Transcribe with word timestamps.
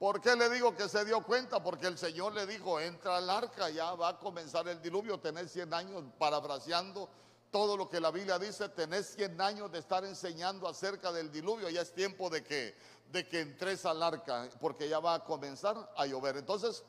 ¿Por 0.00 0.18
qué 0.22 0.34
le 0.34 0.48
digo 0.48 0.74
que 0.74 0.88
se 0.88 1.04
dio 1.04 1.22
cuenta? 1.22 1.62
Porque 1.62 1.86
el 1.86 1.98
Señor 1.98 2.32
le 2.32 2.46
dijo, 2.46 2.80
entra 2.80 3.18
al 3.18 3.28
arca, 3.28 3.68
ya 3.68 3.92
va 3.92 4.08
a 4.08 4.18
comenzar 4.18 4.66
el 4.66 4.80
diluvio, 4.80 5.20
tenés 5.20 5.52
100 5.52 5.74
años, 5.74 6.02
parafraseando 6.18 7.06
todo 7.50 7.76
lo 7.76 7.86
que 7.90 8.00
la 8.00 8.10
Biblia 8.10 8.38
dice, 8.38 8.70
tenés 8.70 9.08
100 9.14 9.38
años 9.42 9.70
de 9.70 9.78
estar 9.78 10.02
enseñando 10.06 10.66
acerca 10.66 11.12
del 11.12 11.30
diluvio, 11.30 11.68
ya 11.68 11.82
es 11.82 11.92
tiempo 11.92 12.30
de 12.30 12.42
que, 12.42 12.74
de 13.12 13.28
que 13.28 13.42
entres 13.42 13.84
al 13.84 14.02
arca, 14.02 14.48
porque 14.58 14.88
ya 14.88 15.00
va 15.00 15.16
a 15.16 15.22
comenzar 15.22 15.92
a 15.94 16.06
llover. 16.06 16.38
Entonces, 16.38 16.82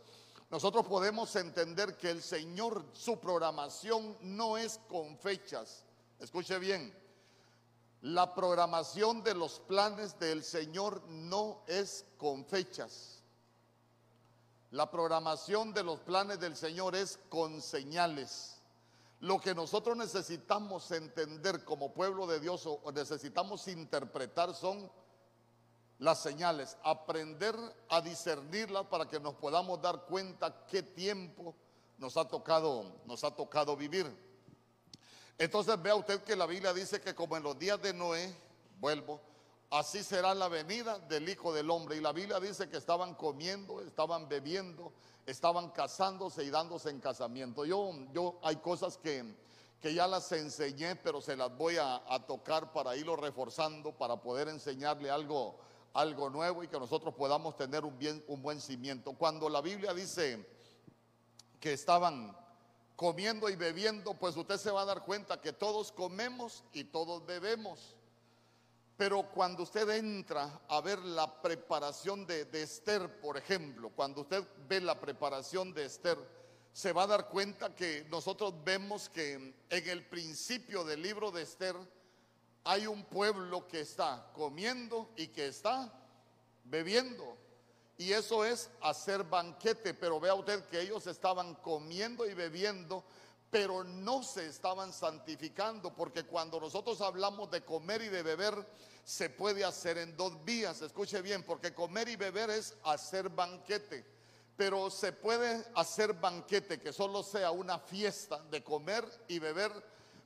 nosotros 0.50 0.88
podemos 0.88 1.36
entender 1.36 1.98
que 1.98 2.12
el 2.12 2.22
Señor, 2.22 2.86
su 2.94 3.20
programación 3.20 4.16
no 4.22 4.58
es 4.58 4.80
con 4.88 5.18
fechas. 5.18 5.84
Escuche 6.18 6.58
bien, 6.60 6.98
la 8.02 8.34
programación 8.34 9.24
de 9.24 9.36
los 9.36 9.60
planes 9.60 10.18
del 10.18 10.44
Señor 10.44 11.04
no 11.08 11.62
es 11.68 12.06
con 12.18 12.46
fechas. 12.46 13.24
La 14.72 14.90
programación 14.90 15.74
de 15.74 15.84
los 15.84 16.00
planes 16.00 16.40
del 16.40 16.56
Señor 16.56 16.96
es 16.96 17.20
con 17.30 17.62
señales. 17.62 18.60
Lo 19.20 19.40
que 19.40 19.54
nosotros 19.54 19.96
necesitamos 19.96 20.90
entender 20.92 21.64
como 21.64 21.94
pueblo 21.94 22.26
de 22.26 22.40
Dios 22.40 22.66
o 22.66 22.92
necesitamos 22.92 23.68
interpretar 23.68 24.56
son 24.56 24.92
las 26.00 26.20
señales, 26.20 26.78
aprender 26.84 27.56
a 27.90 28.02
discernirlas 28.02 28.88
para 28.88 29.08
que 29.08 29.20
nos 29.20 29.36
podamos 29.36 29.80
dar 29.80 30.06
cuenta 30.06 30.66
qué 30.66 30.82
tiempo 30.82 31.54
nos 32.00 32.18
ha 32.18 32.28
tocado, 32.28 33.00
nos 33.06 33.24
ha 33.24 33.30
tocado 33.30 33.78
vivir. 33.78 34.31
Entonces 35.42 35.82
vea 35.82 35.96
usted 35.96 36.22
que 36.22 36.36
la 36.36 36.46
Biblia 36.46 36.72
dice 36.72 37.02
que 37.02 37.16
como 37.16 37.36
en 37.36 37.42
los 37.42 37.58
días 37.58 37.82
de 37.82 37.96
Noé, 37.96 38.32
vuelvo, 38.80 39.20
así 39.72 40.04
será 40.04 40.36
la 40.36 40.48
venida 40.48 41.00
del 41.00 41.28
Hijo 41.28 41.52
del 41.52 41.72
Hombre. 41.72 41.98
Y 41.98 42.00
la 42.00 42.12
Biblia 42.12 42.40
dice 42.40 42.70
que 42.70 42.78
estaban 42.78 43.16
comiendo, 43.16 43.82
estaban 43.82 44.30
bebiendo, 44.30 44.94
estaban 45.26 45.72
casándose 45.72 46.44
y 46.44 46.52
dándose 46.52 46.92
en 46.92 47.00
casamiento. 47.00 47.66
Yo, 47.66 47.92
yo 48.14 48.38
hay 48.44 48.58
cosas 48.58 49.00
que, 49.00 49.36
que 49.82 49.96
ya 49.96 50.06
las 50.06 50.32
enseñé, 50.32 50.96
pero 50.98 51.22
se 51.22 51.36
las 51.36 51.58
voy 51.58 51.78
a, 51.80 52.04
tocar 52.28 52.72
para 52.72 52.96
irlo 52.96 53.16
reforzando, 53.16 53.98
para 53.98 54.18
poder 54.18 54.48
enseñarle 54.48 55.10
algo, 55.10 55.58
algo 55.96 56.30
nuevo 56.30 56.64
y 56.64 56.68
que 56.68 56.78
nosotros 56.78 57.16
podamos 57.16 57.58
tener 57.58 57.84
un, 57.84 57.98
bien, 57.98 58.24
un 58.28 58.44
buen 58.44 58.62
cimiento. 58.62 59.14
Cuando 59.14 59.50
la 59.50 59.62
Biblia 59.62 59.92
dice 59.92 60.48
que 61.60 61.74
estaban 61.74 62.38
comiendo 63.02 63.50
y 63.50 63.56
bebiendo, 63.56 64.14
pues 64.14 64.38
usted 64.38 64.58
se 64.58 64.70
va 64.70 64.84
a 64.84 64.86
dar 64.86 65.02
cuenta 65.02 65.42
que 65.42 65.54
todos 65.54 65.92
comemos 65.92 66.64
y 66.72 66.84
todos 66.84 67.26
bebemos. 67.26 67.96
Pero 68.96 69.24
cuando 69.32 69.64
usted 69.64 69.90
entra 69.90 70.62
a 70.68 70.82
ver 70.82 71.00
la 71.00 71.42
preparación 71.42 72.28
de, 72.28 72.48
Esther, 72.54 73.20
por 73.20 73.38
ejemplo, 73.38 73.90
cuando 73.90 74.22
usted 74.22 74.48
ve 74.70 74.80
la 74.82 75.00
preparación 75.00 75.74
de 75.74 75.86
Esther, 75.86 76.16
se 76.74 76.94
va 76.94 77.02
a 77.02 77.08
dar 77.08 77.28
cuenta 77.28 77.74
que 77.74 78.06
nosotros 78.12 78.54
vemos 78.64 79.10
que 79.10 79.56
en 79.68 79.90
el 79.90 80.06
principio 80.06 80.84
del 80.84 81.02
libro 81.02 81.32
de 81.32 81.42
Esther 81.42 81.76
hay 82.64 82.86
un 82.86 83.04
pueblo 83.06 83.68
que 83.68 83.80
está 83.80 84.30
comiendo 84.36 85.10
y 85.18 85.30
que 85.30 85.48
está 85.48 85.92
bebiendo. 86.66 87.36
Y 88.02 88.14
eso 88.14 88.44
es 88.44 88.68
hacer 88.82 89.24
banquete, 89.24 89.94
pero 89.94 90.20
vea 90.20 90.34
usted 90.34 90.66
que 90.70 90.82
ellos 90.82 91.06
estaban 91.06 91.54
comiendo 91.54 92.28
y 92.28 92.34
bebiendo, 92.34 93.04
pero 93.52 93.84
no 93.84 94.24
se 94.24 94.48
estaban 94.48 94.92
santificando, 94.92 95.94
porque 95.94 96.24
cuando 96.24 96.60
nosotros 96.60 97.00
hablamos 97.00 97.52
de 97.52 97.64
comer 97.64 98.02
y 98.02 98.08
de 98.08 98.24
beber, 98.24 98.68
se 99.04 99.30
puede 99.30 99.64
hacer 99.64 100.00
en 100.00 100.18
dos 100.18 100.44
vías. 100.44 100.82
Escuche 100.82 101.22
bien, 101.22 101.44
porque 101.44 101.76
comer 101.76 102.10
y 102.10 102.16
beber 102.16 102.50
es 102.50 102.76
hacer 102.86 103.30
banquete, 103.30 104.04
pero 104.58 104.90
se 104.90 105.12
puede 105.12 105.64
hacer 105.76 106.14
banquete 106.14 106.80
que 106.80 106.92
solo 106.92 107.22
sea 107.22 107.52
una 107.52 107.78
fiesta 107.78 108.40
de 108.50 108.64
comer 108.64 109.06
y 109.28 109.38
beber, 109.38 109.72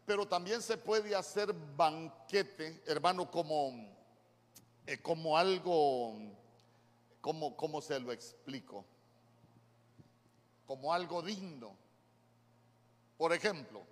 pero 0.06 0.26
también 0.26 0.62
se 0.62 0.78
puede 0.78 1.14
hacer 1.14 1.54
banquete, 1.76 2.84
hermano, 2.86 3.30
como, 3.30 3.86
eh, 4.88 5.02
como 5.02 5.38
algo 5.38 6.45
¿Cómo, 7.26 7.82
se 7.82 8.00
lo 8.00 8.12
explico? 8.12 8.86
Como 10.68 10.94
algo 10.94 11.24
digno. 11.24 11.76
Por 13.18 13.34
ejemplo, 13.34 13.84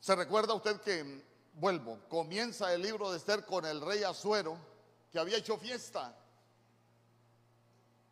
¿se 0.00 0.16
recuerda 0.16 0.54
usted 0.54 0.80
que, 0.80 1.24
vuelvo, 1.52 2.00
comienza 2.08 2.74
el 2.74 2.82
libro 2.82 3.12
de 3.12 3.18
Esther 3.18 3.44
con 3.44 3.64
el 3.64 3.80
rey 3.80 4.02
Azuero, 4.02 4.58
que 5.12 5.20
había 5.20 5.36
hecho 5.36 5.56
fiesta? 5.56 6.16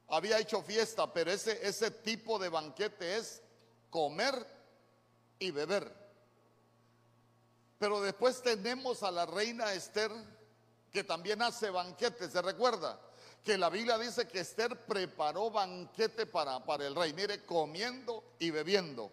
Había 0.07 0.39
hecho 0.39 0.63
fiesta, 0.63 1.13
pero 1.13 1.33
ese, 1.33 1.67
ese 1.67 1.91
tipo 1.91 2.39
de 2.39 2.51
banquete 2.51 3.17
es 3.17 3.43
comer 3.91 4.47
y 5.41 5.51
beber. 5.51 5.93
Pero 7.81 8.01
después 8.01 8.41
tenemos 8.43 9.03
a 9.03 9.11
la 9.11 9.27
reina 9.27 9.73
Esther 9.73 10.13
que 10.97 11.05
también 11.05 11.43
hace 11.43 11.69
banquete, 11.69 12.31
¿se 12.31 12.41
recuerda? 12.41 12.99
Que 13.45 13.59
la 13.59 13.69
Biblia 13.69 13.99
dice 13.99 14.27
que 14.27 14.41
Esther 14.41 14.87
preparó 14.87 15.51
banquete 15.51 16.25
para, 16.25 16.65
para 16.65 16.87
el 16.87 16.95
rey, 16.95 17.13
mire, 17.13 17.45
comiendo 17.45 18.25
y 18.39 18.51
bebiendo. 18.51 19.13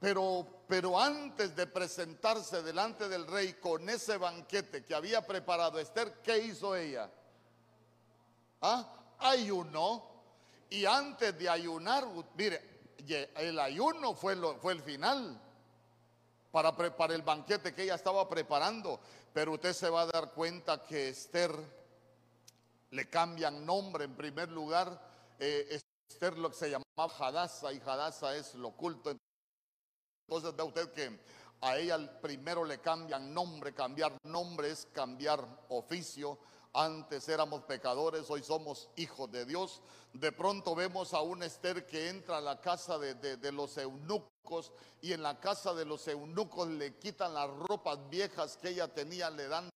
Pero, 0.00 0.64
pero 0.66 1.00
antes 1.00 1.54
de 1.54 1.68
presentarse 1.68 2.60
delante 2.60 3.08
del 3.08 3.24
rey 3.28 3.52
con 3.52 3.88
ese 3.88 4.16
banquete 4.16 4.84
que 4.84 4.96
había 4.96 5.24
preparado 5.24 5.78
Esther, 5.78 6.12
¿qué 6.24 6.38
hizo 6.38 6.74
ella? 6.74 7.08
¿Ah? 8.60 9.14
Ayunó. 9.20 10.10
Y 10.70 10.86
antes 10.86 11.38
de 11.38 11.48
ayunar, 11.48 12.04
mire, 12.34 12.80
el 13.36 13.60
ayuno 13.60 14.12
fue, 14.12 14.34
lo, 14.34 14.56
fue 14.56 14.72
el 14.72 14.82
final 14.82 15.40
para, 16.56 16.74
preparar 16.74 17.14
el 17.14 17.20
banquete 17.20 17.74
que 17.74 17.82
ella 17.82 17.96
estaba 17.96 18.26
preparando. 18.26 18.98
Pero 19.34 19.52
usted 19.52 19.74
se 19.74 19.90
va 19.90 20.00
a 20.02 20.06
dar 20.06 20.32
cuenta 20.32 20.82
que 20.82 21.10
Esther 21.10 21.52
le 22.92 23.10
cambian 23.10 23.66
nombre 23.66 24.06
en 24.06 24.16
primer 24.16 24.50
lugar. 24.50 24.98
Eh, 25.38 25.82
Esther 26.08 26.38
lo 26.38 26.48
que 26.48 26.56
se 26.56 26.70
llamaba 26.70 27.14
Hadasa 27.18 27.74
y 27.74 27.82
Hadasa 27.84 28.34
es 28.34 28.54
lo 28.54 28.68
oculto. 28.68 29.14
Entonces 30.26 30.56
ve 30.56 30.62
usted 30.62 30.92
que 30.94 31.20
a 31.60 31.76
ella 31.76 31.98
primero 32.22 32.64
le 32.64 32.78
cambian 32.78 33.34
nombre, 33.34 33.74
cambiar 33.74 34.16
nombre 34.22 34.70
es 34.70 34.86
cambiar 34.94 35.46
oficio. 35.68 36.38
Antes 36.78 37.26
éramos 37.30 37.62
pecadores, 37.62 38.28
hoy 38.28 38.42
somos 38.42 38.90
hijos 38.96 39.32
de 39.32 39.46
Dios. 39.46 39.80
De 40.12 40.30
pronto 40.30 40.74
vemos 40.74 41.14
a 41.14 41.22
un 41.22 41.42
Esther 41.42 41.86
que 41.86 42.10
entra 42.10 42.36
a 42.36 42.40
la 42.42 42.60
casa 42.60 42.98
de, 42.98 43.14
de, 43.14 43.50
los 43.50 43.78
eunucos 43.78 44.72
y 45.00 45.14
en 45.14 45.22
la 45.22 45.40
casa 45.40 45.72
de 45.72 45.86
los 45.86 46.06
eunucos 46.06 46.68
le 46.68 46.98
quitan 46.98 47.32
las 47.32 47.48
ropas 47.48 47.98
viejas 48.10 48.58
que 48.58 48.68
ella 48.68 48.88
tenía, 48.88 49.30
le 49.30 49.48
dan 49.48 49.70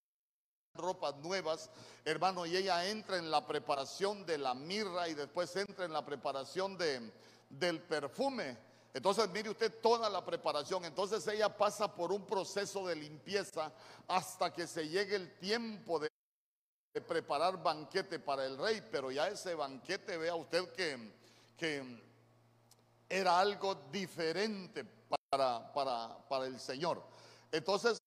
ropas 0.75 1.17
nuevas, 1.17 1.71
hermano, 2.05 2.45
y 2.45 2.55
ella 2.55 2.87
entra 2.87 3.17
en 3.17 3.31
la 3.31 3.47
preparación 3.47 4.27
de 4.27 4.37
la 4.37 4.53
mirra 4.53 5.09
y 5.09 5.15
después 5.15 5.57
entra 5.57 5.87
en 5.87 5.95
la 5.95 6.05
preparación 6.05 6.77
de, 6.77 7.11
del 7.49 7.81
perfume. 7.81 8.59
Entonces, 8.93 9.27
mire 9.31 9.49
usted 9.49 9.81
toda 9.81 10.11
la 10.11 10.23
preparación. 10.23 10.85
Entonces 10.85 11.27
ella 11.29 11.57
pasa 11.57 11.95
por 11.95 12.13
un 12.13 12.27
proceso 12.27 12.87
de 12.87 12.97
limpieza 12.97 13.73
hasta 14.07 14.53
que 14.53 14.67
se 14.67 14.87
llegue 14.87 15.17
el 15.17 15.39
tiempo 15.39 15.99
de 15.99 16.11
de 16.93 17.01
preparar 17.01 17.63
banquete 17.63 18.19
para 18.19 18.45
el 18.45 18.59
rey, 18.59 18.83
pero 18.91 19.13
ya 19.13 19.29
ese 19.29 19.55
banquete, 19.55 20.17
vea 20.17 20.35
usted 20.35 20.73
que, 20.73 21.13
que 21.57 22.03
era 23.09 23.39
algo 23.39 23.77
diferente 23.93 24.85
para, 24.85 25.73
para, 25.73 26.19
para 26.29 26.47
el 26.47 26.59
Señor. 26.59 27.01
Entonces, 27.53 28.03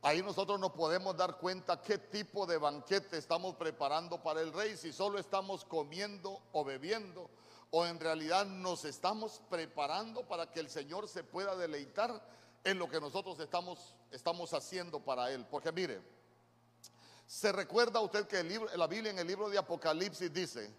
ahí 0.00 0.22
nosotros 0.22 0.60
nos 0.60 0.72
podemos 0.72 1.16
dar 1.16 1.38
cuenta 1.38 1.82
qué 1.82 1.98
tipo 1.98 2.46
de 2.46 2.56
banquete 2.56 3.18
estamos 3.18 3.56
preparando 3.56 4.22
para 4.22 4.42
el 4.42 4.52
rey, 4.52 4.76
si 4.76 4.92
solo 4.92 5.18
estamos 5.18 5.64
comiendo 5.64 6.40
o 6.52 6.64
bebiendo, 6.64 7.28
o 7.70 7.84
en 7.84 7.98
realidad 7.98 8.46
nos 8.46 8.84
estamos 8.84 9.42
preparando 9.50 10.22
para 10.28 10.52
que 10.52 10.60
el 10.60 10.70
Señor 10.70 11.08
se 11.08 11.24
pueda 11.24 11.56
deleitar 11.56 12.22
en 12.62 12.78
lo 12.78 12.88
que 12.88 13.00
nosotros 13.00 13.40
estamos, 13.40 13.96
estamos 14.12 14.54
haciendo 14.54 15.00
para 15.00 15.32
Él. 15.32 15.44
Porque 15.50 15.72
mire, 15.72 16.15
¿Se 17.26 17.50
recuerda 17.50 18.00
usted 18.00 18.26
que 18.28 18.42
la 18.76 18.86
Biblia 18.86 19.10
en 19.10 19.18
el 19.18 19.26
libro 19.26 19.48
de 19.50 19.58
Apocalipsis 19.58 20.32
dice 20.32 20.72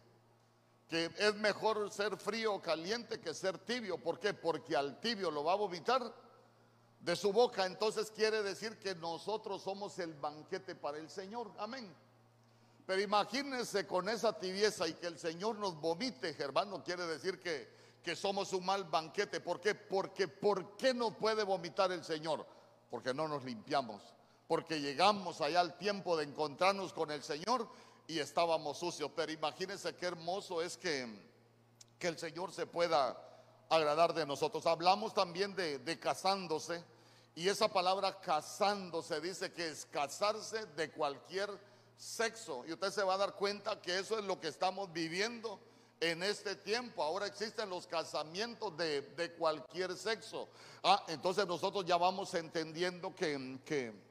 que 0.87 1.11
es 1.17 1.35
mejor 1.35 1.91
ser 1.91 2.15
frío 2.15 2.53
o 2.53 2.61
caliente 2.61 3.19
que 3.19 3.33
ser 3.33 3.57
tibio? 3.57 3.97
¿Por 3.97 4.17
qué? 4.17 4.33
Porque 4.33 4.75
al 4.75 5.01
tibio 5.01 5.29
lo 5.29 5.43
va 5.43 5.53
a 5.53 5.57
vomitar 5.57 6.01
de 7.01 7.15
su 7.17 7.33
boca. 7.33 7.65
Entonces 7.65 8.09
quiere 8.11 8.41
decir 8.43 8.79
que 8.79 8.95
nosotros 8.95 9.61
somos 9.61 9.99
el 9.99 10.13
banquete 10.13 10.73
para 10.75 10.97
el 10.97 11.09
Señor. 11.09 11.51
Amén. 11.57 11.93
Pero 12.85 13.01
imagínense 13.01 13.85
con 13.85 14.07
esa 14.07 14.31
tibieza 14.39 14.87
y 14.87 14.93
que 14.93 15.07
el 15.07 15.19
Señor 15.19 15.57
nos 15.57 15.75
vomite, 15.75 16.33
hermano, 16.41 16.81
quiere 16.81 17.05
decir 17.05 17.41
que, 17.41 17.99
que 18.01 18.15
somos 18.15 18.53
un 18.53 18.65
mal 18.65 18.85
banquete. 18.85 19.41
¿Por 19.41 19.59
qué? 19.59 19.75
Porque 19.75 20.29
¿por 20.29 20.77
qué 20.77 20.93
no 20.93 21.11
puede 21.17 21.43
vomitar 21.43 21.91
el 21.91 22.05
Señor? 22.05 22.47
Porque 22.89 23.13
no 23.13 23.27
nos 23.27 23.43
limpiamos 23.43 24.16
porque 24.47 24.79
llegamos 24.79 25.41
allá 25.41 25.59
al 25.59 25.77
tiempo 25.77 26.15
de 26.15 26.23
encontrarnos 26.23 26.93
con 26.93 27.11
el 27.11 27.21
Señor 27.21 27.67
y 28.07 28.19
estábamos 28.19 28.77
sucios. 28.77 29.11
Pero 29.15 29.31
imagínense 29.31 29.95
qué 29.95 30.05
hermoso 30.07 30.61
es 30.61 30.77
que, 30.77 31.07
que 31.99 32.07
el 32.07 32.17
Señor 32.17 32.53
se 32.53 32.65
pueda 32.65 33.21
agradar 33.69 34.13
de 34.13 34.25
nosotros. 34.25 34.65
Hablamos 34.65 35.13
también 35.13 35.53
de, 35.55 35.99
casándose 35.99 36.83
y 37.35 37.49
esa 37.49 37.67
palabra 37.67 38.19
casándose 38.19 39.19
dice 39.19 39.51
que 39.51 39.67
es 39.67 39.85
casarse 39.85 40.65
de 40.67 40.91
cualquier 40.91 41.49
sexo. 41.97 42.63
Y 42.65 42.71
usted 42.71 42.91
se 42.91 43.03
va 43.03 43.15
a 43.15 43.17
dar 43.17 43.35
cuenta 43.35 43.81
que 43.81 43.99
eso 43.99 44.17
es 44.17 44.23
lo 44.23 44.39
que 44.39 44.47
estamos 44.47 44.91
viviendo 44.93 45.59
en 45.99 46.23
este 46.23 46.55
tiempo. 46.55 47.03
Ahora 47.03 47.27
existen 47.27 47.69
los 47.69 47.85
casamientos 47.85 48.77
de, 48.77 49.01
de 49.01 49.33
cualquier 49.33 49.97
sexo. 49.97 50.47
Ah, 50.83 51.03
entonces 51.09 51.45
nosotros 51.45 51.83
ya 51.85 51.97
vamos 51.97 52.33
entendiendo 52.33 53.13
que, 53.13 53.59
que 53.65 54.06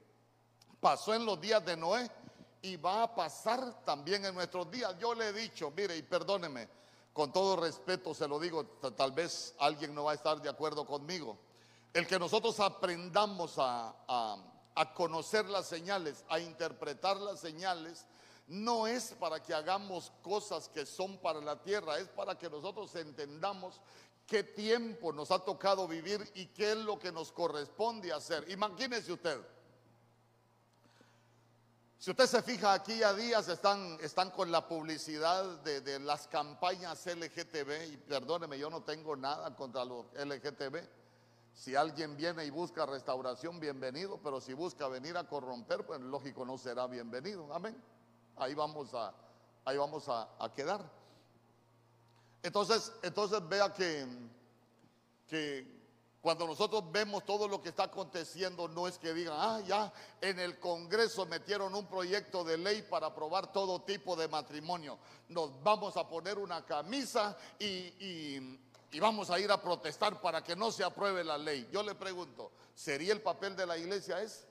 pasó 0.81 1.15
en 1.15 1.25
los 1.25 1.41
días 1.41 1.65
de 1.65 1.77
Noé 1.77 2.11
y 2.63 2.77
va 2.77 3.05
a 3.05 3.15
pasar 3.15 3.85
también 3.85 4.25
en 4.25 4.35
nuestros 4.35 4.71
días. 4.71 4.95
Yo 4.99 5.15
le 5.15 5.29
he 5.29 5.33
dicho, 5.33 5.73
mire, 5.77 5.97
y 5.97 6.03
perdóneme, 6.03 6.69
con 7.13 7.33
todo 7.33 7.57
respeto 7.57 8.15
se 8.15 8.29
lo 8.29 8.39
digo, 8.39 8.65
tal 8.97 9.13
vez 9.13 9.55
alguien 9.59 9.95
no 9.95 10.05
va 10.05 10.13
a 10.13 10.15
estar 10.15 10.41
de 10.41 10.49
acuerdo 10.49 10.87
conmigo. 10.87 11.39
El 11.93 12.07
que 12.07 12.19
nosotros 12.19 12.61
aprendamos 12.61 13.59
a, 13.59 13.95
a, 14.07 14.37
a 14.75 14.95
conocer 14.95 15.47
las 15.47 15.67
señales, 15.67 16.25
a 16.29 16.39
interpretar 16.39 17.17
las 17.17 17.41
señales, 17.41 18.07
no 18.49 18.87
es 18.87 19.15
para 19.19 19.43
que 19.43 19.55
hagamos 19.55 20.13
cosas 20.23 20.69
que 20.69 20.87
son 20.87 21.19
para 21.19 21.41
la 21.41 21.63
tierra, 21.63 21.99
es 21.99 22.09
para 22.09 22.37
que 22.39 22.51
nosotros 22.51 22.95
entendamos 22.95 23.81
qué 24.27 24.45
tiempo 24.45 25.13
nos 25.13 25.31
ha 25.31 25.39
tocado 25.39 25.89
vivir 25.89 26.31
y 26.35 26.47
qué 26.47 26.73
es 26.73 26.79
lo 26.79 26.99
que 26.99 27.13
nos 27.13 27.33
corresponde 27.33 28.13
hacer. 28.13 28.49
Imagínese 28.51 29.13
usted, 29.13 29.41
si 31.99 32.11
usted 32.11 32.27
se 32.27 32.43
fija 32.43 32.75
aquí 32.75 33.03
a 33.03 33.15
días 33.15 33.49
están, 33.49 33.99
están 34.03 34.31
con 34.31 34.51
la 34.51 34.69
publicidad 34.69 35.45
de, 35.61 35.81
de, 35.81 35.99
las 35.99 36.27
campañas 36.29 37.07
LGTB 37.07 37.93
y 37.93 37.97
perdóneme, 37.97 38.59
yo 38.59 38.69
no 38.69 38.83
tengo 38.83 39.17
nada 39.17 39.55
contra 39.57 39.85
los 39.85 40.07
LGTB. 40.13 40.87
Si 41.55 41.75
alguien 41.75 42.17
viene 42.19 42.45
y 42.45 42.51
busca 42.51 42.85
restauración, 42.85 43.59
bienvenido, 43.59 44.21
pero 44.23 44.43
si 44.43 44.53
busca 44.53 44.89
venir 44.89 45.17
a 45.17 45.25
corromper, 45.25 45.87
pues 45.87 46.01
lógico 46.01 46.45
no 46.45 46.59
será 46.59 46.87
bienvenido. 46.87 47.53
Amén. 47.53 47.83
Ahí 48.37 48.53
vamos 48.53 48.93
a, 48.93 49.15
ahí 49.65 49.79
vamos 49.79 50.07
a, 50.11 50.29
a 50.39 50.53
quedar. 50.53 50.83
Entonces, 52.43 52.93
entonces 53.03 53.41
vea 53.49 53.73
que, 53.73 54.07
que 55.27 55.76
cuando 56.27 56.45
nosotros 56.45 56.83
vemos 56.91 57.25
todo 57.25 57.47
lo 57.47 57.63
que 57.63 57.69
está 57.69 57.85
aconteciendo, 57.85 58.67
no 58.67 58.89
es 58.89 58.99
que 58.99 59.15
digan, 59.15 59.37
ah, 59.39 59.61
ya 59.65 59.93
en 60.21 60.41
el 60.41 60.59
Congreso 60.59 61.25
metieron 61.25 61.73
un 61.73 61.87
proyecto 61.87 62.43
de 62.43 62.59
ley 62.59 62.83
para 62.83 63.07
aprobar 63.07 63.53
todo 63.53 63.83
tipo 63.83 64.17
de 64.17 64.27
matrimonio. 64.27 64.99
Nos 65.29 65.63
vamos 65.63 65.97
a 65.97 66.09
poner 66.09 66.37
una 66.37 66.67
camisa 66.67 67.37
y, 67.61 68.57
y, 68.91 68.99
vamos 68.99 69.31
a 69.31 69.39
ir 69.39 69.53
a 69.53 69.63
protestar 69.63 70.21
para 70.21 70.43
que 70.43 70.57
no 70.57 70.73
se 70.73 70.83
apruebe 70.83 71.23
la 71.23 71.39
ley. 71.39 71.69
Yo 71.71 71.85
le 71.85 71.95
pregunto, 71.95 72.51
¿sería 72.75 73.13
el 73.13 73.23
papel 73.23 73.55
de 73.55 73.65
la 73.65 73.79
iglesia 73.79 74.21
ese? 74.21 74.49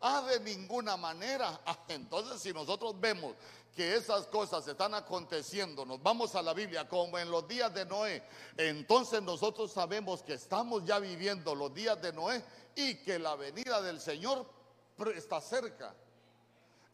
Ah, 0.00 0.20
de 0.20 0.38
ninguna 0.38 0.96
manera. 0.96 1.60
Entonces, 1.88 2.40
si 2.40 2.52
nosotros 2.52 2.94
vemos 3.00 3.34
que 3.74 3.96
esas 3.96 4.26
cosas 4.26 4.66
están 4.68 4.94
aconteciendo, 4.94 5.84
nos 5.84 6.02
vamos 6.02 6.34
a 6.34 6.42
la 6.42 6.54
Biblia 6.54 6.88
como 6.88 7.18
en 7.18 7.30
los 7.30 7.46
días 7.48 7.74
de 7.74 7.84
Noé, 7.84 8.22
entonces 8.56 9.20
nosotros 9.22 9.72
sabemos 9.72 10.22
que 10.22 10.34
estamos 10.34 10.84
ya 10.84 10.98
viviendo 10.98 11.54
los 11.54 11.74
días 11.74 12.00
de 12.00 12.12
Noé 12.12 12.44
y 12.76 12.96
que 12.96 13.18
la 13.18 13.34
venida 13.36 13.82
del 13.82 14.00
Señor 14.00 14.46
está 15.14 15.40
cerca. 15.40 15.94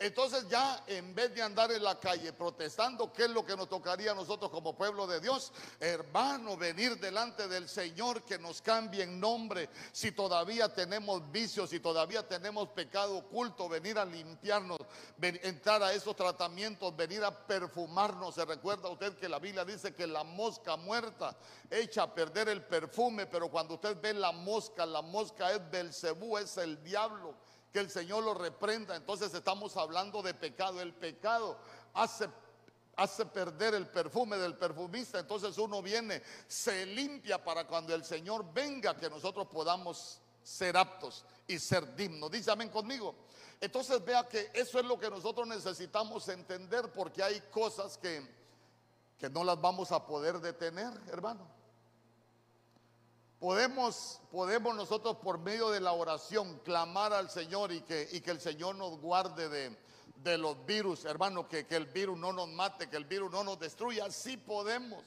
Entonces 0.01 0.49
ya 0.49 0.83
en 0.87 1.15
vez 1.15 1.35
de 1.35 1.43
andar 1.43 1.71
en 1.71 1.85
la 1.85 2.01
calle 2.01 2.33
protestando, 2.33 3.13
¿qué 3.13 3.25
es 3.25 3.31
lo 3.31 3.45
que 3.45 3.55
nos 3.55 3.69
tocaría 3.69 4.13
a 4.13 4.15
nosotros 4.15 4.51
como 4.51 4.75
pueblo 4.75 5.07
de 5.07 5.21
Dios? 5.21 5.53
Hermano, 5.79 6.57
venir 6.57 6.99
delante 6.99 7.47
del 7.47 7.69
Señor 7.69 8.23
que 8.23 8.39
nos 8.39 8.63
cambie 8.63 9.03
en 9.03 9.21
nombre. 9.21 9.69
Si 9.93 10.13
todavía 10.13 10.73
tenemos 10.73 11.31
vicios, 11.31 11.69
si 11.69 11.81
todavía 11.81 12.27
tenemos 12.27 12.71
pecado 12.71 13.19
oculto, 13.19 13.69
venir 13.69 13.99
a 13.99 14.07
limpiarnos, 14.07 14.79
entrar 15.21 15.83
a 15.83 15.93
esos 15.93 16.17
tratamientos, 16.17 16.97
venir 16.97 17.23
a 17.23 17.47
perfumarnos. 17.47 18.37
Se 18.37 18.47
recuerda 18.47 18.89
usted 18.89 19.19
que 19.19 19.29
la 19.29 19.39
Biblia 19.39 19.67
dice 19.67 19.95
que 19.95 20.07
la 20.07 20.25
mosca 20.25 20.77
muerta 20.77 21.37
echa 21.69 22.05
a 22.05 22.15
perder 22.15 22.49
el 22.49 22.63
perfume, 22.65 23.27
pero 23.27 23.51
cuando 23.51 23.75
usted 23.75 24.01
ve 24.01 24.15
la 24.15 24.33
mosca, 24.33 24.87
la 24.87 25.03
mosca 25.03 25.53
es 25.53 25.71
Belcebú, 25.71 26.39
es 26.39 26.57
el 26.57 26.83
diablo 26.83 27.35
que 27.73 27.81
el 27.81 27.91
Señor 27.91 28.25
lo 28.25 28.35
reprenda. 28.35 28.97
Entonces 28.97 29.33
estamos 29.35 29.77
hablando 29.77 30.23
de 30.23 30.35
pecado. 30.35 30.81
El 30.81 30.93
pecado 30.95 31.59
hace, 31.95 32.29
hace 32.97 33.27
perder 33.27 33.75
el 33.75 33.87
perfume 33.89 34.37
del 34.37 34.57
perfumista. 34.57 35.19
Entonces 35.19 35.57
uno 35.59 35.83
viene, 35.83 36.23
se 36.47 36.87
limpia 36.87 37.43
para 37.43 37.67
cuando 37.67 37.95
el 37.95 38.05
Señor 38.05 38.53
venga, 38.53 38.97
que 38.97 39.09
nosotros 39.09 39.47
podamos 39.49 40.21
ser 40.43 40.77
aptos 40.77 41.25
y 41.47 41.59
ser 41.59 41.95
dignos. 41.95 42.31
Dice 42.31 42.51
amén 42.51 42.71
conmigo. 42.71 43.15
Entonces 43.61 44.03
vea 44.05 44.27
que 44.27 44.51
eso 44.55 44.79
es 44.79 44.87
lo 44.87 44.99
que 44.99 45.11
nosotros 45.11 45.47
necesitamos 45.47 46.29
entender 46.29 46.91
porque 46.93 47.23
hay 47.23 47.41
cosas 47.51 47.99
que, 47.99 48.27
que 49.19 49.29
no 49.29 49.45
las 49.45 49.61
vamos 49.61 49.93
a 49.93 50.07
poder 50.07 50.41
detener, 50.41 50.93
hermano. 51.09 51.60
Podemos, 53.41 54.21
podemos 54.31 54.77
nosotros 54.77 55.17
por 55.17 55.39
medio 55.39 55.71
de 55.71 55.81
la 55.81 55.93
oración 55.93 56.59
clamar 56.59 57.15
al 57.15 57.31
Señor 57.31 57.73
y 57.73 57.81
que, 57.81 58.07
y 58.13 58.21
que 58.21 58.33
el 58.33 58.41
Señor 58.41 58.77
nos 58.77 59.01
guarde 59.01 59.49
de, 59.49 59.79
de 60.17 60.37
los 60.37 60.67
virus, 60.67 61.07
hermano, 61.07 61.49
que, 61.49 61.67
que 61.67 61.77
el 61.77 61.87
virus 61.87 62.19
no 62.19 62.35
nos 62.35 62.49
mate, 62.49 62.91
que 62.91 62.99
el 62.99 63.07
virus 63.07 63.33
no 63.33 63.43
nos 63.43 63.59
destruya. 63.59 64.11
Sí 64.11 64.37
podemos. 64.37 65.03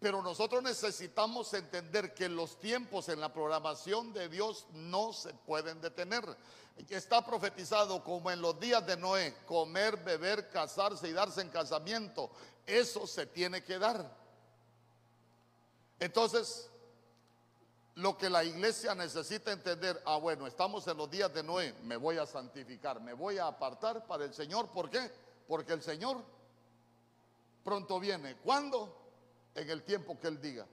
Pero 0.00 0.20
nosotros 0.20 0.64
necesitamos 0.64 1.54
entender 1.54 2.12
que 2.12 2.28
los 2.28 2.58
tiempos 2.58 3.08
en 3.08 3.20
la 3.20 3.32
programación 3.32 4.12
de 4.12 4.28
Dios 4.28 4.66
no 4.72 5.12
se 5.12 5.32
pueden 5.32 5.80
detener. 5.80 6.24
Está 6.88 7.24
profetizado 7.24 8.02
como 8.02 8.32
en 8.32 8.42
los 8.42 8.58
días 8.58 8.84
de 8.84 8.96
Noé, 8.96 9.34
comer, 9.46 9.96
beber, 9.98 10.50
casarse 10.50 11.08
y 11.08 11.12
darse 11.12 11.40
en 11.40 11.50
casamiento. 11.50 12.32
Eso 12.66 13.06
se 13.06 13.26
tiene 13.26 13.62
que 13.62 13.78
dar. 13.78 14.12
Entonces, 15.98 16.68
lo 17.96 18.18
que 18.18 18.28
la 18.28 18.44
iglesia 18.44 18.94
necesita 18.94 19.52
entender, 19.52 20.02
ah 20.04 20.18
bueno, 20.18 20.46
estamos 20.46 20.86
en 20.86 20.98
los 20.98 21.10
días 21.10 21.32
de 21.32 21.42
Noé, 21.42 21.72
me 21.82 21.96
voy 21.96 22.18
a 22.18 22.26
santificar, 22.26 23.00
me 23.00 23.14
voy 23.14 23.38
a 23.38 23.46
apartar 23.46 24.06
para 24.06 24.24
el 24.24 24.34
Señor, 24.34 24.68
¿por 24.68 24.90
qué? 24.90 25.10
Porque 25.48 25.72
el 25.72 25.82
Señor 25.82 26.22
pronto 27.64 27.98
viene. 27.98 28.36
¿Cuándo? 28.36 28.94
En 29.54 29.70
el 29.70 29.82
tiempo 29.82 30.20
que 30.20 30.28
Él 30.28 30.40
diga. 30.40 30.66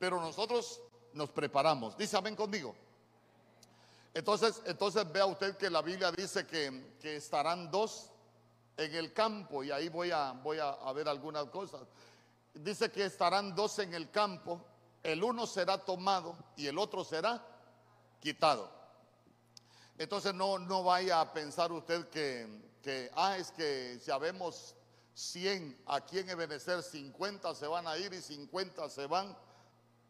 Pero 0.00 0.20
nosotros 0.20 0.80
nos 1.12 1.30
preparamos. 1.30 1.96
Dice 1.96 2.16
amén 2.16 2.34
conmigo. 2.34 2.74
Entonces, 4.12 4.60
entonces 4.66 5.10
vea 5.12 5.24
usted 5.24 5.56
que 5.56 5.70
la 5.70 5.82
Biblia 5.82 6.10
dice 6.10 6.44
que, 6.48 6.96
que 7.00 7.14
estarán 7.16 7.70
dos 7.70 8.10
en 8.76 8.92
el 8.92 9.12
campo 9.12 9.62
y 9.62 9.70
ahí 9.70 9.88
voy 9.88 10.10
a, 10.10 10.32
voy 10.32 10.58
a 10.58 10.92
ver 10.92 11.08
algunas 11.08 11.44
cosas. 11.46 11.82
Dice 12.52 12.90
que 12.90 13.04
estarán 13.04 13.54
dos 13.54 13.78
en 13.78 13.94
el 13.94 14.10
campo 14.10 14.71
el 15.02 15.22
uno 15.22 15.46
será 15.46 15.78
tomado 15.78 16.36
y 16.56 16.66
el 16.66 16.78
otro 16.78 17.04
será 17.04 17.44
quitado. 18.20 18.70
Entonces 19.98 20.34
no, 20.34 20.58
no 20.58 20.82
vaya 20.82 21.20
a 21.20 21.32
pensar 21.32 21.72
usted 21.72 22.08
que, 22.08 22.46
que, 22.82 23.10
ah, 23.14 23.36
es 23.36 23.50
que 23.50 23.98
si 24.00 24.10
habemos 24.10 24.74
100 25.14 25.82
aquí 25.86 26.18
en 26.18 26.30
Ebenecer, 26.30 26.82
50 26.82 27.54
se 27.54 27.66
van 27.66 27.86
a 27.86 27.96
ir 27.98 28.12
y 28.12 28.22
50 28.22 28.88
se 28.88 29.06
van 29.06 29.36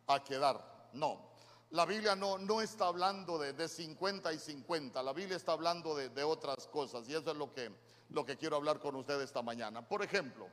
a 0.07 0.23
quedar. 0.23 0.89
No, 0.93 1.33
la 1.71 1.87
Biblia 1.87 2.15
no, 2.15 2.39
no 2.39 2.61
está 2.61 2.87
hablando 2.87 3.39
de, 3.39 3.55
de 3.55 3.69
50 3.69 4.33
y 4.33 4.39
50, 4.39 5.03
la 5.03 5.13
Biblia 5.13 5.37
está 5.37 5.53
hablando 5.53 5.97
de, 5.97 6.11
de, 6.11 6.23
otras 6.23 6.67
cosas 6.69 7.09
y 7.09 7.15
eso 7.15 7.31
es 7.31 7.37
lo 7.37 7.53
que, 7.53 7.73
lo 8.11 8.27
que 8.27 8.37
quiero 8.37 8.57
hablar 8.57 8.79
con 8.79 8.95
ustedes 8.97 9.25
esta 9.25 9.43
mañana. 9.43 9.87
Por 9.87 10.03
ejemplo, 10.03 10.49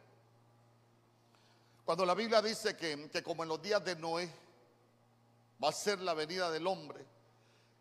cuando 1.90 2.06
la 2.06 2.14
Biblia 2.14 2.40
dice 2.40 2.78
que, 2.78 3.10
que, 3.10 3.24
como 3.24 3.42
en 3.42 3.50
los 3.50 3.60
días 3.64 3.84
de 3.84 3.96
Noé 3.96 4.32
va 5.60 5.70
a 5.70 5.72
ser 5.72 6.00
la 6.00 6.14
venida 6.14 6.52
del 6.52 6.68
hombre, 6.68 7.04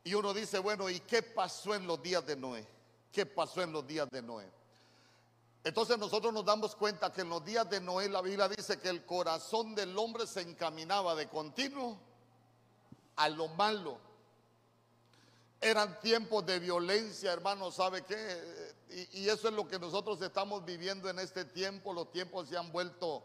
y 0.02 0.14
uno 0.14 0.32
dice, 0.32 0.58
bueno, 0.60 0.88
¿y 0.88 1.00
qué 1.00 1.22
pasó 1.22 1.74
en 1.74 1.86
los 1.86 2.00
días 2.00 2.24
de 2.24 2.34
Noé? 2.34 2.66
¿Qué 3.12 3.26
pasó 3.26 3.60
en 3.60 3.70
los 3.70 3.86
días 3.86 4.08
de 4.10 4.22
Noé? 4.22 4.50
Entonces 5.62 5.98
nosotros 5.98 6.32
nos 6.32 6.46
damos 6.46 6.74
cuenta 6.74 7.12
que 7.12 7.20
en 7.20 7.28
los 7.28 7.44
días 7.44 7.68
de 7.68 7.82
Noé 7.82 8.08
la 8.08 8.22
Biblia 8.22 8.48
dice 8.48 8.80
que 8.80 8.88
el 8.88 9.04
corazón 9.04 9.74
del 9.74 9.98
hombre 9.98 10.26
se 10.26 10.40
encaminaba 10.40 11.14
de 11.14 11.28
continuo 11.28 12.00
a 13.16 13.28
lo 13.28 13.48
malo. 13.48 13.98
Eran 15.60 16.00
tiempos 16.00 16.46
de 16.46 16.58
violencia, 16.60 17.30
hermano, 17.30 17.70
¿sabe 17.70 18.06
qué? 18.06 18.74
Y, 18.88 19.20
y, 19.20 19.28
eso 19.28 19.48
es 19.48 19.54
lo 19.54 19.68
que 19.68 19.78
nosotros 19.78 20.22
estamos 20.22 20.64
viviendo 20.64 21.10
en 21.10 21.18
este 21.18 21.44
tiempo. 21.44 21.92
Los 21.92 22.10
tiempos 22.10 22.48
se 22.48 22.56
han 22.56 22.72
vuelto 22.72 23.22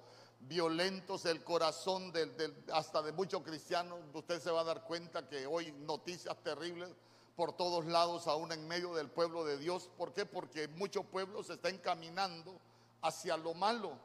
violentos, 0.48 1.26
el 1.26 1.44
corazón 1.44 2.12
del, 2.12 2.34
hasta 2.74 3.02
de 3.02 3.12
muchos 3.12 3.44
cristianos. 3.44 4.00
Usted 4.14 4.42
se 4.42 4.52
va 4.52 4.62
a 4.62 4.66
dar 4.66 4.84
cuenta 4.84 5.28
que 5.28 5.46
hoy 5.46 5.72
noticias 5.72 6.36
terribles 6.44 6.90
por 7.36 7.54
todos 7.54 7.86
lados, 7.86 8.28
aún 8.28 8.52
en 8.52 8.68
medio 8.68 8.94
del 8.94 9.10
pueblo 9.10 9.44
de 9.44 9.58
Dios. 9.58 9.90
¿Por 9.98 10.14
qué? 10.14 10.26
Porque 10.26 10.68
muchos 10.68 11.06
pueblos 11.06 11.48
se 11.48 11.54
están 11.54 11.76
encaminando 11.76 12.60
hacia 13.02 13.38
lo 13.38 13.54
malo. 13.54 13.98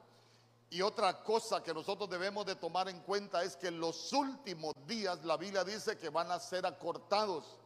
Y 0.70 0.82
otra 0.82 1.22
cosa 1.22 1.62
que 1.62 1.72
nosotros 1.72 2.10
debemos 2.10 2.44
de 2.44 2.56
tomar 2.56 2.88
en 2.88 3.00
cuenta 3.00 3.42
es 3.42 3.56
que 3.56 3.70
los 3.70 4.12
últimos 4.12 4.74
días, 4.86 5.24
la 5.24 5.36
Biblia 5.36 5.64
dice 5.64 5.96
que 5.96 6.10
van 6.10 6.30
a 6.30 6.38
ser 6.38 6.66
acortados. 6.66 7.58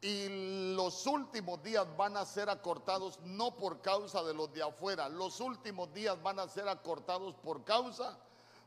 Y 0.00 0.74
los 0.74 1.06
últimos 1.06 1.62
días 1.62 1.86
van 1.96 2.16
a 2.16 2.26
ser 2.26 2.50
acortados 2.50 3.18
no 3.20 3.56
por 3.56 3.80
causa 3.80 4.22
de 4.22 4.34
los 4.34 4.52
de 4.52 4.62
afuera, 4.62 5.08
los 5.08 5.40
últimos 5.40 5.92
días 5.94 6.22
van 6.22 6.38
a 6.38 6.48
ser 6.48 6.68
acortados 6.68 7.34
por 7.36 7.64
causa 7.64 8.18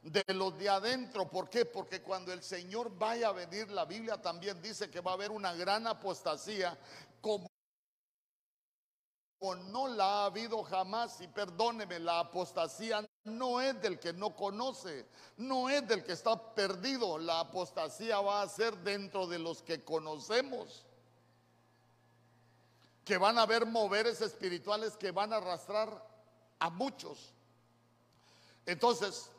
de 0.04 0.24
los 0.34 0.58
de 0.58 0.70
adentro. 0.70 1.30
¿Por 1.30 1.50
qué? 1.50 1.66
Porque 1.66 2.02
cuando 2.02 2.34
el 2.34 2.42
Señor 2.42 2.98
vaya 2.98 3.30
a 3.30 3.34
venir, 3.34 3.70
la 3.72 3.86
Biblia 3.86 4.22
también 4.22 4.62
dice 4.62 4.90
que 4.90 5.02
va 5.02 5.12
a 5.12 5.16
haber 5.16 5.32
una 5.32 5.54
gran 5.54 5.86
apostasía 5.86 6.78
como 7.22 7.48
no 9.40 9.88
la 9.88 10.06
ha 10.06 10.26
habido 10.26 10.64
jamás. 10.64 11.22
Y 11.22 11.28
perdóneme, 11.28 12.00
la 12.00 12.20
apostasía 12.20 13.06
no 13.26 13.62
es 13.62 13.80
del 13.82 14.00
que 14.00 14.14
no 14.14 14.36
conoce, 14.36 15.06
no 15.38 15.70
es 15.70 15.88
del 15.88 16.04
que 16.04 16.14
está 16.14 16.56
perdido. 16.56 17.18
La 17.18 17.42
apostasía 17.42 18.20
va 18.22 18.42
a 18.42 18.50
ser 18.50 18.76
dentro 18.78 19.28
de 19.28 19.40
los 19.40 19.62
que 19.62 19.84
conocemos. 19.84 20.87
Que 23.08 23.18
van 23.18 23.38
a 23.38 23.44
haber 23.44 23.66
moveres 23.66 24.22
espirituales 24.22 24.98
que 24.98 25.12
van 25.12 25.32
a 25.32 25.38
arrastrar 25.38 26.06
a 26.60 26.70
muchos. 26.70 27.34
Entonces, 28.66 29.30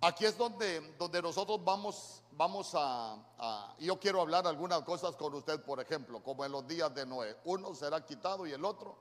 aquí 0.00 0.24
es 0.24 0.38
donde, 0.38 0.94
donde 0.98 1.20
nosotros 1.20 1.62
vamos, 1.64 2.22
vamos 2.30 2.70
a, 2.74 3.14
a, 3.38 3.74
Yo 3.80 3.98
quiero 3.98 4.20
hablar 4.20 4.46
algunas 4.46 4.82
cosas 4.82 5.16
con 5.16 5.34
usted, 5.34 5.60
por 5.62 5.80
ejemplo, 5.80 6.22
como 6.22 6.44
en 6.44 6.52
los 6.52 6.64
días 6.66 6.94
de 6.94 7.04
Noé. 7.04 7.36
Uno 7.44 7.74
será 7.74 8.06
quitado 8.06 8.46
y 8.46 8.52
el 8.52 8.64
otro 8.64 8.96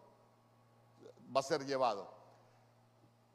va 1.35 1.41
a 1.41 1.43
ser 1.43 1.63
llevado. 1.63 2.11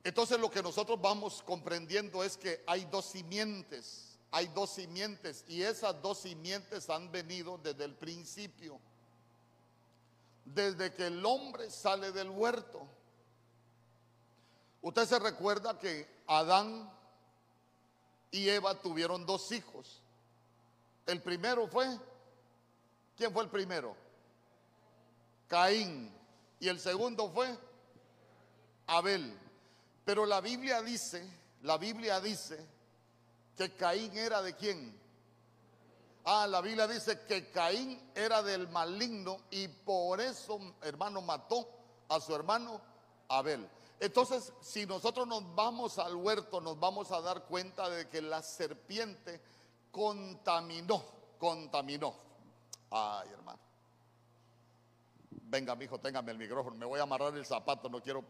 Entonces 0.02 0.38
lo 0.38 0.50
que 0.50 0.62
nosotros 0.62 1.00
vamos 1.00 1.42
comprendiendo 1.42 2.22
es 2.22 2.36
que 2.36 2.62
hay 2.66 2.84
dos 2.86 3.06
simientes, 3.06 4.18
hay 4.30 4.46
dos 4.48 4.70
simientes 4.70 5.44
y 5.48 5.62
esas 5.62 6.00
dos 6.00 6.18
simientes 6.18 6.88
han 6.90 7.10
venido 7.10 7.58
desde 7.58 7.84
el 7.84 7.94
principio, 7.94 8.80
desde 10.46 10.94
que 10.94 11.08
el 11.08 11.24
hombre 11.26 11.70
sale 11.70 12.12
del 12.12 12.30
huerto. 12.30 12.86
Usted 14.80 15.06
se 15.06 15.18
recuerda 15.18 15.78
que 15.78 16.08
Adán 16.26 16.90
y 18.30 18.48
Eva 18.48 18.80
tuvieron 18.80 19.26
dos 19.26 19.50
hijos. 19.52 20.00
El 21.06 21.20
primero 21.20 21.66
fue, 21.68 21.86
¿quién 23.16 23.32
fue 23.32 23.42
el 23.42 23.50
primero? 23.50 23.96
Caín. 25.48 26.12
Y 26.58 26.68
el 26.68 26.80
segundo 26.80 27.30
fue 27.30 27.56
Abel. 28.86 29.36
Pero 30.04 30.24
la 30.24 30.40
Biblia 30.40 30.82
dice, 30.82 31.28
la 31.62 31.76
Biblia 31.78 32.20
dice 32.20 32.64
que 33.56 33.74
Caín 33.74 34.16
era 34.16 34.40
de 34.42 34.54
quién? 34.54 34.96
Ah, 36.28 36.48
la 36.48 36.60
Biblia 36.60 36.88
dice 36.88 37.20
que 37.24 37.52
Caín 37.52 38.10
era 38.12 38.42
del 38.42 38.68
maligno 38.68 39.42
y 39.48 39.68
por 39.68 40.20
eso, 40.20 40.58
hermano, 40.82 41.22
mató 41.22 41.68
a 42.08 42.18
su 42.18 42.34
hermano 42.34 42.80
Abel. 43.28 43.70
Entonces, 44.00 44.52
si 44.60 44.86
nosotros 44.86 45.24
nos 45.28 45.54
vamos 45.54 46.00
al 46.00 46.16
huerto, 46.16 46.60
nos 46.60 46.80
vamos 46.80 47.12
a 47.12 47.20
dar 47.20 47.44
cuenta 47.44 47.88
de 47.88 48.08
que 48.08 48.20
la 48.20 48.42
serpiente 48.42 49.40
contaminó, 49.92 51.00
contaminó. 51.38 52.12
Ay, 52.90 53.28
hermano. 53.30 53.60
Venga, 55.30 55.76
mi 55.76 55.84
hijo, 55.84 56.00
téngame 56.00 56.32
el 56.32 56.38
micrófono. 56.38 56.76
Me 56.76 56.86
voy 56.86 56.98
a 56.98 57.04
amarrar 57.04 57.36
el 57.36 57.46
zapato, 57.46 57.88
no 57.88 58.02
quiero 58.02 58.24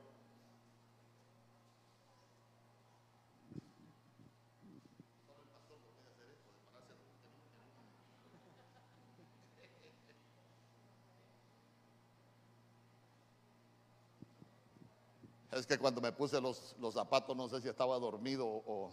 Es 15.56 15.66
que 15.66 15.78
cuando 15.78 16.02
me 16.02 16.12
puse 16.12 16.38
los, 16.40 16.76
los 16.78 16.92
zapatos 16.92 17.34
no 17.34 17.48
sé 17.48 17.62
si 17.62 17.68
estaba 17.68 17.98
dormido 17.98 18.46
o, 18.46 18.92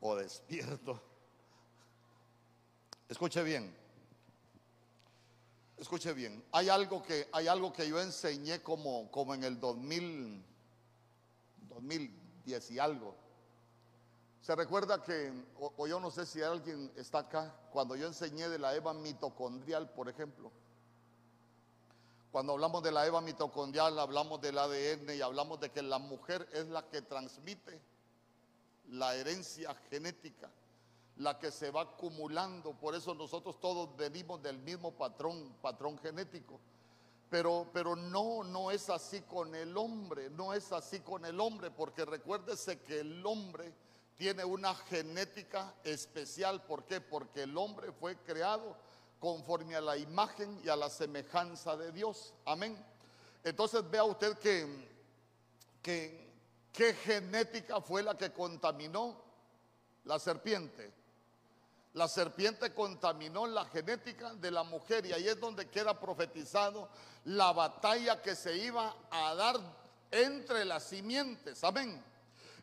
o 0.00 0.16
despierto. 0.16 1.00
Escuche 3.08 3.42
bien. 3.42 3.74
Escuche 5.78 6.12
bien. 6.12 6.44
Hay 6.52 6.68
algo 6.68 7.02
que, 7.02 7.28
hay 7.32 7.48
algo 7.48 7.72
que 7.72 7.88
yo 7.88 7.98
enseñé 7.98 8.62
como, 8.62 9.10
como 9.10 9.34
en 9.34 9.44
el 9.44 9.58
2000, 9.58 10.44
2010 11.68 12.70
y 12.72 12.78
algo. 12.78 13.14
Se 14.42 14.54
recuerda 14.54 15.02
que, 15.02 15.32
o 15.58 15.86
yo 15.86 15.98
no 15.98 16.10
sé 16.10 16.26
si 16.26 16.42
alguien 16.42 16.92
está 16.96 17.20
acá, 17.20 17.54
cuando 17.72 17.96
yo 17.96 18.06
enseñé 18.06 18.48
de 18.50 18.58
la 18.58 18.74
EVA 18.74 18.92
mitocondrial, 18.92 19.90
por 19.92 20.08
ejemplo. 20.08 20.52
Cuando 22.30 22.52
hablamos 22.52 22.82
de 22.82 22.92
la 22.92 23.06
EVA 23.06 23.22
mitocondrial, 23.22 23.98
hablamos 23.98 24.40
del 24.40 24.58
ADN 24.58 25.16
y 25.16 25.22
hablamos 25.22 25.60
de 25.60 25.70
que 25.70 25.82
la 25.82 25.98
mujer 25.98 26.46
es 26.52 26.68
la 26.68 26.86
que 26.86 27.00
transmite 27.00 27.80
la 28.90 29.14
herencia 29.14 29.74
genética, 29.90 30.50
la 31.16 31.38
que 31.38 31.50
se 31.50 31.70
va 31.70 31.82
acumulando. 31.82 32.74
Por 32.74 32.94
eso 32.94 33.14
nosotros 33.14 33.58
todos 33.60 33.96
venimos 33.96 34.42
del 34.42 34.58
mismo 34.58 34.92
patrón, 34.92 35.54
patrón 35.62 35.98
genético. 35.98 36.60
Pero, 37.30 37.66
pero 37.72 37.96
no, 37.96 38.44
no 38.44 38.70
es 38.70 38.90
así 38.90 39.22
con 39.22 39.54
el 39.54 39.76
hombre, 39.76 40.28
no 40.30 40.52
es 40.52 40.70
así 40.72 41.00
con 41.00 41.24
el 41.24 41.40
hombre, 41.40 41.70
porque 41.70 42.04
recuérdese 42.04 42.80
que 42.80 43.00
el 43.00 43.24
hombre 43.24 43.72
tiene 44.16 44.44
una 44.44 44.74
genética 44.74 45.74
especial. 45.82 46.62
¿Por 46.64 46.84
qué? 46.84 47.00
Porque 47.00 47.44
el 47.44 47.56
hombre 47.56 47.90
fue 47.92 48.16
creado 48.18 48.76
conforme 49.18 49.76
a 49.76 49.80
la 49.80 49.96
imagen 49.96 50.60
y 50.64 50.68
a 50.68 50.76
la 50.76 50.88
semejanza 50.88 51.76
de 51.76 51.92
Dios. 51.92 52.34
Amén. 52.44 52.76
Entonces 53.44 53.88
vea 53.90 54.04
usted 54.04 54.36
que, 54.38 54.88
que 55.82 56.28
qué 56.72 56.94
genética 56.94 57.80
fue 57.80 58.02
la 58.02 58.16
que 58.16 58.32
contaminó 58.32 59.20
la 60.04 60.18
serpiente. 60.18 60.92
La 61.94 62.06
serpiente 62.06 62.72
contaminó 62.72 63.46
la 63.46 63.64
genética 63.64 64.34
de 64.34 64.50
la 64.50 64.62
mujer 64.62 65.04
y 65.06 65.12
ahí 65.12 65.26
es 65.26 65.40
donde 65.40 65.68
queda 65.68 65.98
profetizado 65.98 66.88
la 67.24 67.52
batalla 67.52 68.22
que 68.22 68.36
se 68.36 68.56
iba 68.56 68.94
a 69.10 69.34
dar 69.34 69.56
entre 70.10 70.64
las 70.64 70.84
simientes. 70.84 71.64
Amén. 71.64 72.00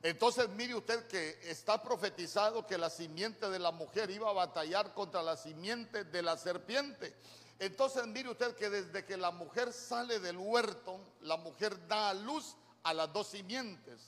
Entonces 0.05 0.47
mire 0.49 0.75
usted 0.75 1.07
que 1.07 1.39
está 1.49 1.81
profetizado 1.81 2.67
que 2.67 2.77
la 2.77 2.91
simiente 2.91 3.49
de 3.49 3.57
la 3.57 3.71
mujer 3.71 4.11
iba 4.11 4.29
a 4.29 4.33
batallar 4.33 4.93
contra 4.93 5.23
la 5.23 5.35
simiente 5.35 6.03
de 6.03 6.21
la 6.21 6.37
serpiente. 6.37 7.15
Entonces 7.57 8.05
mire 8.05 8.29
usted 8.29 8.55
que 8.55 8.69
desde 8.69 9.03
que 9.03 9.17
la 9.17 9.31
mujer 9.31 9.73
sale 9.73 10.19
del 10.19 10.37
huerto, 10.37 10.99
la 11.21 11.37
mujer 11.37 11.87
da 11.87 12.11
a 12.11 12.13
luz 12.13 12.55
a 12.83 12.93
las 12.93 13.11
dos 13.11 13.29
simientes. 13.29 13.99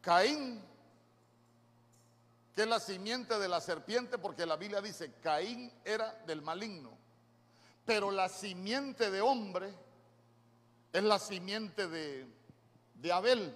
Caín, 0.00 0.64
que 2.54 2.62
es 2.62 2.66
la 2.66 2.80
simiente 2.80 3.38
de 3.38 3.48
la 3.48 3.60
serpiente, 3.60 4.16
porque 4.16 4.46
la 4.46 4.56
Biblia 4.56 4.80
dice, 4.80 5.12
Caín 5.20 5.70
era 5.84 6.14
del 6.26 6.40
maligno, 6.40 6.96
pero 7.84 8.10
la 8.10 8.30
simiente 8.30 9.10
de 9.10 9.20
hombre 9.20 9.83
es 10.94 11.02
la 11.02 11.18
simiente 11.18 11.88
de, 11.88 13.12
Abel. 13.12 13.52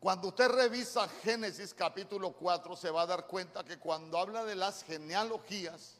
Cuando 0.00 0.28
usted 0.28 0.48
revisa 0.48 1.06
Génesis 1.22 1.74
capítulo 1.74 2.32
4, 2.32 2.74
se 2.74 2.90
va 2.90 3.02
a 3.02 3.06
dar 3.06 3.26
cuenta 3.26 3.62
que 3.64 3.78
cuando 3.78 4.18
habla 4.18 4.46
de 4.46 4.54
las 4.54 4.82
genealogías, 4.82 5.98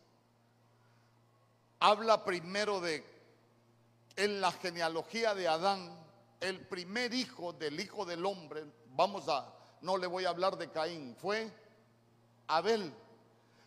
habla 1.80 2.24
primero 2.24 2.80
de, 2.80 3.04
en 4.16 4.40
la 4.40 4.52
genealogía 4.52 5.34
de 5.34 5.48
Adán, 5.48 5.94
el 6.40 6.66
primer 6.66 7.12
hijo 7.12 7.52
del 7.52 7.78
hijo 7.78 8.06
del 8.06 8.24
hombre, 8.24 8.64
vamos 8.86 9.28
a, 9.28 9.52
no 9.82 9.98
le 9.98 10.06
voy 10.06 10.24
a 10.24 10.30
hablar 10.30 10.56
de 10.56 10.70
Caín, 10.70 11.14
fue 11.20 11.52
Abel. 12.46 12.90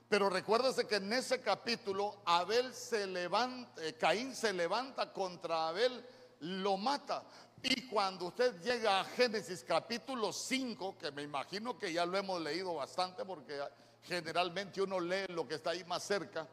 Pero 0.10 0.30
recuérdese 0.30 0.88
que 0.88 0.96
en 0.96 1.12
ese 1.12 1.42
capítulo 1.42 2.22
Abel 2.26 2.74
se 2.74 3.06
levanta, 3.08 3.86
eh, 3.86 3.94
Caín 3.96 4.34
se 4.34 4.54
levanta 4.54 5.12
contra 5.12 5.68
Abel, 5.68 6.06
lo 6.42 6.78
mata. 6.78 7.24
Y 7.62 7.88
cuando 7.88 8.28
usted 8.28 8.62
llega 8.62 9.02
a 9.02 9.04
Génesis 9.04 9.66
capítulo 9.68 10.32
5, 10.32 10.98
que 10.98 11.12
me 11.12 11.24
imagino 11.24 11.78
que 11.78 11.92
ya 11.92 12.06
lo 12.06 12.18
hemos 12.18 12.40
leído 12.40 12.76
bastante 12.76 13.26
porque 13.26 13.60
generalmente 14.04 14.82
uno 14.82 15.00
lee 15.00 15.26
lo 15.30 15.46
que 15.46 15.56
está 15.56 15.72
ahí 15.72 15.84
más 15.84 16.04
cerca. 16.04 16.48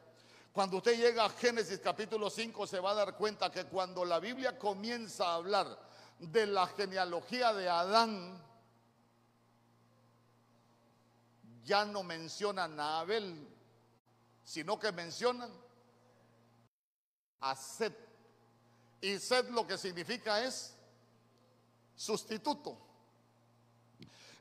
Cuando 0.51 0.77
usted 0.77 0.97
llega 0.97 1.25
a 1.25 1.29
Génesis 1.29 1.79
capítulo 1.79 2.29
5 2.29 2.67
se 2.67 2.79
va 2.79 2.91
a 2.91 2.95
dar 2.95 3.15
cuenta 3.15 3.51
que 3.51 3.65
cuando 3.65 4.03
la 4.03 4.19
Biblia 4.19 4.57
comienza 4.57 5.27
a 5.27 5.35
hablar 5.35 5.77
de 6.19 6.45
la 6.47 6.67
genealogía 6.67 7.53
de 7.53 7.69
Adán, 7.69 8.41
ya 11.65 11.83
no 11.83 12.03
mencionan 12.03 12.79
a 12.79 12.99
Abel, 12.99 13.35
sino 14.43 14.79
que 14.79 14.91
mencionan 14.91 15.51
a 17.41 17.55
Seth. 17.55 17.97
Y 19.01 19.17
Seth 19.19 19.49
lo 19.49 19.65
que 19.65 19.77
significa 19.77 20.43
es 20.43 20.75
sustituto. 21.95 22.77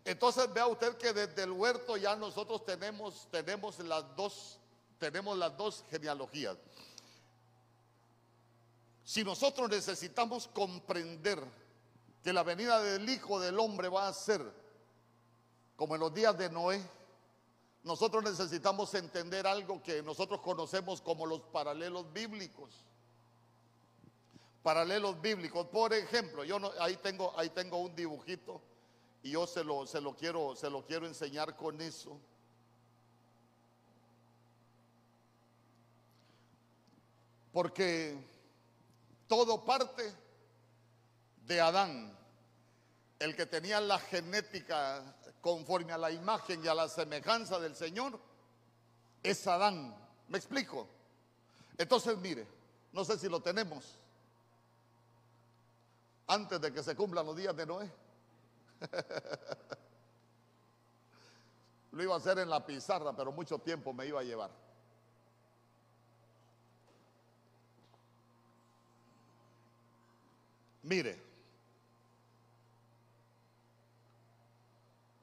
Entonces 0.04 0.52
vea 0.52 0.66
usted 0.66 0.96
que 0.98 1.14
desde 1.14 1.44
el 1.44 1.52
huerto 1.52 1.96
ya 1.96 2.14
nosotros 2.14 2.64
tenemos, 2.64 3.26
tenemos 3.30 3.78
las 3.78 4.04
dos, 4.14 4.58
tenemos 4.98 5.36
las 5.38 5.56
dos 5.56 5.82
genealogías. 5.90 6.58
Si 9.02 9.24
nosotros 9.24 9.70
necesitamos 9.70 10.46
comprender 10.48 11.42
que 12.22 12.32
la 12.32 12.42
venida 12.42 12.80
del 12.82 13.08
Hijo 13.08 13.40
del 13.40 13.58
Hombre 13.58 13.88
va 13.88 14.08
a 14.08 14.12
ser 14.12 14.42
como 15.76 15.94
en 15.94 16.00
los 16.00 16.14
días 16.14 16.36
de 16.36 16.50
Noé, 16.50 16.82
nosotros 17.84 18.24
necesitamos 18.24 18.94
entender 18.94 19.46
algo 19.46 19.82
que 19.82 20.02
nosotros 20.02 20.40
conocemos 20.40 21.02
como 21.02 21.26
los 21.26 21.42
paralelos 21.42 22.10
bíblicos. 22.14 22.70
Paralelos 24.62 25.20
bíblicos. 25.20 25.66
Por 25.66 25.92
ejemplo, 25.92 26.44
yo 26.44 26.58
no, 26.58 26.72
ahí 26.80 26.96
tengo, 26.96 27.38
ahí 27.38 27.50
tengo 27.50 27.76
un 27.76 27.94
dibujito 27.94 28.62
y 29.22 29.32
yo 29.32 29.46
se 29.46 29.62
lo, 29.62 29.86
se 29.86 30.00
lo 30.00 30.16
quiero, 30.16 30.56
se 30.56 30.70
lo 30.70 30.86
quiero 30.86 31.06
enseñar 31.06 31.54
con 31.56 31.78
eso. 31.82 32.18
Porque 37.52 38.16
todo 39.28 39.62
parte 39.62 40.10
de 41.46 41.60
Adán, 41.60 42.16
el 43.18 43.36
que 43.36 43.44
tenía 43.44 43.78
la 43.78 43.98
genética 43.98 45.14
conforme 45.44 45.92
a 45.92 45.98
la 45.98 46.10
imagen 46.10 46.64
y 46.64 46.68
a 46.68 46.74
la 46.74 46.88
semejanza 46.88 47.60
del 47.60 47.76
Señor, 47.76 48.18
es 49.22 49.46
Adán. 49.46 49.94
¿Me 50.28 50.38
explico? 50.38 50.88
Entonces, 51.76 52.16
mire, 52.16 52.48
no 52.92 53.04
sé 53.04 53.18
si 53.18 53.28
lo 53.28 53.40
tenemos 53.40 53.98
antes 56.28 56.58
de 56.58 56.72
que 56.72 56.82
se 56.82 56.96
cumplan 56.96 57.26
los 57.26 57.36
días 57.36 57.54
de 57.54 57.66
Noé. 57.66 57.92
lo 61.92 62.02
iba 62.02 62.14
a 62.14 62.16
hacer 62.16 62.38
en 62.38 62.48
la 62.48 62.64
pizarra, 62.64 63.14
pero 63.14 63.30
mucho 63.30 63.58
tiempo 63.58 63.92
me 63.92 64.06
iba 64.06 64.20
a 64.20 64.24
llevar. 64.24 64.50
Mire, 70.84 71.33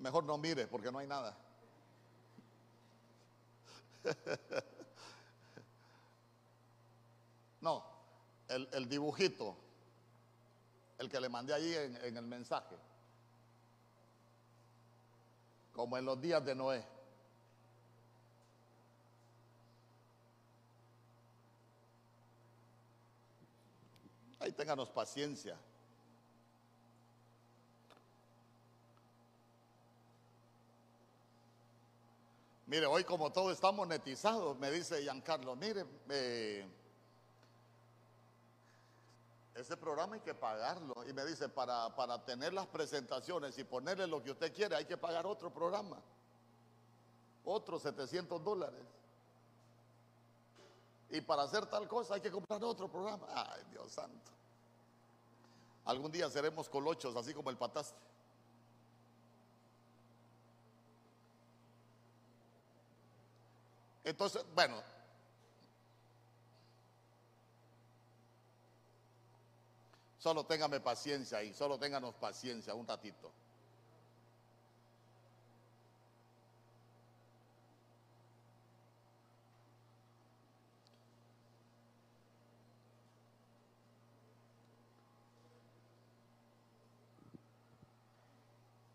Mejor 0.02 0.24
no 0.24 0.38
mire 0.38 0.68
porque 0.68 0.92
no 0.92 1.00
hay 1.00 1.08
nada. 1.08 1.38
No, 7.62 7.86
el, 8.48 8.90
dibujito, 8.90 9.56
el 10.98 11.08
que 11.12 11.20
le 11.20 11.30
mandé 11.30 11.54
allí 11.54 11.76
en, 11.76 11.96
en 11.98 12.18
el 12.18 12.26
mensaje, 12.26 12.76
como 15.72 15.96
en 15.96 16.06
los 16.06 16.20
días 16.20 16.44
de 16.44 16.56
Noé. 16.56 16.84
Ahí 24.40 24.52
ténganos 24.54 24.90
paciencia. 24.90 25.56
Mire, 32.72 32.86
hoy 32.86 33.04
como 33.04 33.34
todo 33.34 33.52
está 33.52 33.70
monetizado, 33.74 34.56
me 34.56 34.72
dice 34.72 35.02
Giancarlo, 35.02 35.58
mire, 35.58 35.86
ese 39.54 39.76
programa 39.76 40.16
hay 40.16 40.22
que 40.22 40.34
pagarlo. 40.34 40.96
Y 41.06 41.12
me 41.12 41.26
dice, 41.26 41.50
para, 41.50 41.94
para 41.94 42.24
tener 42.24 42.54
las 42.54 42.68
presentaciones 42.68 43.58
y 43.58 43.66
ponerle 43.66 44.08
lo 44.08 44.24
que 44.24 44.32
usted 44.32 44.54
quiere, 44.54 44.78
hay 44.78 44.86
que 44.86 44.96
pagar 44.96 45.28
otro 45.28 45.54
programa. 45.54 46.02
Otros 47.44 47.82
700 47.82 48.42
dólares. 48.42 48.86
Y 51.10 51.20
para 51.20 51.44
hacer 51.44 51.66
tal 51.66 51.90
cosa 51.90 52.14
hay 52.14 52.22
que 52.22 52.32
comprar 52.32 52.64
otro 52.64 52.90
programa. 52.90 53.28
Ay, 53.36 53.64
Dios 53.70 53.92
santo. 53.92 54.32
Algún 55.84 56.10
día 56.10 56.30
seremos 56.30 56.70
colochos, 56.70 57.18
así 57.18 57.34
como 57.34 57.50
el 57.50 57.58
pataste. 57.58 58.00
Entonces, 64.04 64.44
bueno, 64.56 64.82
solo 70.18 70.44
téngame 70.46 70.80
paciencia 70.80 71.44
y 71.44 71.54
solo 71.54 71.78
ténganos 71.78 72.16
paciencia 72.16 72.74
un 72.74 72.88
ratito. 72.88 73.32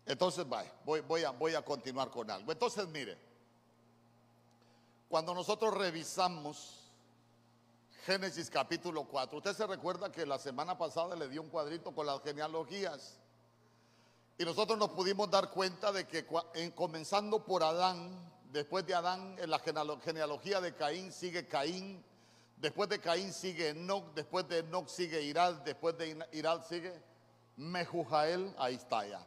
Entonces, 0.05 0.45
voy, 0.85 1.01
voy, 1.01 1.23
a, 1.23 1.31
voy 1.31 1.53
a 1.53 1.61
continuar 1.61 2.09
con 2.09 2.31
algo. 2.31 2.51
Entonces, 2.51 2.87
mire, 2.87 3.17
cuando 5.07 5.33
nosotros 5.33 5.73
revisamos 5.73 6.83
Génesis 8.05 8.49
capítulo 8.49 9.05
4, 9.05 9.37
usted 9.37 9.53
se 9.53 9.67
recuerda 9.67 10.11
que 10.11 10.25
la 10.25 10.39
semana 10.39 10.77
pasada 10.77 11.15
le 11.15 11.27
dio 11.27 11.41
un 11.41 11.49
cuadrito 11.49 11.93
con 11.93 12.05
las 12.05 12.21
genealogías. 12.23 13.19
Y 14.37 14.45
nosotros 14.45 14.77
nos 14.77 14.89
pudimos 14.91 15.29
dar 15.29 15.49
cuenta 15.51 15.91
de 15.91 16.07
que 16.07 16.25
comenzando 16.75 17.43
por 17.43 17.63
Adán, 17.63 18.31
después 18.51 18.85
de 18.85 18.95
Adán, 18.95 19.35
en 19.39 19.49
la 19.49 19.59
genealogía 19.59 20.61
de 20.61 20.75
Caín 20.75 21.11
sigue 21.11 21.47
Caín, 21.47 22.03
después 22.55 22.87
de 22.87 22.99
Caín 22.99 23.33
sigue 23.33 23.69
Enoch, 23.69 24.13
después 24.13 24.47
de 24.47 24.59
Enoch 24.59 24.87
sigue 24.87 25.21
Irad, 25.23 25.55
después 25.63 25.97
de 25.97 26.25
Irad 26.33 26.63
sigue 26.65 27.01
Mejujael, 27.55 28.53
ahí 28.57 28.75
está 28.75 29.07
ya. 29.07 29.25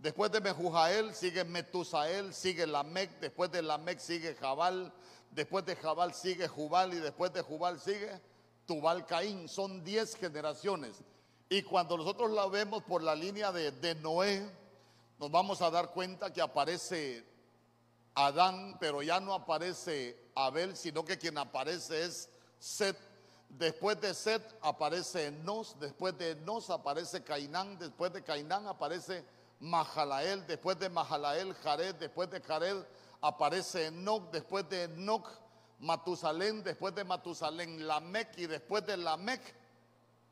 Después 0.00 0.32
de 0.32 0.40
Mejujael 0.40 1.14
sigue 1.14 1.44
Metusael, 1.44 2.32
sigue 2.32 2.66
Lamec, 2.66 3.20
después 3.20 3.52
de 3.52 3.60
Lamec 3.60 3.98
sigue 3.98 4.34
Jabal, 4.34 4.90
después 5.30 5.66
de 5.66 5.76
Jabal 5.76 6.14
sigue 6.14 6.48
Jubal 6.48 6.94
y 6.94 7.00
después 7.00 7.34
de 7.34 7.42
Jubal 7.42 7.78
sigue 7.78 8.18
Tubal 8.64 9.04
Caín. 9.04 9.46
Son 9.46 9.84
diez 9.84 10.16
generaciones. 10.16 11.02
Y 11.50 11.60
cuando 11.64 11.98
nosotros 11.98 12.30
la 12.30 12.46
vemos 12.46 12.82
por 12.84 13.02
la 13.02 13.14
línea 13.14 13.52
de, 13.52 13.72
de 13.72 13.94
Noé, 13.96 14.50
nos 15.18 15.30
vamos 15.30 15.60
a 15.60 15.70
dar 15.70 15.90
cuenta 15.90 16.32
que 16.32 16.40
aparece 16.40 17.22
Adán, 18.14 18.78
pero 18.80 19.02
ya 19.02 19.20
no 19.20 19.34
aparece 19.34 20.18
Abel, 20.34 20.78
sino 20.78 21.04
que 21.04 21.18
quien 21.18 21.36
aparece 21.36 22.06
es 22.06 22.30
Set. 22.58 22.96
Después 23.50 24.00
de 24.00 24.14
Set 24.14 24.42
aparece 24.62 25.30
Nos, 25.30 25.78
después 25.78 26.16
de 26.16 26.36
Nos 26.36 26.70
aparece 26.70 27.22
Cainán, 27.22 27.78
después 27.78 28.14
de 28.14 28.22
Cainán 28.22 28.66
aparece 28.66 29.24
Mahalael, 29.60 30.46
después 30.46 30.78
de 30.78 30.88
Mahalael, 30.88 31.54
Jared, 31.54 31.94
después 31.96 32.30
de 32.30 32.40
Jared 32.40 32.82
aparece 33.20 33.86
Enoch, 33.86 34.30
después 34.30 34.68
de 34.70 34.84
Enoch, 34.84 35.28
Matusalén, 35.80 36.62
después 36.62 36.94
de 36.94 37.04
Matusalén, 37.04 37.86
Lamec 37.86 38.36
y 38.38 38.46
después 38.46 38.84
de 38.86 38.96
Lamec 38.96 39.40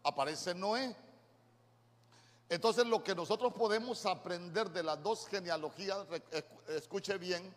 aparece 0.02 0.54
Noé. 0.54 0.96
Entonces 2.48 2.86
lo 2.86 3.04
que 3.04 3.14
nosotros 3.14 3.52
podemos 3.52 4.04
aprender 4.06 4.70
de 4.70 4.82
las 4.82 5.02
dos 5.02 5.26
genealogías, 5.28 5.98
escuche 6.68 7.18
bien, 7.18 7.54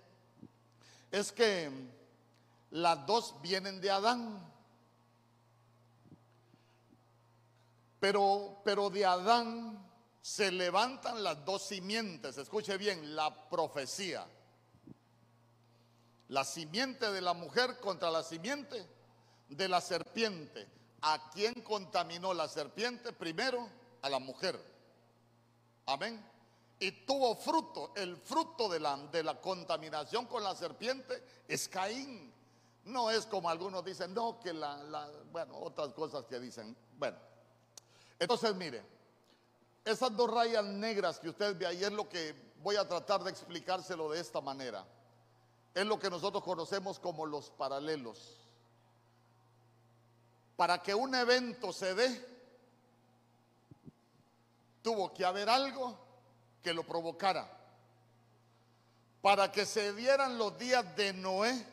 es 1.09 1.31
que 1.31 1.71
las 2.71 3.05
dos 3.05 3.35
vienen 3.41 3.79
de 3.79 3.91
Adán. 3.91 4.51
Pero, 8.01 8.59
pero 8.65 8.89
de 8.89 9.05
Adán 9.05 9.90
se 10.21 10.51
levantan 10.51 11.23
las 11.23 11.43
dos 11.43 11.63
simientes, 11.63 12.37
escuche 12.37 12.77
bien, 12.77 13.15
la 13.15 13.49
profecía. 13.49 14.27
La 16.27 16.45
simiente 16.45 17.11
de 17.11 17.21
la 17.21 17.33
mujer 17.33 17.79
contra 17.79 18.11
la 18.11 18.23
simiente 18.23 18.85
de 19.49 19.67
la 19.67 19.81
serpiente. 19.81 20.67
¿A 21.01 21.29
quién 21.31 21.55
contaminó 21.61 22.33
la 22.33 22.47
serpiente? 22.47 23.11
Primero 23.11 23.67
a 24.01 24.09
la 24.09 24.19
mujer. 24.19 24.57
Amén. 25.87 26.23
Y 26.79 26.91
tuvo 27.05 27.35
fruto. 27.35 27.91
El 27.95 28.15
fruto 28.17 28.69
de 28.69 28.79
la, 28.79 28.95
de 28.97 29.23
la 29.23 29.41
contaminación 29.41 30.27
con 30.27 30.43
la 30.43 30.55
serpiente 30.55 31.23
es 31.47 31.67
Caín. 31.67 32.31
No 32.85 33.11
es 33.11 33.25
como 33.25 33.49
algunos 33.49 33.83
dicen, 33.83 34.13
no, 34.13 34.39
que 34.39 34.53
la, 34.53 34.77
la, 34.83 35.09
bueno, 35.31 35.57
otras 35.57 35.93
cosas 35.93 36.25
que 36.25 36.39
dicen. 36.39 36.75
Bueno, 36.97 37.17
entonces 38.17 38.55
mire, 38.55 38.83
esas 39.83 40.15
dos 40.15 40.29
rayas 40.29 40.63
negras 40.63 41.19
que 41.19 41.29
usted 41.29 41.57
ve 41.57 41.65
ahí 41.65 41.83
es 41.83 41.91
lo 41.91 42.07
que 42.07 42.35
voy 42.61 42.75
a 42.75 42.87
tratar 42.87 43.23
de 43.23 43.31
explicárselo 43.31 44.11
de 44.11 44.19
esta 44.19 44.41
manera. 44.41 44.85
es 45.73 45.85
lo 45.85 45.97
que 45.97 46.09
nosotros 46.09 46.43
conocemos 46.43 46.99
como 46.99 47.25
los 47.25 47.49
paralelos. 47.49 48.37
Para 50.57 50.81
que 50.81 50.93
un 50.93 51.15
evento 51.15 51.71
se 51.71 51.95
dé, 51.95 52.27
tuvo 54.81 55.13
que 55.13 55.25
haber 55.25 55.49
algo 55.49 55.97
que 56.61 56.73
lo 56.73 56.83
provocara. 56.83 57.49
Para 59.21 59.51
que 59.51 59.65
se 59.65 59.93
dieran 59.93 60.37
los 60.37 60.57
días 60.57 60.95
de 60.95 61.13
Noé, 61.13 61.65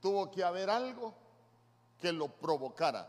tuvo 0.00 0.30
que 0.30 0.42
haber 0.42 0.68
algo 0.68 1.14
que 2.00 2.12
lo 2.12 2.28
provocara. 2.28 3.08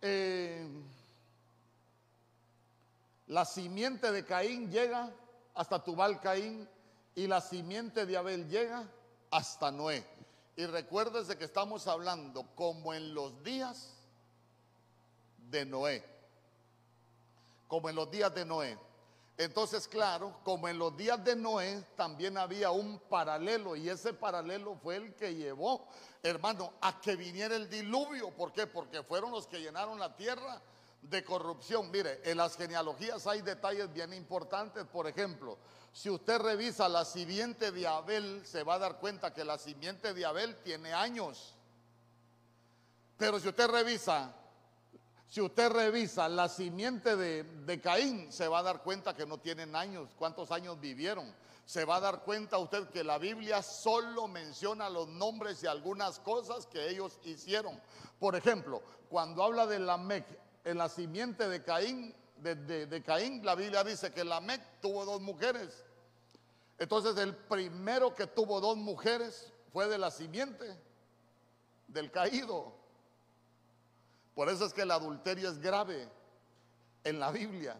Eh, 0.00 0.66
la 3.32 3.46
simiente 3.46 4.12
de 4.12 4.26
Caín 4.26 4.70
llega 4.70 5.10
hasta 5.54 5.82
Tubal 5.82 6.20
Caín 6.20 6.68
y 7.14 7.26
la 7.26 7.40
simiente 7.40 8.04
de 8.04 8.18
Abel 8.18 8.46
llega 8.46 8.86
hasta 9.30 9.70
Noé. 9.70 10.06
Y 10.54 10.66
recuérdese 10.66 11.38
que 11.38 11.46
estamos 11.46 11.86
hablando 11.86 12.46
como 12.54 12.92
en 12.92 13.14
los 13.14 13.42
días 13.42 13.94
de 15.48 15.64
Noé. 15.64 16.04
Como 17.68 17.88
en 17.88 17.96
los 17.96 18.10
días 18.10 18.34
de 18.34 18.44
Noé. 18.44 18.78
Entonces, 19.38 19.88
claro, 19.88 20.36
como 20.44 20.68
en 20.68 20.78
los 20.78 20.94
días 20.94 21.24
de 21.24 21.34
Noé 21.34 21.86
también 21.96 22.36
había 22.36 22.70
un 22.70 22.98
paralelo 22.98 23.76
y 23.76 23.88
ese 23.88 24.12
paralelo 24.12 24.76
fue 24.82 24.96
el 24.96 25.14
que 25.14 25.34
llevó, 25.34 25.88
hermano, 26.22 26.74
a 26.82 27.00
que 27.00 27.16
viniera 27.16 27.56
el 27.56 27.70
diluvio. 27.70 28.30
¿Por 28.30 28.52
qué? 28.52 28.66
Porque 28.66 29.02
fueron 29.02 29.30
los 29.30 29.46
que 29.46 29.58
llenaron 29.58 29.98
la 29.98 30.14
tierra 30.14 30.60
de 31.02 31.24
corrupción. 31.24 31.90
Mire, 31.90 32.20
en 32.24 32.38
las 32.38 32.56
genealogías 32.56 33.26
hay 33.26 33.42
detalles 33.42 33.92
bien 33.92 34.12
importantes. 34.12 34.84
Por 34.86 35.06
ejemplo, 35.06 35.58
si 35.92 36.08
usted 36.08 36.38
revisa 36.38 36.88
la 36.88 37.04
simiente 37.04 37.70
de 37.70 37.86
Abel, 37.86 38.42
se 38.46 38.62
va 38.62 38.74
a 38.74 38.78
dar 38.78 38.98
cuenta 38.98 39.34
que 39.34 39.44
la 39.44 39.58
simiente 39.58 40.14
de 40.14 40.24
Abel 40.24 40.56
tiene 40.62 40.92
años. 40.92 41.54
Pero 43.18 43.38
si 43.38 43.48
usted 43.48 43.68
revisa, 43.68 44.34
si 45.28 45.40
usted 45.40 45.70
revisa 45.70 46.28
la 46.28 46.48
simiente 46.48 47.16
de, 47.16 47.80
Caín, 47.80 48.32
se 48.32 48.48
va 48.48 48.58
a 48.58 48.62
dar 48.62 48.82
cuenta 48.82 49.14
que 49.14 49.26
no 49.26 49.38
tienen 49.38 49.74
años. 49.74 50.10
¿Cuántos 50.18 50.50
años 50.50 50.80
vivieron? 50.80 51.32
Se 51.64 51.84
va 51.84 51.96
a 51.96 52.00
dar 52.00 52.22
cuenta 52.22 52.58
usted 52.58 52.88
que 52.88 53.04
la 53.04 53.18
Biblia 53.18 53.62
solo 53.62 54.28
menciona 54.28 54.90
los 54.90 55.08
nombres 55.08 55.62
y 55.62 55.66
algunas 55.66 56.18
cosas 56.20 56.66
que 56.66 56.88
ellos 56.88 57.18
hicieron. 57.24 57.80
Por 58.18 58.36
ejemplo, 58.36 58.82
cuando 59.08 59.42
habla 59.42 59.66
de 59.66 59.78
Lamec, 59.78 60.26
en 60.64 60.78
la 60.78 60.88
simiente 60.88 61.48
de 61.48 61.62
Caín, 61.62 62.14
de, 62.36 63.02
Caín, 63.04 63.44
la 63.44 63.54
Biblia 63.54 63.84
dice 63.84 64.12
que 64.12 64.24
Lamec 64.24 64.80
tuvo 64.80 65.04
dos 65.04 65.20
mujeres. 65.20 65.84
Entonces 66.78 67.16
el 67.16 67.36
primero 67.36 68.14
que 68.14 68.26
tuvo 68.26 68.60
dos 68.60 68.76
mujeres 68.76 69.52
fue 69.72 69.88
de 69.88 69.98
la 69.98 70.10
simiente 70.10 70.76
del 71.86 72.10
caído. 72.10 72.74
Por 74.34 74.48
eso 74.48 74.64
es 74.64 74.72
que 74.72 74.82
el 74.82 74.90
adulterio 74.90 75.48
es 75.50 75.58
grave 75.58 76.08
en 77.04 77.20
la 77.20 77.30
Biblia. 77.30 77.76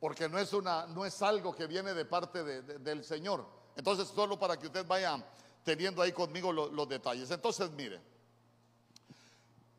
Porque 0.00 0.28
no 0.28 0.38
es, 0.38 0.52
una, 0.52 0.86
no 0.86 1.06
es 1.06 1.22
algo 1.22 1.54
que 1.54 1.66
viene 1.66 1.94
de 1.94 2.04
parte 2.04 2.42
del 2.42 3.04
Señor. 3.04 3.46
Entonces, 3.76 4.08
solo 4.08 4.38
para 4.38 4.58
que 4.58 4.66
usted 4.66 4.84
vaya 4.84 5.24
teniendo 5.64 6.02
ahí 6.02 6.12
conmigo 6.12 6.52
los 6.52 6.88
detalles. 6.88 7.30
Entonces, 7.30 7.70
mire. 7.70 8.11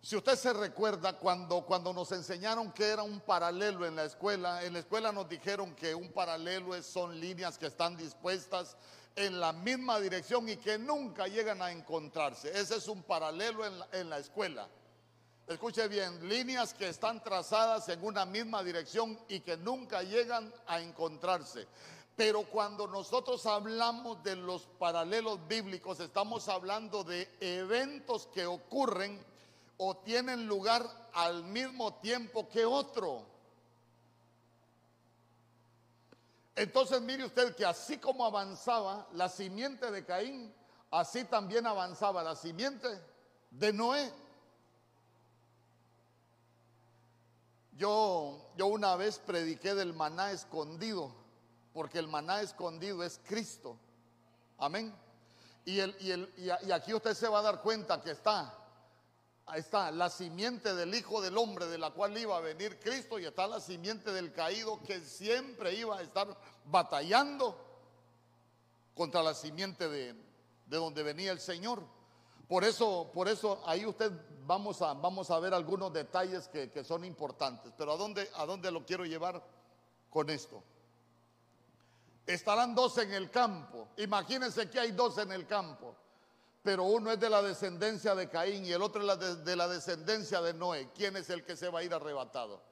Si 0.03 0.17
usted 0.17 0.35
se 0.35 0.51
recuerda 0.51 1.13
cuando, 1.13 1.61
cuando 1.61 1.93
nos 1.93 2.11
enseñaron 2.11 2.73
que 2.73 2.83
era 2.83 3.03
un 3.03 3.21
paralelo 3.21 3.85
en 3.85 3.95
la 3.95 4.03
escuela, 4.03 4.61
en 4.61 4.73
la 4.73 4.79
escuela 4.79 5.13
nos 5.13 5.29
dijeron 5.29 5.73
que 5.75 5.95
un 5.95 6.11
paralelo 6.11 6.83
son 6.83 7.17
líneas 7.17 7.57
que 7.57 7.67
están 7.67 7.95
dispuestas 7.95 8.75
en 9.15 9.39
la 9.39 9.53
misma 9.53 10.01
dirección 10.01 10.49
y 10.49 10.57
que 10.57 10.77
nunca 10.77 11.27
llegan 11.27 11.61
a 11.61 11.71
encontrarse. 11.71 12.49
Ese 12.49 12.75
es 12.75 12.89
un 12.89 13.01
paralelo 13.03 13.65
en 13.65 13.73
en 13.93 14.09
la 14.09 14.17
escuela. 14.17 14.67
Escuche 15.47 15.87
bien, 15.87 16.27
líneas 16.27 16.73
que 16.73 16.89
están 16.89 17.23
trazadas 17.23 17.87
en 17.87 18.03
una 18.03 18.25
misma 18.25 18.61
dirección 18.61 19.17
y 19.29 19.39
que 19.39 19.55
nunca 19.55 20.03
llegan 20.03 20.53
a 20.67 20.81
encontrarse. 20.81 21.65
Pero 22.17 22.43
cuando 22.43 22.87
nosotros 22.87 23.45
hablamos 23.45 24.21
de 24.21 24.35
los 24.35 24.63
paralelos 24.77 25.47
bíblicos, 25.47 26.01
estamos 26.01 26.49
hablando 26.49 27.05
de 27.05 27.29
eventos 27.39 28.27
que 28.27 28.45
ocurren 28.45 29.31
o 29.77 29.97
tienen 29.97 30.47
lugar 30.47 30.85
al 31.13 31.43
mismo 31.43 31.95
tiempo 31.95 32.47
que 32.49 32.65
otro. 32.65 33.25
Entonces 36.55 37.01
mire 37.01 37.25
usted 37.25 37.55
que 37.55 37.65
así 37.65 37.97
como 37.97 38.25
avanzaba 38.25 39.07
la 39.13 39.27
simiente 39.27 39.89
de 39.89 40.05
Caín, 40.05 40.53
así 40.91 41.23
también 41.23 41.65
avanzaba 41.65 42.21
la 42.23 42.35
simiente 42.35 42.87
de 43.49 43.73
Noé. 43.73 44.13
Yo, 47.75 48.51
yo 48.55 48.67
una 48.67 48.95
vez 48.95 49.17
prediqué 49.17 49.73
del 49.73 49.93
maná 49.93 50.31
escondido, 50.31 51.11
porque 51.73 51.97
el 51.97 52.07
maná 52.07 52.41
escondido 52.41 53.03
es 53.03 53.19
Cristo. 53.25 53.77
Amén. 54.59 54.93
Y, 55.65 55.79
el, 55.79 55.95
y, 55.99 56.11
el, 56.11 56.31
y 56.37 56.71
aquí 56.71 56.93
usted 56.93 57.15
se 57.15 57.27
va 57.27 57.39
a 57.39 57.43
dar 57.43 57.61
cuenta 57.61 57.99
que 57.99 58.11
está 58.11 58.62
Ahí 59.45 59.59
está 59.59 59.91
la 59.91 60.09
simiente 60.09 60.73
del 60.73 60.95
Hijo 60.95 61.21
del 61.21 61.37
Hombre 61.37 61.67
de 61.67 61.77
la 61.77 61.91
cual 61.91 62.17
iba 62.17 62.37
a 62.37 62.41
venir 62.41 62.79
Cristo 62.79 63.19
y 63.19 63.25
está 63.25 63.45
la 63.45 63.59
simiente 63.59 64.11
del 64.13 64.31
caído 64.31 64.81
que 64.83 65.01
siempre 65.01 65.73
iba 65.75 65.97
a 65.97 66.01
estar 66.01 66.37
batallando 66.65 67.59
contra 68.95 69.21
la 69.21 69.33
simiente 69.33 69.89
de, 69.89 70.15
donde 70.67 71.03
venía 71.03 71.33
el 71.33 71.41
Señor. 71.41 71.83
Por 72.47 72.63
eso, 72.63 73.11
por 73.13 73.27
eso 73.27 73.61
ahí 73.65 73.85
usted 73.85 74.11
vamos 74.45 74.81
a, 74.81 74.93
vamos 74.93 75.29
a 75.29 75.39
ver 75.39 75.53
algunos 75.53 75.91
detalles 75.91 76.47
que, 76.47 76.71
que 76.71 76.85
son 76.85 77.03
importantes. 77.03 77.73
Pero 77.77 77.91
¿a 77.91 77.97
dónde, 77.97 78.29
¿a 78.35 78.45
dónde 78.45 78.71
lo 78.71 78.85
quiero 78.85 79.03
llevar 79.03 79.43
con 80.09 80.29
esto? 80.29 80.63
Estarán 82.25 82.73
dos 82.73 82.97
en 82.97 83.13
el 83.13 83.29
campo. 83.29 83.89
Imagínense 83.97 84.69
que 84.69 84.79
hay 84.79 84.91
dos 84.93 85.17
en 85.17 85.33
el 85.33 85.45
campo 85.45 85.97
pero 86.63 86.83
uno 86.85 87.11
es 87.11 87.19
de 87.19 87.29
la 87.29 87.41
descendencia 87.41 88.15
de 88.15 88.29
Caín 88.29 88.65
y 88.65 88.71
el 88.71 88.81
otro 88.81 89.01
es 89.11 89.43
de, 89.43 89.55
la 89.55 89.67
descendencia 89.67 90.41
de 90.41 90.53
Noé. 90.53 90.89
¿Quién 90.95 91.17
es 91.17 91.29
el 91.29 91.43
que 91.43 91.57
se 91.57 91.67
va 91.67 91.79
a 91.79 91.83
ir 91.83 91.93
arrebatado? 91.93 92.63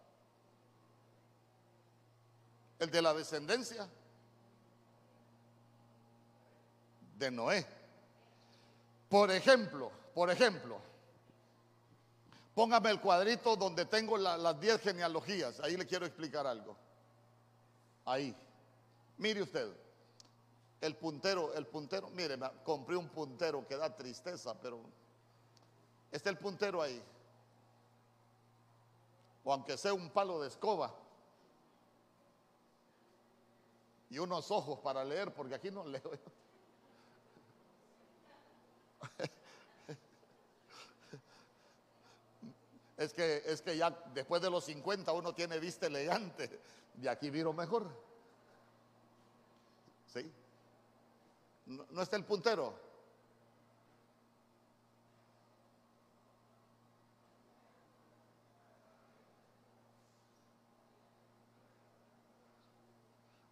El 2.80 2.90
de 2.90 3.02
la 3.02 3.14
descendencia 3.14 3.88
de 7.18 7.32
Noé. 7.32 7.68
Por 9.10 9.30
ejemplo, 9.30 9.92
por 10.16 10.30
ejemplo, 10.32 10.80
póngame 12.56 12.92
el 12.92 13.02
cuadrito 13.02 13.58
donde 13.58 13.84
tengo 13.84 14.18
las 14.18 14.58
10 14.58 14.82
genealogías. 14.82 15.60
Ahí 15.60 15.76
le 15.76 15.86
quiero 15.86 16.06
explicar 16.06 16.48
algo. 16.48 16.78
Ahí. 18.06 18.34
Mire 19.18 19.42
usted. 19.42 19.81
El 20.82 20.96
puntero, 20.96 21.54
el 21.54 21.68
puntero, 21.68 22.10
mire, 22.10 22.40
compré 22.64 22.98
un 22.98 23.08
puntero 23.10 23.68
que 23.68 23.78
da 23.78 23.96
tristeza, 23.96 24.60
pero 24.60 24.82
está 26.12 26.32
el 26.32 26.40
puntero 26.40 26.82
ahí. 26.82 27.02
O 29.44 29.54
aunque 29.54 29.78
sea 29.78 29.94
un 29.94 30.10
palo 30.10 30.42
de 30.42 30.48
escoba. 30.48 30.92
Y 34.10 34.18
unos 34.18 34.50
ojos 34.50 34.80
para 34.80 35.06
leer, 35.06 35.32
porque 35.34 35.56
aquí 35.56 35.70
no 35.70 35.86
leo. 35.86 36.02
Es 42.98 43.14
que, 43.14 43.42
es 43.48 43.64
que 43.64 43.76
ya 43.76 43.90
después 44.14 44.44
de 44.44 44.52
los 44.52 44.66
50 44.66 45.12
uno 45.14 45.34
tiene 45.34 45.58
vista 45.58 45.88
elegante. 45.88 46.62
De 46.94 47.10
aquí 47.10 47.32
viro 47.32 47.52
mejor. 47.52 47.90
¿Sí? 50.06 50.32
¿No, 51.72 52.02
está 52.02 52.18
el 52.18 52.26
puntero? 52.26 52.74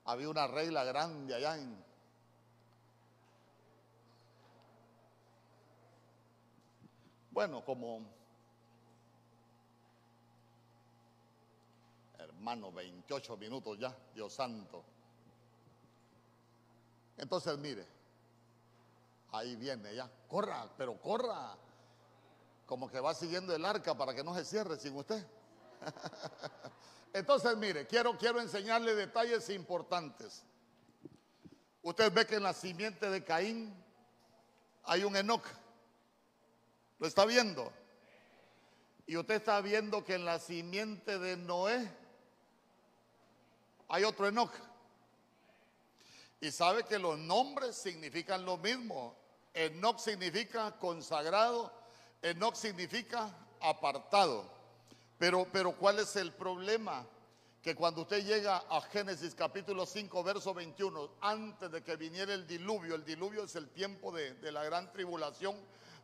Había 0.04 0.28
una 0.30 0.48
regla 0.48 0.84
grande 0.84 1.34
allá 1.34 1.56
en... 1.58 1.86
Bueno, 7.32 7.64
como... 7.64 8.02
Hermano, 12.18 12.72
28 12.74 13.38
minutos 13.38 13.80
ya, 13.80 13.96
Dios 14.14 14.34
santo. 14.34 14.84
Entonces, 17.18 17.58
mire, 17.58 17.99
Ahí 19.32 19.56
viene 19.56 19.94
ya. 19.96 20.10
Corra, 20.28 20.68
pero 20.78 21.00
corra. 21.00 21.56
Como 22.66 22.90
que 22.90 23.00
va 23.00 23.14
siguiendo 23.14 23.56
el 23.56 23.66
arca 23.66 23.98
para 23.98 24.14
que 24.14 24.24
no 24.24 24.36
se 24.36 24.46
cierre 24.46 24.78
sin 24.80 24.96
usted. 24.96 25.26
Entonces, 27.14 27.58
mire, 27.58 27.88
quiero, 27.88 28.18
quiero 28.18 28.40
enseñarle 28.40 28.96
detalles 28.96 29.50
importantes. 29.50 30.44
Usted 31.82 32.12
ve 32.14 32.26
que 32.26 32.36
en 32.36 32.44
la 32.44 32.54
simiente 32.54 33.10
de 33.10 33.24
Caín 33.24 33.74
hay 34.84 35.04
un 35.04 35.16
Enoch. 35.16 35.46
¿Lo 37.00 37.08
está 37.08 37.26
viendo? 37.26 37.72
Y 39.08 39.18
usted 39.18 39.36
está 39.36 39.62
viendo 39.62 40.04
que 40.04 40.16
en 40.16 40.26
la 40.26 40.38
simiente 40.38 41.18
de 41.18 41.38
Noé 41.38 41.90
hay 43.88 44.04
otro 44.04 44.28
Enoch. 44.28 44.52
Y 46.42 46.52
sabe 46.52 46.84
que 46.84 47.00
los 47.00 47.18
nombres 47.18 47.76
significan 47.76 48.46
lo 48.46 48.58
mismo. 48.58 49.16
Enoch 49.54 50.00
significa 50.00 50.78
consagrado, 50.78 51.72
Enoch 52.22 52.56
significa 52.56 53.30
apartado. 53.62 54.46
Pero, 55.18 55.48
pero 55.52 55.74
¿cuál 55.74 56.00
es 56.00 56.16
el 56.16 56.32
problema? 56.32 57.06
Que 57.62 57.76
cuando 57.76 58.02
usted 58.02 58.26
llega 58.26 58.64
a 58.70 58.82
Génesis 58.82 59.36
capítulo 59.36 59.86
5, 59.86 60.24
verso 60.24 60.54
21, 60.54 61.12
antes 61.22 61.70
de 61.72 61.84
que 61.84 61.98
viniera 61.98 62.34
el 62.34 62.48
diluvio, 62.48 62.96
el 62.96 63.04
diluvio 63.04 63.44
es 63.44 63.56
el 63.56 63.70
tiempo 63.70 64.14
de, 64.14 64.36
de 64.36 64.52
la 64.52 64.64
gran 64.64 64.94
tribulación, 64.94 65.58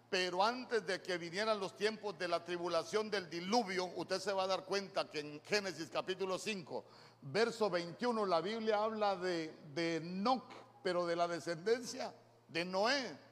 pero 0.10 0.44
antes 0.44 0.86
de 0.86 1.02
que 1.02 1.18
vinieran 1.18 1.60
los 1.60 1.76
tiempos 1.78 2.18
de 2.20 2.28
la 2.28 2.44
tribulación 2.44 3.10
del 3.10 3.30
diluvio, 3.30 3.86
usted 3.96 4.20
se 4.20 4.34
va 4.34 4.44
a 4.44 4.48
dar 4.48 4.66
cuenta 4.66 5.10
que 5.10 5.20
en 5.20 5.42
Génesis 5.44 5.90
capítulo 5.90 6.38
5, 6.38 6.86
verso 7.22 7.70
21, 7.70 8.26
la 8.26 8.42
Biblia 8.42 8.84
habla 8.84 9.16
de, 9.16 9.54
de 9.74 9.98
Enoch, 9.98 10.52
pero 10.84 11.06
de 11.06 11.16
la 11.16 11.28
descendencia 11.28 12.14
de 12.50 12.66
Noé. 12.66 13.25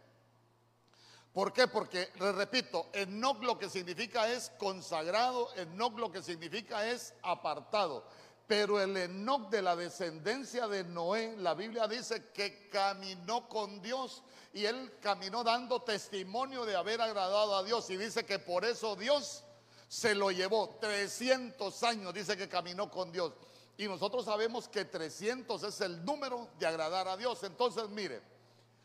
¿Por 1.33 1.51
qué? 1.51 1.67
Porque, 1.67 2.09
le 2.19 2.31
repito, 2.31 2.89
Enoch 2.93 3.41
lo 3.41 3.57
que 3.57 3.67
significa 3.67 4.27
es 4.29 4.51
consagrado, 4.59 5.49
Enoch 5.55 5.97
lo 5.97 6.11
que 6.11 6.21
significa 6.21 6.87
es 6.87 7.15
apartado. 7.23 8.05
Pero 8.45 8.79
el 8.79 8.95
Enoch 8.95 9.49
de 9.49 9.63
la 9.63 9.75
descendencia 9.75 10.67
de 10.67 10.83
Noé, 10.83 11.35
la 11.37 11.55
Biblia 11.55 11.87
dice 11.87 12.29
que 12.31 12.69
caminó 12.69 13.49
con 13.49 13.81
Dios 13.81 14.21
y 14.53 14.65
él 14.65 14.93
caminó 15.01 15.43
dando 15.43 15.81
testimonio 15.81 16.65
de 16.65 16.75
haber 16.75 17.01
agradado 17.01 17.55
a 17.55 17.63
Dios 17.63 17.89
y 17.89 17.97
dice 17.97 18.25
que 18.25 18.37
por 18.37 18.63
eso 18.63 18.95
Dios 18.95 19.43
se 19.87 20.13
lo 20.13 20.29
llevó. 20.29 20.77
300 20.79 21.81
años 21.83 22.13
dice 22.13 22.37
que 22.37 22.47
caminó 22.47 22.91
con 22.91 23.11
Dios. 23.11 23.33
Y 23.75 23.87
nosotros 23.87 24.25
sabemos 24.25 24.67
que 24.67 24.85
300 24.85 25.63
es 25.63 25.81
el 25.81 26.05
número 26.05 26.49
de 26.59 26.67
agradar 26.67 27.07
a 27.07 27.17
Dios. 27.17 27.41
Entonces, 27.43 27.89
mire, 27.89 28.21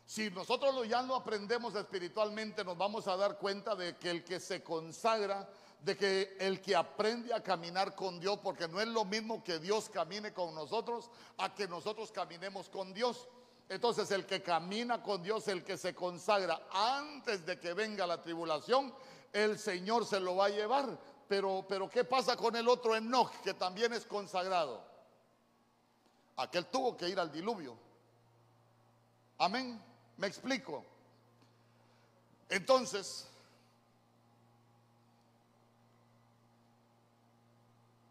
si 0.08 0.30
nosotros 0.30 0.88
ya 0.88 1.02
lo 1.02 1.16
aprendemos 1.16 1.74
espiritualmente, 1.74 2.64
nos 2.64 2.78
vamos 2.78 3.06
a 3.06 3.14
dar 3.18 3.36
cuenta 3.36 3.74
de 3.74 3.98
que 3.98 4.08
el 4.08 4.24
que 4.24 4.40
se 4.40 4.62
consagra, 4.62 5.46
de 5.80 5.98
que 5.98 6.34
el 6.40 6.62
que 6.62 6.74
aprende 6.74 7.34
a 7.34 7.42
caminar 7.42 7.94
con 7.94 8.18
Dios, 8.18 8.38
porque 8.42 8.66
no 8.68 8.80
es 8.80 8.88
lo 8.88 9.04
mismo 9.04 9.44
que 9.44 9.58
Dios 9.58 9.90
camine 9.90 10.32
con 10.32 10.54
nosotros, 10.54 11.10
a 11.36 11.54
que 11.54 11.68
nosotros 11.68 12.10
caminemos 12.10 12.70
con 12.70 12.94
Dios. 12.94 13.28
Entonces 13.68 14.10
el 14.10 14.24
que 14.24 14.42
camina 14.42 15.02
con 15.02 15.22
Dios, 15.22 15.46
el 15.46 15.62
que 15.62 15.76
se 15.76 15.94
consagra 15.94 16.58
antes 16.72 17.44
de 17.44 17.60
que 17.60 17.74
venga 17.74 18.06
la 18.06 18.22
tribulación, 18.22 18.94
el 19.30 19.58
Señor 19.58 20.06
se 20.06 20.20
lo 20.20 20.36
va 20.36 20.46
a 20.46 20.48
llevar. 20.48 20.98
Pero, 21.28 21.66
pero 21.68 21.86
¿qué 21.90 22.04
pasa 22.04 22.34
con 22.34 22.56
el 22.56 22.66
otro 22.66 22.96
Enoch, 22.96 23.42
que 23.42 23.52
también 23.52 23.92
es 23.92 24.06
consagrado? 24.06 24.82
Aquel 26.36 26.64
tuvo 26.64 26.96
que 26.96 27.10
ir 27.10 27.20
al 27.20 27.30
diluvio. 27.30 27.76
Amén. 29.36 29.87
¿Me 30.18 30.26
explico? 30.26 30.84
Entonces, 32.48 33.24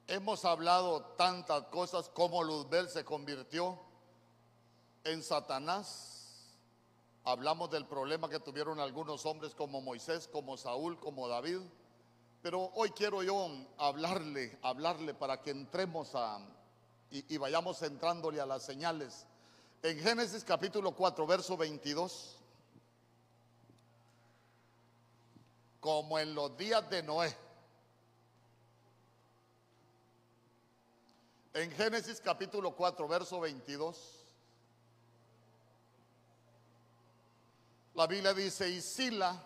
hemos 0.07 0.45
hablado 0.45 1.01
tantas 1.17 1.65
cosas 1.65 2.07
como 2.07 2.43
Luzbel 2.43 2.87
se 2.87 3.03
convirtió 3.03 3.77
en 5.03 5.21
Satanás. 5.21 6.45
Hablamos 7.25 7.69
del 7.71 7.85
problema 7.85 8.29
que 8.29 8.39
tuvieron 8.39 8.79
algunos 8.79 9.25
hombres 9.25 9.53
como 9.53 9.81
Moisés, 9.81 10.29
como 10.29 10.55
Saúl, 10.55 10.97
como 11.01 11.27
David. 11.27 11.59
Pero 12.41 12.71
hoy 12.75 12.91
quiero 12.91 13.21
yo 13.21 13.49
hablarle, 13.77 14.57
hablarle 14.61 15.13
para 15.13 15.41
que 15.41 15.51
entremos 15.51 16.15
a 16.15 16.39
y, 17.11 17.33
y 17.33 17.37
vayamos 17.37 17.81
entrándole 17.81 18.39
a 18.39 18.45
las 18.45 18.63
señales 18.63 19.25
en 19.83 19.99
Génesis 19.99 20.43
capítulo 20.43 20.91
4, 20.91 21.27
verso 21.27 21.55
22, 21.55 22.35
como 25.79 26.17
en 26.19 26.33
los 26.33 26.57
días 26.57 26.89
de 26.89 27.03
Noé. 27.03 27.35
En 31.53 31.71
Génesis 31.71 32.19
capítulo 32.21 32.75
4, 32.75 33.07
verso 33.07 33.39
22, 33.39 34.25
la 37.93 38.05
Biblia 38.05 38.33
dice, 38.33 38.69
y 38.69 38.81
Sila 38.81 39.41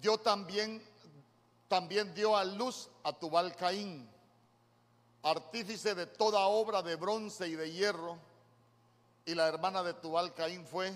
dio 0.00 0.18
también, 0.18 0.82
también 1.68 2.14
dio 2.14 2.36
a 2.36 2.44
luz 2.44 2.90
a 3.04 3.12
Tubal 3.12 3.54
Caín, 3.56 4.08
artífice 5.22 5.94
de 5.94 6.06
toda 6.06 6.46
obra 6.46 6.82
de 6.82 6.96
bronce 6.96 7.48
y 7.48 7.54
de 7.54 7.72
hierro, 7.72 8.18
y 9.26 9.34
la 9.34 9.48
hermana 9.48 9.82
de 9.82 9.92
Tubal 9.94 10.32
Caín 10.32 10.64
fue 10.64 10.94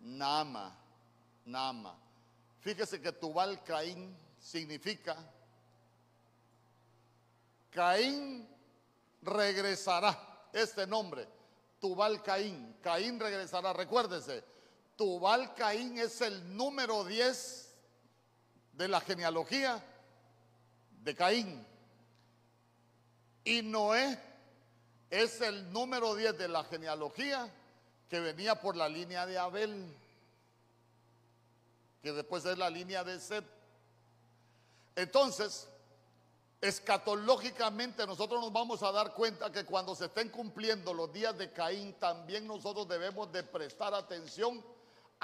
Nama. 0.00 0.74
Nama. 1.44 1.96
Fíjese 2.60 3.00
que 3.00 3.12
Tubal 3.12 3.62
Caín 3.62 4.16
significa 4.40 5.16
Caín 7.70 8.48
regresará. 9.20 10.48
Este 10.52 10.86
nombre, 10.86 11.28
Tubal 11.80 12.22
Caín. 12.22 12.76
Caín 12.80 13.20
regresará. 13.20 13.72
Recuérdese, 13.72 14.44
Tubal 14.96 15.54
Caín 15.54 15.98
es 15.98 16.20
el 16.20 16.56
número 16.56 17.04
10 17.04 17.74
de 18.72 18.88
la 18.88 19.00
genealogía 19.00 19.84
de 21.02 21.14
Caín. 21.14 21.66
Y 23.44 23.60
Noé 23.60 24.18
es 25.10 25.40
el 25.40 25.72
número 25.72 26.14
10 26.14 26.36
de 26.38 26.48
la 26.48 26.64
genealogía 26.64 27.48
que 28.08 28.20
venía 28.20 28.60
por 28.60 28.76
la 28.76 28.88
línea 28.88 29.26
de 29.26 29.38
Abel, 29.38 29.84
que 32.02 32.12
después 32.12 32.44
es 32.44 32.58
la 32.58 32.70
línea 32.70 33.02
de 33.04 33.18
Seth. 33.18 33.44
Entonces, 34.96 35.68
escatológicamente 36.60 38.06
nosotros 38.06 38.40
nos 38.40 38.52
vamos 38.52 38.82
a 38.82 38.92
dar 38.92 39.12
cuenta 39.12 39.50
que 39.50 39.64
cuando 39.64 39.94
se 39.94 40.06
estén 40.06 40.30
cumpliendo 40.30 40.94
los 40.94 41.12
días 41.12 41.36
de 41.36 41.52
Caín, 41.52 41.94
también 41.94 42.46
nosotros 42.46 42.88
debemos 42.88 43.30
de 43.32 43.42
prestar 43.42 43.94
atención 43.94 44.64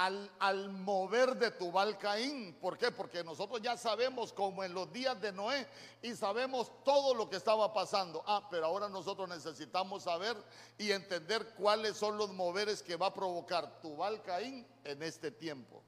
al, 0.00 0.70
mover 0.70 1.36
de 1.36 1.50
Tubal 1.50 1.98
Caín. 1.98 2.54
¿Por 2.54 2.78
qué? 2.78 2.90
Porque 2.90 3.22
nosotros 3.22 3.60
ya 3.60 3.76
sabemos 3.76 4.32
como 4.32 4.64
en 4.64 4.72
los 4.72 4.90
días 4.92 5.20
de 5.20 5.30
Noé 5.30 5.66
y 6.00 6.14
sabemos 6.14 6.72
todo 6.84 7.14
lo 7.14 7.28
que 7.28 7.36
estaba 7.36 7.72
pasando. 7.74 8.22
Ah, 8.26 8.48
pero 8.50 8.64
ahora 8.66 8.88
nosotros 8.88 9.28
necesitamos 9.28 10.04
saber 10.04 10.36
y 10.78 10.90
entender 10.92 11.54
cuáles 11.54 11.98
son 11.98 12.16
los 12.16 12.32
moveres 12.32 12.82
que 12.82 12.96
va 12.96 13.08
a 13.08 13.14
provocar 13.14 13.80
Tubal 13.82 14.22
Caín 14.22 14.66
en 14.84 15.02
este 15.02 15.30
tiempo. 15.30 15.82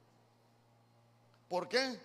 ¿Por 1.49 1.67
qué? 1.67 1.99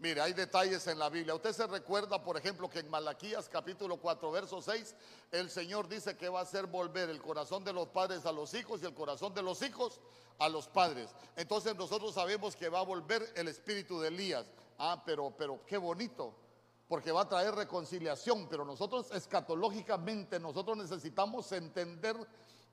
Mire, 0.00 0.22
hay 0.22 0.32
detalles 0.32 0.86
en 0.86 0.98
la 0.98 1.10
Biblia. 1.10 1.34
Usted 1.34 1.52
se 1.52 1.66
recuerda, 1.66 2.24
por 2.24 2.34
ejemplo, 2.38 2.70
que 2.70 2.78
en 2.78 2.88
Malaquías 2.88 3.50
capítulo 3.50 3.98
4, 3.98 4.30
verso 4.30 4.62
6, 4.62 4.94
el 5.30 5.50
Señor 5.50 5.88
dice 5.88 6.16
que 6.16 6.30
va 6.30 6.38
a 6.38 6.44
hacer 6.44 6.66
volver 6.66 7.10
el 7.10 7.20
corazón 7.20 7.64
de 7.64 7.74
los 7.74 7.88
padres 7.88 8.24
a 8.24 8.32
los 8.32 8.54
hijos 8.54 8.82
y 8.82 8.86
el 8.86 8.94
corazón 8.94 9.34
de 9.34 9.42
los 9.42 9.60
hijos 9.60 10.00
a 10.38 10.48
los 10.48 10.68
padres. 10.68 11.10
Entonces 11.36 11.76
nosotros 11.76 12.14
sabemos 12.14 12.56
que 12.56 12.70
va 12.70 12.78
a 12.78 12.84
volver 12.84 13.30
el 13.36 13.48
espíritu 13.48 14.00
de 14.00 14.08
Elías. 14.08 14.46
Ah, 14.78 15.02
pero, 15.04 15.34
pero 15.36 15.66
qué 15.66 15.76
bonito, 15.76 16.34
porque 16.88 17.12
va 17.12 17.20
a 17.20 17.28
traer 17.28 17.54
reconciliación. 17.54 18.48
Pero 18.48 18.64
nosotros 18.64 19.10
escatológicamente, 19.12 20.40
nosotros 20.40 20.78
necesitamos 20.78 21.52
entender 21.52 22.16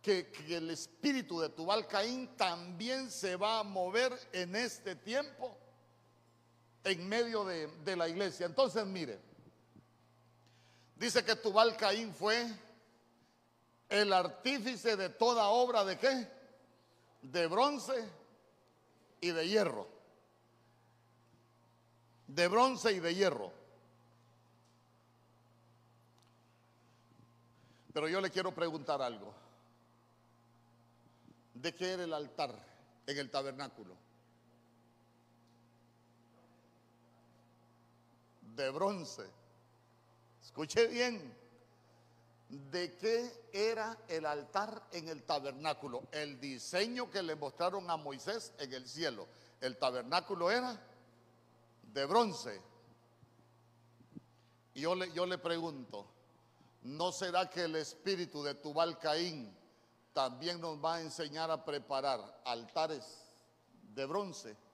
que, 0.01 0.31
que 0.31 0.55
el 0.55 0.69
espíritu 0.69 1.41
de 1.41 1.49
Tubal 1.49 1.87
Caín 1.87 2.37
también 2.37 3.11
se 3.11 3.35
va 3.35 3.59
a 3.59 3.63
mover 3.63 4.17
en 4.31 4.55
este 4.55 4.95
tiempo 4.95 5.57
en 6.91 7.07
medio 7.07 7.43
de, 7.43 7.95
la 7.95 8.07
iglesia. 8.07 8.45
Entonces, 8.45 8.85
mire, 8.85 9.19
dice 10.95 11.23
que 11.23 11.35
Tubal 11.35 11.75
Caín 11.75 12.13
fue 12.13 12.47
el 13.89 14.13
artífice 14.13 14.95
de 14.95 15.09
toda 15.09 15.47
obra 15.47 15.83
de 15.83 15.97
qué? 15.97 16.27
De 17.21 17.47
bronce 17.47 18.09
y 19.19 19.31
de 19.31 19.47
hierro. 19.47 19.87
De 22.27 22.47
bronce 22.47 22.93
y 22.93 22.99
de 22.99 23.15
hierro. 23.15 23.51
Pero 27.93 28.07
yo 28.07 28.21
le 28.21 28.29
quiero 28.29 28.53
preguntar 28.53 29.01
algo. 29.01 29.33
¿De 31.53 31.73
qué 31.73 31.93
era 31.93 32.03
el 32.03 32.13
altar 32.13 32.53
en 33.07 33.17
el 33.17 33.29
tabernáculo? 33.31 34.06
De 38.57 38.69
bronce. 38.71 39.23
Escuche 40.41 40.87
bien, 40.87 41.33
de 42.49 42.97
qué 42.97 43.49
era 43.53 43.97
el 44.07 44.25
altar 44.25 44.87
en 44.91 45.07
el 45.07 45.23
tabernáculo. 45.23 46.03
El 46.11 46.39
diseño 46.39 47.09
que 47.09 47.21
le 47.21 47.35
mostraron 47.35 47.89
a 47.89 47.97
Moisés 47.97 48.53
en 48.57 48.73
el 48.73 48.87
cielo. 48.87 49.27
El 49.61 49.77
tabernáculo 49.77 50.51
era 50.51 50.77
de 51.93 52.05
bronce. 52.05 52.59
Y 54.73 54.81
yo 54.81 54.95
le, 54.95 55.11
yo 55.13 55.25
le 55.25 55.37
pregunto, 55.37 56.07
¿no 56.83 57.11
será 57.11 57.49
que 57.49 57.63
el 57.63 57.75
espíritu 57.75 58.43
de 58.43 58.55
Tubal 58.55 58.97
Caín 58.97 59.55
también 60.13 60.59
nos 60.59 60.83
va 60.83 60.95
a 60.95 61.01
enseñar 61.01 61.51
a 61.51 61.63
preparar 61.63 62.41
altares 62.43 63.05
de 63.93 64.05
bronce? 64.05 64.66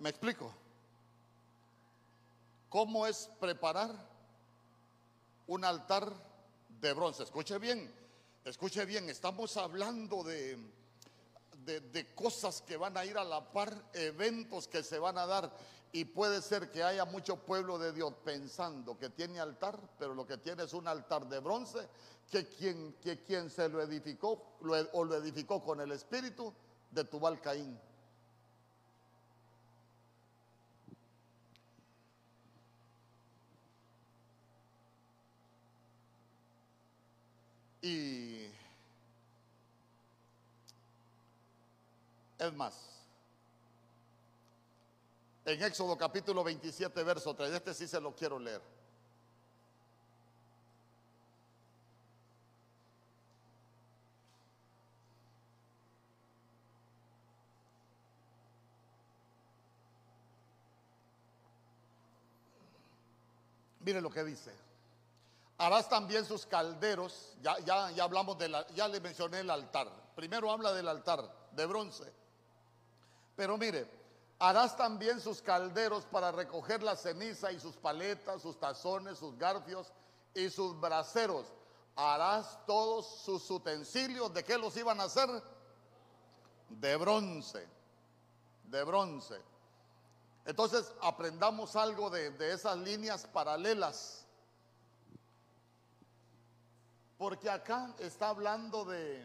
¿Me, 0.00 0.08
explico? 0.08 0.50
¿Cómo 2.70 3.06
es 3.06 3.28
preparar 3.38 3.90
un 5.46 5.62
altar 5.62 6.10
de 6.80 6.94
bronce? 6.94 7.24
Escuche 7.24 7.58
bien, 7.58 7.92
escuche 8.42 8.86
bien, 8.86 9.10
estamos 9.10 9.58
hablando 9.58 10.24
de, 10.24 10.58
de, 11.66 12.14
cosas 12.14 12.62
que 12.62 12.78
van 12.78 12.96
a 12.96 13.04
ir 13.04 13.18
a 13.18 13.24
la 13.24 13.52
par, 13.52 13.90
eventos 13.92 14.68
que 14.68 14.82
se 14.82 14.98
van 14.98 15.18
a 15.18 15.26
dar. 15.26 15.54
Y 15.92 16.06
puede 16.06 16.40
ser 16.40 16.70
que 16.70 16.82
haya 16.82 17.04
mucho 17.04 17.36
pueblo 17.36 17.78
de 17.78 17.92
Dios 17.92 18.14
pensando 18.24 18.96
que 18.96 19.10
tiene 19.10 19.38
altar, 19.38 19.78
pero 19.98 20.14
lo 20.14 20.26
que 20.26 20.38
tiene 20.38 20.62
es 20.62 20.72
un 20.72 20.88
altar 20.88 21.28
de 21.28 21.40
bronce, 21.40 21.86
que 22.30 22.48
quien, 22.48 22.94
que 23.02 23.22
quien 23.22 23.50
se 23.50 23.68
lo 23.68 23.82
edificó 23.82 24.56
o 24.92 25.04
lo 25.04 25.16
edificó 25.16 25.62
con 25.62 25.82
el 25.82 25.92
espíritu 25.92 26.54
de 26.90 27.04
Tubal 27.04 27.38
Caín. 27.42 27.78
Y 37.82 38.50
es 42.38 42.52
más, 42.54 42.74
en 45.44 45.62
Éxodo 45.62 45.96
capítulo 45.96 46.44
27, 46.44 47.02
verso 47.02 47.34
3, 47.34 47.52
este 47.52 47.74
sí 47.74 47.88
se 47.88 48.00
lo 48.00 48.14
quiero 48.14 48.38
leer. 48.38 48.60
Mire 63.80 64.00
lo 64.00 64.10
que 64.10 64.22
dice. 64.22 64.69
Harás 65.60 65.90
también 65.90 66.24
sus 66.24 66.46
calderos, 66.46 67.34
ya, 67.42 67.58
ya, 67.58 67.90
ya 67.90 68.04
hablamos 68.04 68.38
de 68.38 68.48
la, 68.48 68.66
ya 68.68 68.88
le 68.88 68.98
mencioné 68.98 69.40
el 69.40 69.50
altar. 69.50 69.88
Primero 70.16 70.50
habla 70.50 70.72
del 70.72 70.88
altar 70.88 71.30
de 71.52 71.66
bronce. 71.66 72.10
Pero 73.36 73.58
mire, 73.58 73.86
harás 74.38 74.74
también 74.74 75.20
sus 75.20 75.42
calderos 75.42 76.06
para 76.06 76.32
recoger 76.32 76.82
la 76.82 76.96
ceniza 76.96 77.52
y 77.52 77.60
sus 77.60 77.76
paletas, 77.76 78.40
sus 78.40 78.58
tazones, 78.58 79.18
sus 79.18 79.36
garfios 79.36 79.92
y 80.32 80.48
sus 80.48 80.80
braseros. 80.80 81.52
Harás 81.94 82.58
todos 82.66 83.20
sus 83.22 83.50
utensilios. 83.50 84.32
¿De 84.32 84.42
qué 84.42 84.56
los 84.56 84.74
iban 84.78 84.98
a 84.98 85.04
hacer? 85.04 85.28
De 86.70 86.96
bronce. 86.96 87.68
De 88.64 88.82
bronce. 88.82 89.38
Entonces 90.46 90.90
aprendamos 91.02 91.76
algo 91.76 92.08
de, 92.08 92.30
de 92.30 92.54
esas 92.54 92.78
líneas 92.78 93.26
paralelas 93.26 94.19
porque 97.20 97.50
acá 97.50 97.94
está 97.98 98.30
hablando 98.30 98.82
de 98.86 99.22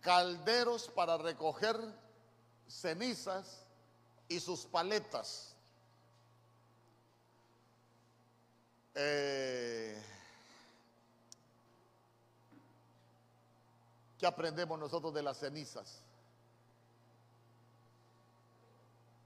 calderos 0.00 0.88
para 0.88 1.16
recoger 1.16 1.76
cenizas 2.66 3.64
y 4.26 4.40
sus 4.40 4.66
paletas. 4.66 5.54
Eh, 8.96 10.02
¿Qué 14.18 14.26
aprendemos 14.26 14.80
nosotros 14.80 15.14
de 15.14 15.22
las 15.22 15.38
cenizas? 15.38 16.00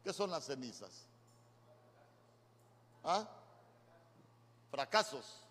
¿Qué 0.05 0.13
son 0.13 0.31
las 0.31 0.45
cenizas? 0.45 1.07
¿Ah? 3.03 3.27
Fracasos. 4.71 5.42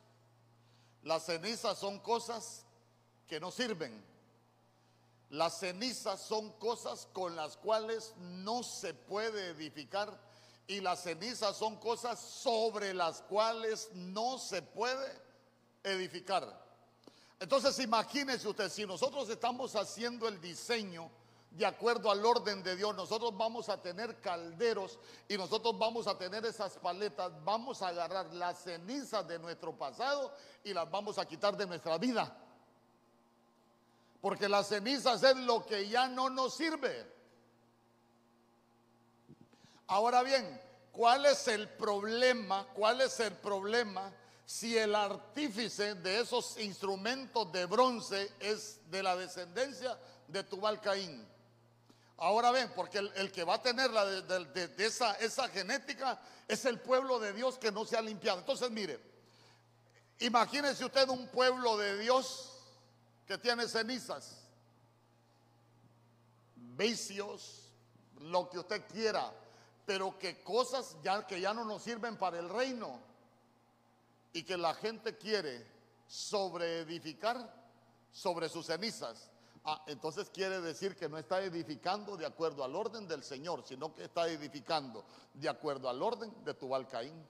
Las 1.04 1.26
cenizas 1.26 1.78
son 1.78 2.00
cosas 2.00 2.66
que 3.28 3.40
no 3.40 3.52
sirven. 3.52 4.04
Las 5.30 5.60
cenizas 5.60 6.20
son 6.22 6.52
cosas 6.54 7.08
con 7.14 7.36
las 7.36 7.58
cuales 7.58 8.14
no 8.18 8.64
se 8.64 8.94
puede 8.94 9.48
edificar 9.52 10.20
y 10.68 10.82
las 10.82 11.04
cenizas 11.04 11.58
son 11.58 11.78
cosas 11.78 12.20
sobre 12.20 12.94
las 12.94 13.22
cuales 13.24 13.90
no 13.94 14.38
se 14.38 14.62
puede 14.62 15.22
edificar. 15.84 16.62
Entonces 17.40 17.80
imagínese 17.80 18.48
usted, 18.48 18.70
si 18.70 18.86
nosotros 18.86 19.30
estamos 19.30 19.76
haciendo 19.76 20.28
el 20.28 20.40
diseño 20.40 21.10
de 21.52 21.66
acuerdo 21.66 22.10
al 22.10 22.26
orden 22.26 22.64
de 22.64 22.76
Dios. 22.76 22.96
Nosotros 22.96 23.36
vamos 23.38 23.68
a 23.70 23.82
tener 23.82 24.20
calderos 24.22 24.98
y 25.28 25.38
nosotros 25.38 25.78
vamos 25.78 26.08
a 26.08 26.18
tener 26.18 26.46
esas 26.46 26.78
paletas. 26.78 27.32
Vamos 27.44 27.82
a 27.82 27.90
agarrar 27.90 28.34
las 28.34 28.64
cenizas 28.64 29.28
de 29.28 29.38
nuestro 29.38 29.78
pasado 29.78 30.34
y 30.64 30.74
las 30.74 30.90
vamos 30.90 31.18
a 31.18 31.26
quitar 31.26 31.56
de 31.58 31.68
nuestra 31.68 31.98
vida. 31.98 32.36
Porque 34.22 34.48
las 34.48 34.68
cenizas 34.68 35.22
es 35.24 35.36
lo 35.36 35.66
que 35.66 35.90
ya 35.90 36.08
no 36.08 36.30
nos 36.30 36.56
sirve. 36.56 37.06
Ahora 39.88 40.24
bien, 40.24 40.62
¿cuál 40.94 41.26
es 41.26 41.48
el 41.50 41.68
problema? 41.68 42.66
¿Cuál 42.74 43.02
es 43.02 43.20
el 43.20 43.34
problema 43.34 44.14
si 44.46 44.78
el 44.78 44.96
artífice 44.96 45.96
de 45.96 46.22
esos 46.22 46.58
instrumentos 46.60 47.52
de 47.52 47.66
bronce 47.66 48.32
es 48.40 48.80
de 48.90 49.04
la 49.04 49.18
descendencia 49.18 50.00
de 50.30 50.44
Tubal 50.44 50.80
Caín? 50.80 51.28
Ahora 52.22 52.52
ven, 52.52 52.72
porque 52.76 53.00
el, 53.00 53.32
que 53.32 53.44
va 53.44 53.56
a 53.56 53.62
tener 53.64 53.90
de, 53.90 54.86
esa, 54.86 55.14
esa 55.14 55.50
genética 55.50 56.22
es 56.48 56.66
el 56.66 56.80
pueblo 56.80 57.20
de 57.20 57.34
Dios 57.34 57.58
que 57.58 57.72
no 57.72 57.84
se 57.84 57.98
ha 57.98 58.02
limpiado. 58.02 58.38
Entonces, 58.38 58.70
mire, 58.70 59.00
imagínese 60.20 60.86
usted 60.86 61.10
un 61.10 61.28
pueblo 61.30 61.78
de 61.78 61.98
Dios 61.98 62.52
que 63.26 63.40
tiene 63.40 63.68
cenizas, 63.68 64.38
vicios, 66.56 67.72
lo 68.20 68.48
que 68.52 68.60
usted 68.60 68.86
quiera, 68.86 69.34
pero 69.88 70.16
que 70.20 70.44
cosas 70.44 70.96
ya 71.02 71.26
que 71.26 71.42
ya 71.42 71.56
no 71.56 71.66
nos 71.66 71.82
sirven 71.82 72.18
para 72.18 72.38
el 72.38 72.50
reino 72.50 73.00
y 74.32 74.44
que 74.44 74.58
la 74.58 74.76
gente 74.76 75.18
quiere 75.18 75.66
sobreedificar 76.06 77.52
sobre 78.12 78.48
sus 78.48 78.68
cenizas. 78.68 79.31
Ah, 79.64 79.84
entonces 79.86 80.30
quiere 80.32 80.60
decir 80.60 80.96
que 80.96 81.08
no 81.08 81.20
está 81.20 81.42
edificando 81.44 82.18
de 82.18 82.26
acuerdo 82.26 82.64
al 82.64 82.76
orden 82.76 83.08
del 83.08 83.24
Señor, 83.24 83.64
sino 83.64 83.94
que 83.94 84.06
está 84.06 84.28
edificando 84.28 85.06
de 85.36 85.48
acuerdo 85.48 85.88
al 85.88 86.02
orden 86.02 86.34
de 86.44 86.54
tu 86.56 86.70
Caín. 86.90 87.24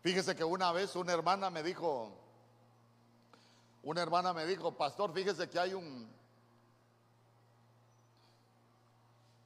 Fíjese 0.00 0.36
que 0.36 0.44
una 0.44 0.70
vez 0.70 0.94
una 0.94 1.12
hermana 1.12 1.50
me 1.50 1.62
dijo, 1.62 2.12
una 3.82 4.02
hermana 4.02 4.32
me 4.32 4.46
dijo, 4.46 4.76
pastor, 4.76 5.12
fíjese 5.12 5.48
que 5.50 5.58
hay 5.58 5.74
un, 5.74 6.08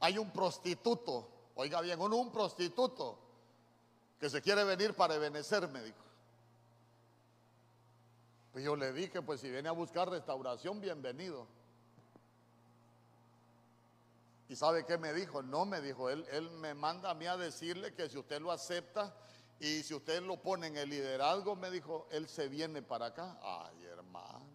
hay 0.00 0.18
un 0.18 0.30
prostituto, 0.30 1.28
oiga 1.54 1.80
bien, 1.80 1.98
un, 2.00 2.12
un 2.12 2.30
prostituto 2.30 3.18
que 4.20 4.28
se 4.28 4.42
quiere 4.42 4.64
venir 4.64 4.94
para 4.94 5.14
ebenecer, 5.14 5.68
me 5.68 5.82
dijo. 5.82 6.07
Pues 8.52 8.64
yo 8.64 8.76
le 8.76 8.92
dije, 8.92 9.22
pues 9.22 9.40
si 9.40 9.50
viene 9.50 9.68
a 9.68 9.72
buscar 9.72 10.08
restauración, 10.08 10.80
bienvenido. 10.80 11.46
¿Y 14.48 14.56
sabe 14.56 14.86
qué 14.86 14.96
me 14.96 15.12
dijo? 15.12 15.42
No, 15.42 15.66
me 15.66 15.80
dijo, 15.82 16.08
él, 16.08 16.24
él 16.30 16.50
me 16.52 16.74
manda 16.74 17.10
a 17.10 17.14
mí 17.14 17.26
a 17.26 17.36
decirle 17.36 17.92
que 17.92 18.08
si 18.08 18.16
usted 18.16 18.40
lo 18.40 18.50
acepta 18.50 19.14
y 19.60 19.82
si 19.82 19.92
usted 19.92 20.22
lo 20.22 20.40
pone 20.40 20.68
en 20.68 20.76
el 20.78 20.88
liderazgo, 20.88 21.54
me 21.54 21.70
dijo, 21.70 22.08
él 22.10 22.26
se 22.28 22.48
viene 22.48 22.80
para 22.80 23.06
acá. 23.06 23.38
Ay, 23.42 23.84
hermano. 23.84 24.46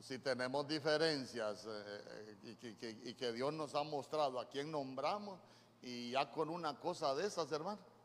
Si 0.00 0.18
tenemos 0.18 0.66
diferencias 0.66 1.66
eh, 1.66 2.56
eh, 2.62 3.00
y 3.04 3.14
que 3.14 3.32
Dios 3.32 3.52
nos 3.52 3.74
ha 3.74 3.82
mostrado 3.84 4.40
a 4.40 4.48
quién 4.48 4.70
nombramos 4.70 5.38
y 5.82 6.12
ya 6.12 6.30
con 6.30 6.48
una 6.48 6.78
cosa 6.78 7.14
de 7.14 7.26
esas, 7.26 7.50
hermano 7.52 7.95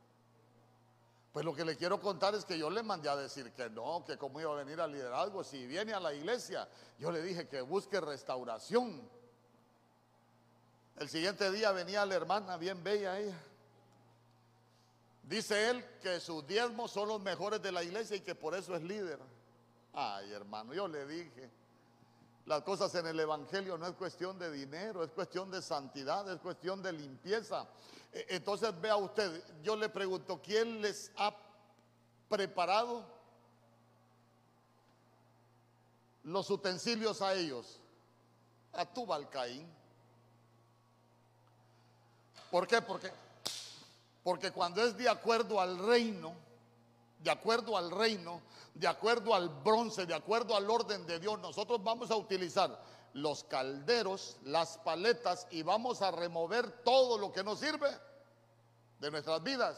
Pues 1.32 1.46
lo 1.46 1.56
que 1.56 1.64
le 1.64 1.78
quiero 1.78 2.00
contar 2.02 2.36
es 2.36 2.44
que 2.44 2.58
yo 2.58 2.70
le 2.70 2.84
mandé 2.84 3.08
a 3.08 3.16
decir 3.16 3.52
que 3.54 3.70
no, 3.70 4.04
que 4.06 4.18
cómo 4.18 4.42
iba 4.42 4.52
a 4.52 4.56
venir 4.56 4.82
al 4.82 4.92
liderazgo. 4.92 5.44
Si 5.44 5.66
viene 5.66 5.94
a 5.94 6.00
la 6.00 6.14
iglesia, 6.14 6.68
yo 7.00 7.10
le 7.10 7.22
dije 7.22 7.48
que 7.48 7.62
busque 7.62 8.02
restauración. 8.02 9.02
El 10.98 11.10
siguiente 11.10 11.50
día 11.52 11.72
venía 11.72 12.06
la 12.06 12.16
hermana, 12.16 12.58
bien 12.58 12.84
bella 12.84 13.18
ella. 13.18 13.40
Dice 15.24 15.70
él 15.70 15.86
que 16.02 16.20
sus 16.20 16.46
diezmos 16.46 16.92
son 16.92 17.08
los 17.08 17.22
mejores 17.22 17.62
de 17.62 17.72
la 17.72 17.84
iglesia 17.84 18.18
y 18.18 18.22
que 18.22 18.36
por 18.36 18.54
eso 18.54 18.76
es 18.76 18.82
líder. 18.82 19.20
Ay, 19.94 20.32
hermano, 20.34 20.74
yo 20.74 20.88
le 20.90 21.06
dije, 21.06 21.50
las 22.52 22.64
cosas 22.64 22.94
en 22.96 23.08
el 23.08 23.18
Evangelio 23.18 23.78
no 23.78 23.88
es 23.88 23.94
cuestión 23.94 24.38
de 24.38 24.52
dinero, 24.52 25.06
es 25.06 25.12
cuestión 25.12 25.50
de 25.50 25.62
santidad, 25.62 26.30
es 26.30 26.38
cuestión 26.42 26.84
de 26.84 26.92
limpieza. 26.92 27.66
E, 28.12 28.26
entonces 28.28 28.78
vea 28.82 28.98
usted, 28.98 29.42
yo 29.64 29.78
le 29.78 29.88
pregunto, 29.88 30.42
¿quién 30.44 30.82
les 30.82 31.14
ha 31.16 31.34
preparado 32.28 33.06
los 36.24 36.50
utensilios 36.50 37.22
a 37.22 37.36
ellos? 37.36 37.80
A 38.74 38.86
tu 38.86 39.06
Balcaín. 39.06 39.66
¿Por 42.52 42.68
qué? 42.68 42.82
Porque, 42.82 43.14
porque 44.26 44.52
cuando 44.52 44.84
es 44.84 44.98
de 44.98 45.08
acuerdo 45.08 45.62
al 45.62 45.78
reino, 45.88 46.36
de 47.24 47.32
acuerdo 47.32 47.78
al 47.78 47.92
reino, 47.92 48.42
de 48.74 48.88
acuerdo 48.88 49.34
al 49.36 49.50
bronce, 49.50 50.06
de 50.06 50.14
acuerdo 50.14 50.56
al 50.56 50.70
orden 50.70 51.06
de 51.06 51.20
Dios, 51.20 51.40
nosotros 51.40 51.84
vamos 51.84 52.10
a 52.12 52.16
utilizar 52.16 52.82
los 53.14 53.44
calderos, 53.44 54.38
las 54.44 54.78
paletas 54.80 55.48
y 55.52 55.64
vamos 55.64 56.02
a 56.02 56.12
remover 56.12 56.84
todo 56.84 57.18
lo 57.18 57.32
que 57.32 57.44
nos 57.44 57.60
sirve 57.60 57.90
de 59.00 59.12
nuestras 59.12 59.44
vidas. 59.44 59.78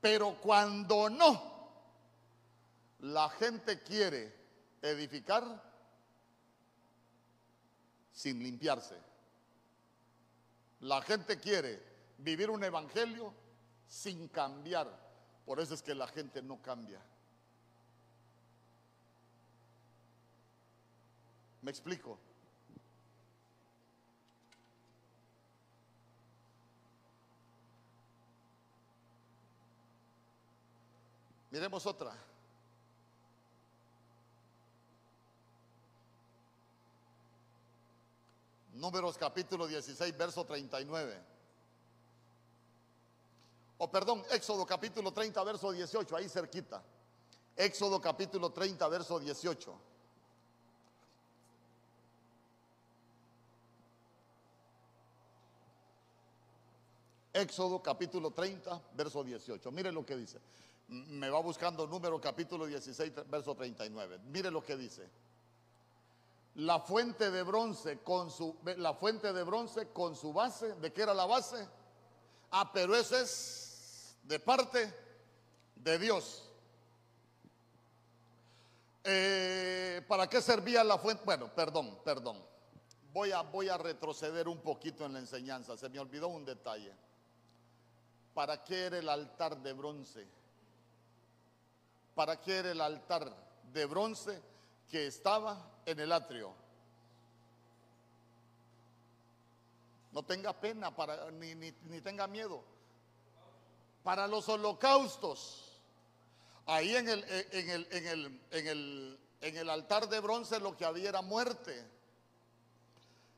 Pero 0.00 0.38
cuando 0.40 1.10
no, 1.10 1.50
la 3.00 3.28
gente 3.30 3.82
quiere 3.82 4.34
edificar 4.82 5.62
sin 8.12 8.42
limpiarse. 8.42 8.96
La 10.80 11.02
gente 11.02 11.38
quiere 11.38 11.82
vivir 12.18 12.50
un 12.50 12.62
evangelio 12.64 13.34
sin 13.86 14.28
cambiar. 14.28 15.09
Por 15.50 15.58
eso 15.58 15.74
es 15.74 15.82
que 15.82 15.96
la 15.96 16.06
gente 16.06 16.40
no 16.42 16.62
cambia. 16.62 17.02
¿Me 21.60 21.72
explico? 21.72 22.16
Miremos 31.50 31.84
otra. 31.84 32.16
Números 38.74 39.18
capítulo 39.18 39.66
16, 39.66 40.16
verso 40.16 40.44
39. 40.44 41.29
O 43.82 43.88
perdón, 43.90 44.22
Éxodo 44.30 44.66
capítulo 44.66 45.10
30, 45.10 45.42
verso 45.42 45.72
18, 45.72 46.14
ahí 46.14 46.28
cerquita. 46.28 46.82
Éxodo 47.56 47.98
capítulo 47.98 48.50
30, 48.52 48.86
verso 48.88 49.18
18. 49.18 49.80
Éxodo 57.32 57.82
capítulo 57.82 58.32
30, 58.32 58.82
verso 58.92 59.24
18. 59.24 59.72
Mire 59.72 59.90
lo 59.92 60.04
que 60.04 60.14
dice. 60.14 60.38
Me 60.88 61.30
va 61.30 61.40
buscando 61.40 61.86
número 61.86 62.20
capítulo 62.20 62.66
16, 62.66 63.30
verso 63.30 63.54
39. 63.54 64.18
Mire 64.26 64.50
lo 64.50 64.62
que 64.62 64.76
dice. 64.76 65.08
La 66.56 66.80
fuente 66.80 67.30
de 67.30 67.42
bronce 67.44 67.98
con 68.04 68.30
su 68.30 68.58
base, 70.34 70.74
¿de 70.74 70.92
qué 70.92 71.00
era 71.00 71.14
la 71.14 71.24
base? 71.24 71.66
Ah, 72.50 72.70
pero 72.70 72.94
ese 72.94 73.22
es 73.22 73.69
de 74.22 74.38
parte 74.40 74.94
de 75.76 75.98
Dios. 75.98 76.48
Eh, 79.04 80.02
¿Para 80.06 80.28
qué 80.28 80.40
servía 80.42 80.84
la 80.84 80.98
fuente? 80.98 81.22
Bueno, 81.24 81.52
perdón, 81.54 81.98
perdón. 82.04 82.44
Voy 83.12 83.32
a, 83.32 83.42
voy 83.42 83.68
a 83.68 83.76
retroceder 83.76 84.46
un 84.46 84.60
poquito 84.60 85.04
en 85.04 85.14
la 85.14 85.18
enseñanza. 85.18 85.76
Se 85.76 85.88
me 85.88 85.98
olvidó 85.98 86.28
un 86.28 86.44
detalle. 86.44 86.94
¿Para 88.34 88.62
qué 88.62 88.86
era 88.86 88.98
el 88.98 89.08
altar 89.08 89.56
de 89.60 89.72
bronce? 89.72 90.26
¿Para 92.14 92.40
qué 92.40 92.58
era 92.58 92.70
el 92.70 92.80
altar 92.80 93.34
de 93.72 93.86
bronce 93.86 94.40
que 94.88 95.06
estaba 95.06 95.80
en 95.86 95.98
el 95.98 96.12
atrio? 96.12 96.54
No 100.12 100.22
tenga 100.24 100.52
pena 100.52 100.94
para, 100.94 101.30
ni, 101.30 101.54
ni, 101.54 102.00
tenga 102.00 102.26
miedo. 102.26 102.62
Para 104.02 104.26
los 104.26 104.48
holocaustos. 104.48 105.80
Ahí 106.66 106.96
en 106.96 107.08
el, 107.08 107.24
en, 107.52 107.70
el, 107.70 107.88
en, 107.90 108.06
el, 108.06 108.40
en, 108.50 108.66
el, 108.66 109.20
en 109.40 109.56
el 109.56 109.70
altar 109.70 110.08
de 110.08 110.20
bronce 110.20 110.60
lo 110.60 110.76
que 110.76 110.84
había 110.84 111.08
era 111.08 111.22
muerte. 111.22 111.84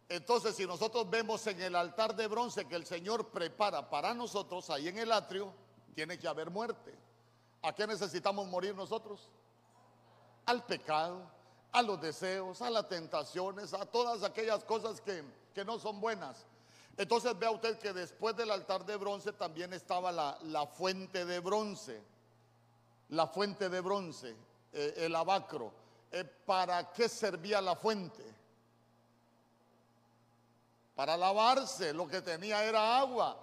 Entonces, 0.08 0.54
si 0.54 0.66
nosotros 0.66 1.08
vemos 1.08 1.46
en 1.46 1.60
el 1.62 1.74
altar 1.74 2.14
de 2.14 2.26
bronce 2.26 2.66
que 2.66 2.76
el 2.76 2.84
Señor 2.84 3.30
prepara 3.30 3.88
para 3.88 4.12
nosotros, 4.12 4.68
ahí 4.68 4.88
en 4.88 4.98
el 4.98 5.10
atrio, 5.10 5.54
tiene 5.94 6.18
que 6.18 6.28
haber 6.28 6.50
muerte. 6.50 6.94
¿A 7.62 7.74
qué 7.74 7.86
necesitamos 7.86 8.46
morir 8.48 8.74
nosotros? 8.74 9.30
Al 10.44 10.66
pecado, 10.66 11.30
a 11.72 11.80
los 11.80 12.00
deseos, 12.00 12.60
a 12.60 12.70
las 12.70 12.88
tentaciones, 12.88 13.72
a 13.72 13.86
todas 13.86 14.22
aquellas 14.22 14.64
cosas 14.64 15.00
que, 15.00 15.24
no 15.64 15.78
son 15.78 16.00
buenas. 16.00 16.44
Entonces 16.97 17.38
vea 17.38 17.51
usted 17.51 17.78
que 17.78 17.93
después 17.93 18.36
del 18.36 18.51
altar 18.51 18.84
de 18.84 18.97
bronce 18.97 19.32
también 19.32 19.72
estaba 19.72 20.12
la, 20.12 20.66
fuente 20.66 21.24
de 21.24 21.40
bronce. 21.40 22.03
La 23.09 23.26
fuente 23.26 23.68
de 23.68 23.80
bronce, 23.80 24.36
eh, 24.72 24.95
el 24.97 25.14
abacro. 25.14 25.72
Eh, 26.11 26.24
¿Para 26.24 26.93
qué 26.93 27.09
servía 27.09 27.61
la 27.61 27.74
fuente? 27.74 28.22
Para 30.95 31.16
lavarse 31.16 31.93
lo 31.95 32.07
que 32.07 32.20
tenía 32.20 32.64
era 32.64 32.99
agua. 32.99 33.38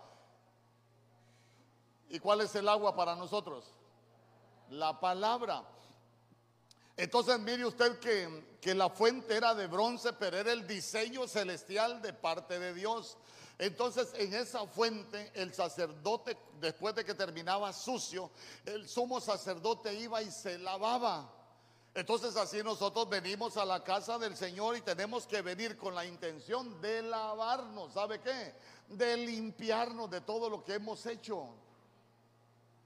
¿Y 2.10 2.20
cuál 2.20 2.41
es 2.41 2.54
el 2.56 2.68
agua 2.68 2.95
para 2.95 3.16
nosotros? 3.16 3.74
La 4.70 5.00
palabra. 5.00 5.64
Entonces 7.00 7.39
mire 7.39 7.66
usted 7.66 7.97
que, 8.00 8.58
que, 8.60 8.76
la 8.76 8.89
fuente 8.89 9.34
era 9.34 9.56
de 9.56 9.68
bronce, 9.68 10.12
pero 10.12 10.36
era 10.36 10.52
el 10.52 10.68
diseño 10.68 11.30
celestial 11.30 12.02
de 12.02 12.12
parte 12.12 12.60
de 12.60 12.74
Dios. 12.74 13.18
Entonces 13.58 14.10
en 14.16 14.34
esa 14.34 14.68
fuente 14.68 15.32
el 15.34 15.54
sacerdote, 15.54 16.38
después 16.60 16.93
de 16.95 17.06
que 17.06 17.14
terminaba 17.14 17.72
sucio, 17.72 18.30
el 18.66 18.86
sumo 18.89 19.22
sacerdote 19.22 19.93
iba 19.93 20.22
y 20.22 20.30
se 20.30 20.58
lavaba. 20.58 21.34
Entonces 21.93 22.36
así 22.36 22.62
nosotros 22.64 23.08
venimos 23.08 23.56
a 23.56 23.64
la 23.64 23.82
casa 23.82 24.18
del 24.18 24.36
Señor 24.36 24.76
y 24.76 24.82
tenemos 24.82 25.26
que 25.26 25.41
venir 25.41 25.78
con 25.78 25.95
la 25.95 26.06
intención 26.06 26.82
de 26.82 27.02
lavarnos, 27.02 27.93
¿sabe 27.93 28.20
qué? 28.20 28.54
De 28.89 29.16
limpiarnos 29.16 30.10
de 30.10 30.20
todo 30.20 30.50
lo 30.50 30.66
que 30.66 30.74
hemos 30.74 31.06
hecho. 31.06 31.47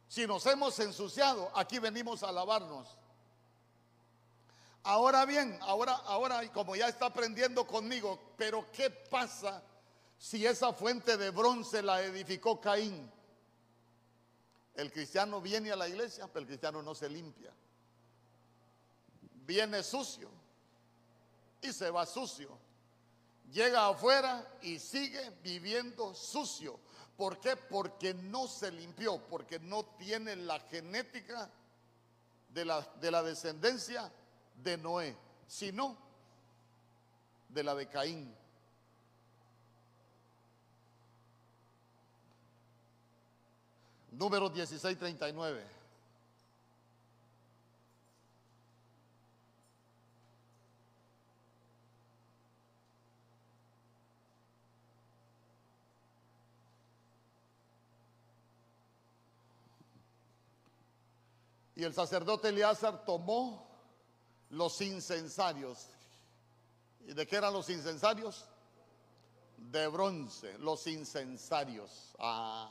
Si 0.08 0.28
nos 0.28 0.46
hemos 0.46 0.78
ensuciado, 0.78 1.52
aquí 1.56 1.80
venimos 1.80 2.22
a 2.22 2.32
lavarnos. 2.32 3.00
Ahora 4.84 5.26
bien, 5.26 5.58
ahora, 5.62 5.94
ahora 5.94 6.52
como 6.52 6.76
ya 6.76 6.88
está 6.88 7.08
aprendiendo 7.08 7.66
conmigo, 7.66 8.20
pero 8.38 8.70
¿qué 8.72 8.90
pasa 8.90 9.64
si 10.18 10.46
esa 10.46 10.74
fuente 10.74 11.18
de 11.18 11.30
bronce 11.30 11.82
la 11.82 12.02
edificó 12.02 12.60
Caín? 12.60 13.10
El 14.76 14.92
cristiano 14.92 15.40
viene 15.40 15.72
a 15.72 15.76
la 15.76 15.88
iglesia, 15.88 16.28
pero 16.28 16.42
el 16.42 16.48
cristiano 16.48 16.82
no 16.82 16.94
se 16.96 17.08
limpia 17.08 17.54
viene 19.46 19.84
sucio 19.84 20.30
y 21.62 21.72
se 21.72 21.90
va 21.90 22.06
sucio. 22.06 22.58
Llega 23.52 23.88
afuera 23.88 24.58
y 24.62 24.80
sigue 24.80 25.32
viviendo 25.44 26.14
sucio. 26.14 26.80
¿Por 27.18 27.40
qué? 27.40 27.56
Porque 27.56 28.14
no 28.14 28.48
se 28.48 28.72
limpió, 28.72 29.20
porque 29.28 29.60
no 29.60 29.86
tiene 29.98 30.36
la 30.36 30.60
genética 30.60 31.50
de 32.50 32.66
la, 32.66 32.82
de 33.00 33.12
la 33.12 33.22
descendencia 33.22 34.12
de 34.56 34.78
Noé, 34.78 35.18
sino 35.48 35.98
de 37.50 37.64
la 37.64 37.76
de 37.76 37.88
Caín. 37.88 38.36
Número 44.12 44.50
1639. 44.50 45.74
Y 61.76 61.84
el 61.84 61.94
sacerdote 61.94 62.50
Eleazar 62.50 63.04
tomó 63.04 63.73
los 64.54 64.80
incensarios. 64.82 65.88
¿Y 67.08 67.14
de 67.14 67.28
qué 67.28 67.36
eran 67.38 67.54
los 67.54 67.70
incensarios? 67.70 68.46
De 69.58 69.88
bronce, 69.88 70.58
los 70.60 70.86
incensarios. 70.88 72.14
Ah. 72.20 72.70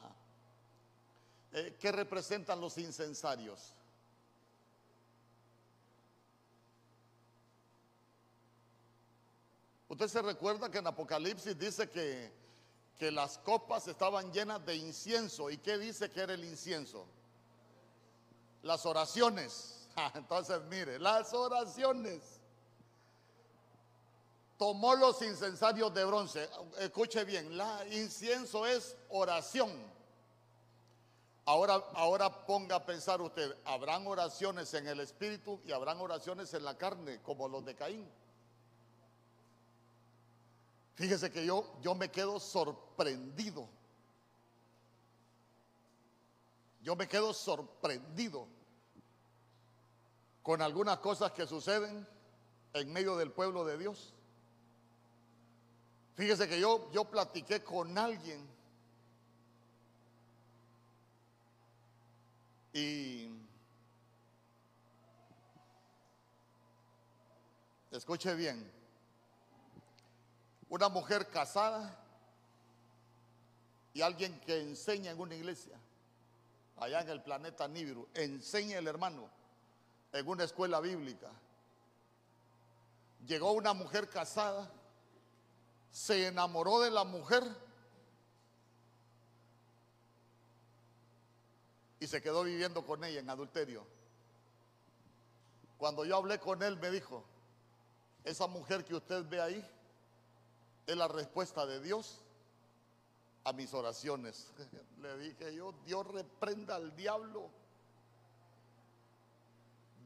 Eh, 1.53 1.77
¿Qué 1.79 1.93
representan 1.93 2.61
los 2.61 2.79
incensarios? 2.79 3.75
Usted 9.89 10.09
se 10.09 10.23
recuerda 10.23 10.71
que 10.71 10.79
en 10.79 10.87
Apocalipsis 10.87 11.59
dice 11.59 11.91
que, 11.91 12.33
que 12.97 13.11
las 13.11 13.39
copas 13.39 13.89
estaban 13.89 14.33
llenas 14.33 14.65
de 14.65 14.77
incienso. 14.77 15.51
¿Y 15.51 15.59
qué 15.59 15.77
dice 15.79 16.11
que 16.11 16.21
era 16.21 16.33
el 16.33 16.45
incienso? 16.45 17.07
Las 18.63 18.87
oraciones. 18.87 19.82
Entonces, 20.15 20.61
mire, 20.69 20.99
las 20.99 21.33
oraciones. 21.33 22.41
Tomó 24.59 24.95
los 24.95 25.21
incensarios 25.23 25.93
de 25.93 26.05
bronce. 26.05 26.49
Escuche 26.79 27.25
bien, 27.25 27.57
la 27.57 27.85
incienso 27.89 28.65
es 28.67 28.97
oración. 29.09 29.71
Ahora, 31.45 31.75
ahora 31.95 32.47
ponga 32.47 32.77
a 32.77 32.87
pensar 32.87 33.21
usted, 33.21 33.57
habrán 33.65 34.07
oraciones 34.07 34.73
en 34.75 34.87
el 34.87 35.01
espíritu 35.01 35.61
y 35.65 35.73
habrán 35.73 36.01
oraciones 36.01 36.55
en 36.55 36.65
la 36.65 36.79
carne, 36.79 37.21
como 37.23 37.49
los 37.49 37.65
de 37.65 37.75
Caín. 37.75 38.09
Fíjese 40.95 41.33
que 41.33 41.45
yo, 41.45 41.73
yo 41.81 41.97
me 41.97 42.13
quedo 42.13 42.39
sorprendido. 42.39 43.69
Yo 46.83 46.95
me 46.95 47.09
quedo 47.09 47.33
sorprendido 47.35 48.47
con 50.43 50.61
algunas 50.61 50.99
cosas 50.99 51.33
que 51.33 51.47
suceden 51.47 52.07
en 52.75 52.93
medio 52.93 53.17
del 53.17 53.31
pueblo 53.31 53.65
de 53.65 53.79
Dios. 53.79 54.15
Fíjese 56.15 56.49
que 56.49 56.61
yo, 56.61 56.91
yo 56.93 57.05
platiqué 57.05 57.63
con 57.63 57.97
alguien 57.97 58.47
y 62.73 63.31
escuche 67.91 68.35
bien, 68.35 68.71
una 70.69 70.89
mujer 70.89 71.29
casada 71.29 71.99
y 73.95 74.01
alguien 74.01 74.41
que 74.41 74.61
enseña 74.61 75.13
en 75.13 75.21
una 75.21 75.35
iglesia, 75.35 75.79
allá 76.79 77.01
en 77.01 77.11
el 77.11 77.23
planeta 77.23 77.69
Nibiru, 77.69 78.09
enseña 78.15 78.79
el 78.79 78.89
hermano 78.89 79.42
en 80.13 80.29
una 80.29 80.45
escuela 80.45 80.81
bíblica. 80.81 81.31
Llegó 83.27 83.53
una 83.53 83.73
mujer 83.73 84.09
casada, 84.09 84.71
se 85.91 86.27
enamoró 86.27 86.81
de 86.81 86.91
la 86.91 87.05
mujer 87.05 87.45
y 92.01 92.07
se 92.07 92.21
quedó 92.21 92.43
viviendo 92.43 92.85
con 92.85 93.05
ella 93.05 93.21
en 93.21 93.31
adulterio. 93.31 93.87
Cuando 95.79 96.05
yo 96.05 96.17
hablé 96.17 96.39
con 96.39 96.63
él 96.63 96.79
me 96.79 96.91
dijo, 96.91 97.25
esa 98.25 98.47
mujer 98.47 98.85
que 98.85 98.95
usted 98.95 99.25
ve 99.29 99.41
ahí 99.41 99.71
es 100.87 100.97
la 100.97 101.09
respuesta 101.09 101.65
de 101.67 101.81
Dios 101.81 102.21
a 103.45 103.53
mis 103.53 103.73
oraciones. 103.73 104.53
Le 105.01 105.17
dije 105.19 105.55
yo, 105.55 105.73
Dios 105.85 106.07
reprenda 106.09 106.77
al 106.77 106.95
diablo 106.97 107.51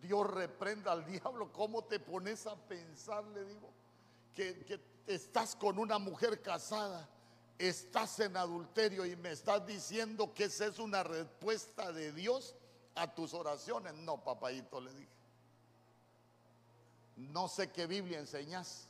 Dios 0.01 0.27
reprenda 0.31 0.93
al 0.93 1.05
diablo. 1.07 1.53
¿Cómo 1.53 1.85
te 1.85 1.99
pones 1.99 2.47
a 2.47 2.57
pensar, 2.57 3.25
le 3.29 3.45
digo, 3.45 3.71
que, 4.35 4.81
estás 5.07 5.55
con 5.57 5.79
una 5.79 5.99
mujer 5.99 6.43
casada, 6.43 7.09
estás 7.59 8.21
en 8.21 8.37
adulterio 8.37 9.07
y 9.07 9.17
me 9.17 9.31
estás 9.31 9.67
diciendo 9.67 10.33
que 10.35 10.45
esa 10.45 10.67
es 10.67 10.79
una 10.79 11.03
respuesta 11.03 11.93
de 11.93 12.13
Dios 12.13 12.55
a 12.95 13.15
tus 13.15 13.35
oraciones? 13.35 13.95
No, 13.95 14.23
papayito, 14.23 14.81
le 14.81 14.93
dije. 14.93 15.13
No 17.17 17.49
sé 17.49 17.71
qué 17.71 17.87
Biblia 17.87 18.19
enseñas, 18.19 18.89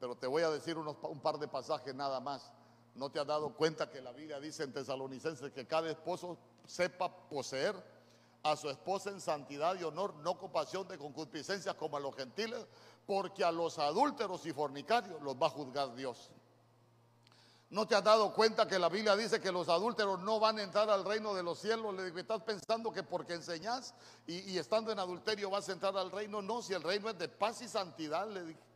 pero 0.00 0.16
te 0.16 0.26
voy 0.26 0.42
a 0.42 0.50
decir 0.50 0.76
un 0.76 1.20
par 1.20 1.38
de 1.38 1.46
pasajes 1.46 1.94
nada 1.94 2.18
más. 2.18 2.50
¿No 2.94 3.10
te 3.10 3.20
has 3.20 3.26
dado 3.26 3.54
cuenta 3.54 3.90
que 3.90 4.00
la 4.00 4.12
Biblia 4.12 4.40
dice 4.40 4.64
en 4.64 4.72
Tesalonicenses 4.72 5.52
que 5.52 5.66
cada 5.66 5.90
esposo 5.90 6.36
sepa 6.66 7.14
poseer 7.28 7.91
a 8.42 8.56
su 8.56 8.68
esposa 8.68 9.10
en 9.10 9.20
santidad 9.20 9.78
y 9.78 9.84
honor, 9.84 10.14
no 10.16 10.38
con 10.38 10.50
pasión 10.50 10.86
de 10.88 10.98
concupiscencia 10.98 11.74
como 11.74 11.96
a 11.96 12.00
los 12.00 12.14
gentiles, 12.16 12.66
porque 13.06 13.44
a 13.44 13.52
los 13.52 13.78
adúlteros 13.78 14.44
y 14.46 14.52
fornicarios 14.52 15.20
los 15.22 15.36
va 15.36 15.46
a 15.46 15.50
juzgar 15.50 15.94
Dios. 15.94 16.30
¿No 17.70 17.86
te 17.86 17.94
has 17.94 18.04
dado 18.04 18.34
cuenta 18.34 18.68
que 18.68 18.78
la 18.78 18.90
Biblia 18.90 19.16
dice 19.16 19.40
que 19.40 19.50
los 19.50 19.68
adúlteros 19.68 20.20
no 20.20 20.38
van 20.38 20.58
a 20.58 20.62
entrar 20.62 20.90
al 20.90 21.06
reino 21.06 21.32
de 21.32 21.42
los 21.42 21.58
cielos? 21.58 21.94
Le 21.94 22.04
digo, 22.04 22.18
¿estás 22.18 22.42
pensando 22.42 22.92
que 22.92 23.02
porque 23.02 23.32
enseñas 23.32 23.94
y, 24.26 24.52
y, 24.52 24.58
estando 24.58 24.92
en 24.92 24.98
adulterio 24.98 25.48
vas 25.48 25.70
a 25.70 25.72
entrar 25.72 25.96
al 25.96 26.10
reino? 26.10 26.42
No, 26.42 26.60
si 26.60 26.74
el 26.74 26.82
reino 26.82 27.08
es 27.08 27.18
de 27.18 27.28
paz 27.28 27.62
y 27.62 27.68
santidad, 27.68 28.28
le 28.28 28.44
dije. 28.44 28.71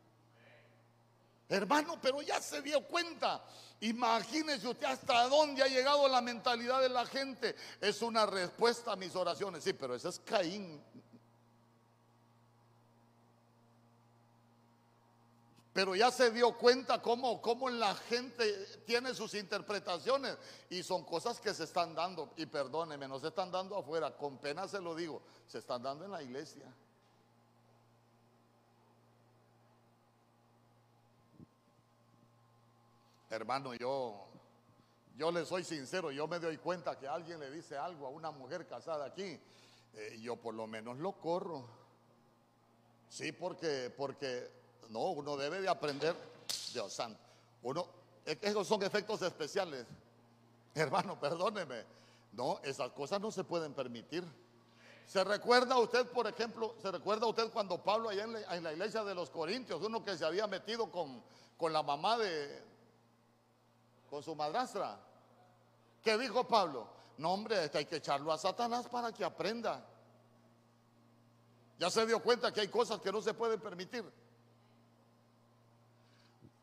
Hermano, 1.49 1.97
pero 2.01 2.21
ya 2.21 2.41
se 2.41 2.61
dio 2.61 2.81
cuenta. 2.87 3.43
Imagínese 3.79 4.67
usted 4.67 4.85
hasta 4.85 5.29
dónde 5.29 5.63
ha 5.63 5.67
llegado 5.67 6.07
la 6.07 6.21
mentalidad 6.21 6.81
de 6.81 6.89
la 6.89 7.05
gente. 7.05 7.55
Es 7.79 8.01
una 8.01 8.25
respuesta 8.25 8.93
a 8.93 8.95
mis 8.95 9.15
oraciones. 9.15 9.63
Sí, 9.63 9.73
pero 9.73 9.95
ese 9.95 10.09
es 10.09 10.19
Caín. 10.19 10.83
Pero 15.71 15.95
ya 15.95 16.09
se 16.09 16.31
dio 16.31 16.57
cuenta 16.57 16.99
cómo, 17.03 17.39
cómo 17.39 17.69
la 17.69 17.93
gente 17.93 18.51
tiene 18.87 19.13
sus 19.13 19.35
interpretaciones 19.35 20.35
y 20.71 20.81
son 20.81 21.05
cosas 21.05 21.39
que 21.39 21.53
se 21.53 21.65
están 21.65 21.93
dando. 21.93 22.33
Y 22.35 22.47
perdóneme, 22.47 23.07
no 23.07 23.19
se 23.19 23.27
están 23.27 23.51
dando 23.51 23.77
afuera, 23.77 24.17
con 24.17 24.39
pena 24.39 24.67
se 24.67 24.81
lo 24.81 24.95
digo, 24.95 25.21
se 25.45 25.59
están 25.59 25.83
dando 25.83 26.03
en 26.03 26.11
la 26.11 26.23
iglesia. 26.23 26.65
Hermano, 33.29 33.73
yo, 33.73 34.25
yo 35.17 35.31
le 35.31 35.45
soy 35.45 35.65
sincero, 35.65 36.11
yo 36.11 36.27
me 36.27 36.39
doy 36.39 36.57
cuenta 36.57 36.97
que 36.97 37.07
alguien 37.07 37.39
le 37.41 37.51
dice 37.51 37.77
algo 37.77 38.07
a 38.07 38.09
una 38.09 38.31
mujer 38.31 38.65
casada 38.65 39.05
aquí, 39.05 39.37
eh, 39.95 40.17
yo 40.21 40.37
por 40.37 40.53
lo 40.53 40.65
menos 40.65 40.97
lo 40.97 41.11
corro. 41.13 41.67
Sí, 43.09 43.33
porque, 43.33 43.93
porque, 43.95 44.49
no, 44.89 45.11
uno 45.11 45.35
debe 45.35 45.59
de 45.59 45.67
aprender, 45.67 46.15
Dios 46.73 46.93
santo, 46.93 47.19
uno, 47.63 47.85
esos 48.25 48.65
son 48.65 48.81
efectos 48.83 49.21
especiales. 49.21 49.85
Hermano, 50.73 51.19
perdóneme, 51.19 51.83
no, 52.31 52.61
esas 52.63 52.91
cosas 52.91 53.19
no 53.19 53.29
se 53.31 53.43
pueden 53.43 53.73
permitir. 53.73 54.23
¿Se 55.05 55.21
recuerda 55.23 55.77
usted, 55.79 56.07
por 56.07 56.27
ejemplo, 56.27 56.75
se 56.81 56.91
recuerda 56.91 57.27
usted 57.27 57.49
cuando 57.51 57.83
Pablo 57.83 58.09
allá 58.09 58.23
en 58.23 58.33
la, 58.33 58.55
en 58.55 58.63
la 58.63 58.71
iglesia 58.71 59.03
de 59.03 59.15
los 59.15 59.29
Corintios, 59.29 59.81
uno 59.81 60.03
que 60.05 60.17
se 60.17 60.25
había 60.25 60.47
metido 60.47 60.89
con, 60.91 61.21
con 61.57 61.73
la 61.73 61.83
mamá 61.83 62.17
de, 62.17 62.76
con 64.09 64.23
su 64.23 64.35
madrastra. 64.35 64.99
¿Qué 66.03 66.17
dijo 66.17 66.47
Pablo? 66.47 66.87
No, 67.17 67.33
hombre, 67.33 67.65
este 67.65 67.79
hay 67.79 67.85
que 67.85 67.97
echarlo 67.97 68.31
a 68.31 68.37
Satanás 68.37 68.87
para 68.87 69.11
que 69.11 69.25
aprenda. 69.25 69.83
Ya 71.79 71.89
se 71.89 72.05
dio 72.05 72.21
cuenta 72.21 72.51
que 72.51 72.61
hay 72.61 72.67
cosas 72.67 72.99
que 73.01 73.11
no 73.11 73.21
se 73.21 73.33
pueden 73.33 73.59
permitir. 73.59 74.05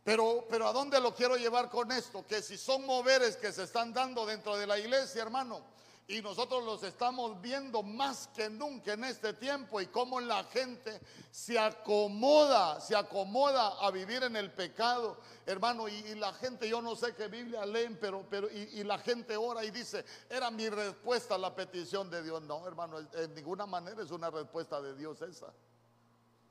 Pero, 0.03 0.47
pero 0.51 0.69
¿a 0.69 0.73
dónde 0.73 1.01
lo 1.01 1.15
quiero 1.15 1.37
llevar 1.37 1.71
con 1.71 1.91
esto? 1.91 2.27
Que 2.27 2.43
si 2.43 2.59
son 2.59 2.85
moveres 2.85 3.37
que 3.37 3.53
se 3.53 3.63
están 3.63 3.93
dando 3.93 4.27
dentro 4.27 4.57
de 4.57 4.67
la 4.67 4.79
iglesia, 4.79 5.23
hermano, 5.23 5.63
y 6.07 6.21
nosotros 6.21 6.63
los 6.65 6.83
estamos 6.83 7.41
viendo 7.41 7.83
más 7.83 8.29
que 8.29 8.51
nunca 8.51 8.93
en 8.93 9.05
este 9.05 9.33
tiempo 9.33 9.81
y 9.81 9.87
cómo 9.87 10.21
la 10.21 10.45
gente 10.45 11.01
se 11.31 11.59
acomoda, 11.59 12.79
se 12.83 12.95
acomoda 12.95 13.79
a 13.81 13.91
vivir 13.91 14.23
en 14.23 14.37
el 14.37 14.53
pecado, 14.53 15.17
hermano, 15.47 15.89
y, 15.89 16.15
la 16.17 16.35
gente, 16.35 16.69
yo 16.69 16.83
no 16.83 16.95
sé 16.95 17.15
qué 17.15 17.29
Biblia 17.29 17.65
leen, 17.65 17.97
pero, 17.99 18.27
pero 18.29 18.51
y, 18.51 18.85
la 18.85 18.99
gente 18.99 19.35
ora 19.37 19.65
y 19.65 19.71
dice, 19.71 20.05
era 20.29 20.51
mi 20.51 20.69
respuesta 20.69 21.37
a 21.37 21.39
la 21.39 21.55
petición 21.55 22.11
de 22.11 22.23
Dios. 22.23 22.43
No, 22.43 22.67
hermano, 22.67 22.99
en 22.99 23.35
ninguna 23.35 23.65
manera 23.65 24.03
es 24.03 24.11
una 24.11 24.29
respuesta 24.31 24.83
de 24.83 24.95
Dios 24.95 25.23
esa. 25.23 25.55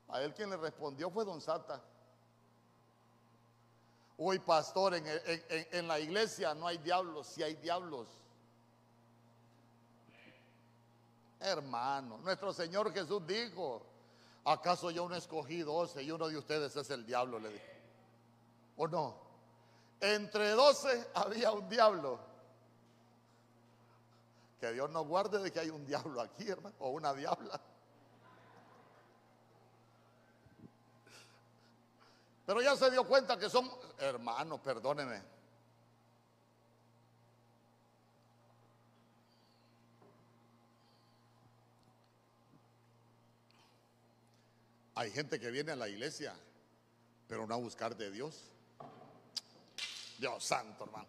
A 0.07 0.21
él 0.23 0.33
quien 0.33 0.49
le 0.49 0.57
respondió 0.57 1.11
fue 1.11 1.25
Don 1.25 1.39
Sata. 1.39 1.79
Hoy, 4.17 4.39
pastor, 4.39 4.95
en, 4.95 5.05
en 5.07 5.87
la 5.87 5.99
iglesia 5.99 6.55
no 6.55 6.65
hay 6.65 6.79
diablos, 6.79 7.27
si 7.27 7.43
hay 7.43 7.53
diablos. 7.55 8.22
Hermano, 11.43 12.19
nuestro 12.19 12.53
Señor 12.53 12.93
Jesús 12.93 13.27
dijo, 13.27 13.85
¿acaso 14.45 14.91
yo 14.91 15.09
no 15.09 15.15
escogí 15.15 15.59
doce 15.59 16.01
y 16.01 16.09
uno 16.09 16.29
de 16.29 16.37
ustedes 16.37 16.73
es 16.73 16.89
el 16.89 17.05
diablo? 17.05 17.37
Le 17.37 17.49
dijo. 17.49 17.65
¿O 18.77 18.87
no? 18.87 19.15
Entre 19.99 20.51
doce 20.51 21.09
había 21.13 21.51
un 21.51 21.67
diablo. 21.67 22.17
Que 24.61 24.71
Dios 24.71 24.89
nos 24.89 25.05
guarde 25.05 25.39
de 25.39 25.51
que 25.51 25.59
hay 25.59 25.69
un 25.69 25.85
diablo 25.85 26.21
aquí, 26.21 26.49
hermano, 26.49 26.75
o 26.79 26.91
una 26.91 27.13
diabla. 27.13 27.59
Pero 32.45 32.61
ya 32.61 32.77
se 32.77 32.89
dio 32.89 33.05
cuenta 33.05 33.37
que 33.37 33.49
son, 33.49 33.69
hermanos, 33.99 34.61
perdóneme. 34.61 35.32
Hay 44.95 45.11
gente 45.11 45.39
que 45.39 45.49
viene 45.49 45.71
a 45.71 45.75
la 45.75 45.89
iglesia, 45.89 46.35
pero 47.27 47.47
no 47.47 47.55
a 47.55 47.57
buscar 47.57 47.97
de 47.97 48.11
Dios. 48.11 48.43
Dios 50.19 50.43
santo, 50.43 50.83
hermano. 50.83 51.07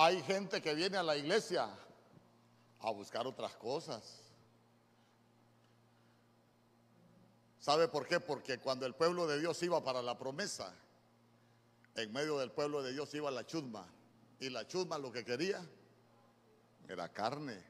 Hay 0.00 0.22
gente 0.22 0.62
que 0.62 0.74
viene 0.74 0.96
a 0.96 1.02
la 1.02 1.16
iglesia 1.16 1.68
a 2.80 2.90
buscar 2.92 3.26
otras 3.26 3.54
cosas. 3.56 4.22
¿Sabe 7.58 7.88
por 7.88 8.06
qué? 8.06 8.20
Porque 8.20 8.58
cuando 8.58 8.86
el 8.86 8.94
pueblo 8.94 9.26
de 9.26 9.40
Dios 9.40 9.62
iba 9.62 9.82
para 9.82 10.00
la 10.00 10.16
promesa, 10.16 10.72
en 11.96 12.12
medio 12.12 12.38
del 12.38 12.52
pueblo 12.52 12.82
de 12.82 12.92
Dios 12.92 13.12
iba 13.14 13.30
la 13.30 13.44
chusma. 13.44 13.86
Y 14.40 14.50
la 14.50 14.66
chusma 14.66 14.98
lo 14.98 15.10
que 15.10 15.24
quería 15.24 15.64
era 16.88 17.08
carne. 17.12 17.62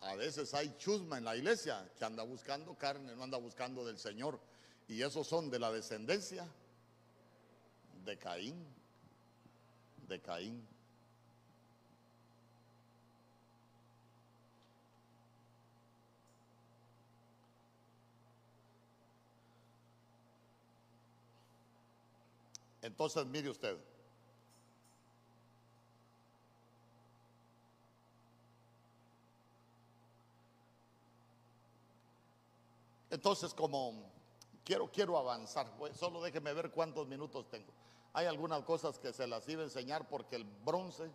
A 0.00 0.14
veces 0.14 0.52
hay 0.54 0.76
chusma 0.76 1.18
en 1.18 1.24
la 1.24 1.36
iglesia 1.36 1.90
que 1.98 2.04
anda 2.04 2.22
buscando 2.22 2.74
carne, 2.76 3.14
no 3.14 3.22
anda 3.22 3.38
buscando 3.38 3.84
del 3.84 3.98
Señor. 3.98 4.40
Y 4.88 5.02
esos 5.02 5.26
son 5.26 5.50
de 5.50 5.58
la 5.58 5.72
descendencia 5.72 6.46
de 8.04 8.18
Caín. 8.18 8.66
De 10.06 10.20
Caín. 10.20 10.66
Entonces, 22.82 23.26
mire 23.26 23.50
usted. 23.50 23.76
Entonces, 33.26 33.54
como 33.54 33.92
quiero, 34.64 34.88
quiero 34.92 35.18
avanzar, 35.18 35.66
solo 35.98 36.22
déjeme 36.22 36.52
ver 36.52 36.70
cuántos 36.70 37.08
minutos 37.08 37.50
tengo. 37.50 37.72
Hay 38.12 38.24
algunas 38.26 38.62
cosas 38.62 39.00
que 39.00 39.12
se 39.12 39.26
las 39.26 39.48
iba 39.48 39.62
a 39.62 39.64
enseñar 39.64 40.06
porque 40.08 40.36
el 40.36 40.44
bronce 40.44 41.10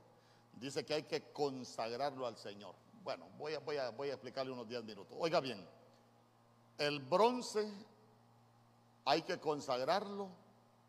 dice 0.59 0.83
que 0.83 0.93
hay 0.93 1.03
que 1.03 1.31
consagrarlo 1.31 2.27
al 2.27 2.35
Señor. 2.35 2.75
Bueno, 3.01 3.29
voy 3.37 3.53
a, 3.53 3.59
voy 3.59 3.77
a, 3.77 3.91
voy 3.91 4.09
a 4.09 4.15
explicarle 4.15 4.51
unos 4.51 4.67
10 4.67 4.83
minutos. 4.83 5.17
Oiga 5.21 5.39
bien, 5.39 5.65
el 6.79 6.99
bronce 6.99 7.71
hay 9.05 9.21
que 9.21 9.39
consagrarlo 9.39 10.27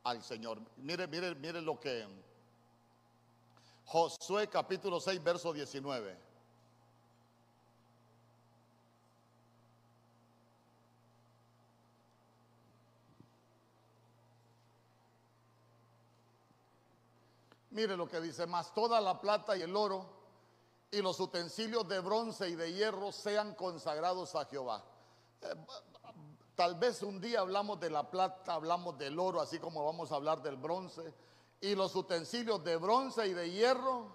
al 0.03 0.25
Señor. 0.25 0.59
Mire, 0.79 1.07
mire, 1.07 1.37
mire 1.37 1.63
lo 1.63 1.79
que 1.79 2.05
Josué 3.85 4.49
capítulo 4.49 4.99
6, 4.99 5.23
verso 5.23 5.53
19. 5.53 6.32
Mire 17.73 17.97
lo 17.97 18.09
que 18.09 18.21
dice, 18.21 18.47
más 18.47 18.73
toda 18.73 19.01
la 19.01 19.21
plata 19.21 19.57
y 19.57 19.63
el 19.63 19.75
oro 19.75 20.07
y 20.91 21.03
los 21.03 21.19
utensilios 21.21 21.87
de 21.89 22.01
bronce 22.01 22.49
y 22.49 22.55
de 22.55 22.73
hierro 22.73 23.13
sean 23.13 23.55
consagrados 23.55 24.35
a 24.35 24.45
Jehová. 24.47 24.85
Eh, 25.43 25.55
Tal 26.55 26.75
vez 26.75 27.03
un 27.03 27.21
día 27.21 27.41
hablamos 27.41 27.81
de 27.81 27.89
la 27.89 28.11
plata, 28.11 28.55
hablamos 28.55 28.99
del 28.99 29.19
oro, 29.19 29.41
así 29.41 29.59
como 29.59 29.85
vamos 29.85 30.13
a 30.13 30.17
hablar 30.17 30.43
del 30.43 30.57
bronce. 30.57 31.15
Y 31.61 31.75
los 31.75 31.97
utensilios 31.97 32.63
de 32.63 32.77
bronce 32.77 33.27
y 33.27 33.33
de 33.33 33.51
hierro 33.51 34.15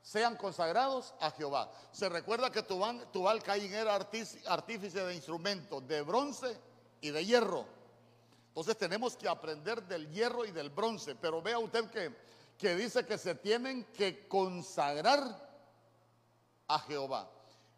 sean 0.00 0.36
consagrados 0.36 1.12
a 1.20 1.32
Jehová. 1.32 1.70
Se 1.90 2.08
recuerda 2.08 2.50
que 2.50 2.62
Tubal, 2.62 3.42
Caín 3.42 3.74
era 3.74 3.94
artífice 3.94 5.04
de 5.04 5.14
instrumentos 5.14 5.86
de 5.88 6.02
bronce 6.02 6.56
y 7.00 7.10
de 7.10 7.26
hierro. 7.26 7.66
Entonces 8.48 8.76
tenemos 8.78 9.16
que 9.16 9.28
aprender 9.28 9.82
del 9.82 10.08
hierro 10.10 10.44
y 10.44 10.52
del 10.52 10.70
bronce. 10.70 11.16
Pero 11.16 11.42
vea 11.42 11.58
usted 11.58 11.90
que, 11.90 12.16
que 12.60 12.76
dice 12.76 13.06
que 13.06 13.18
se 13.18 13.34
tienen 13.34 13.84
que 13.92 14.28
consagrar 14.28 15.20
a 16.68 16.78
Jehová. 16.80 17.30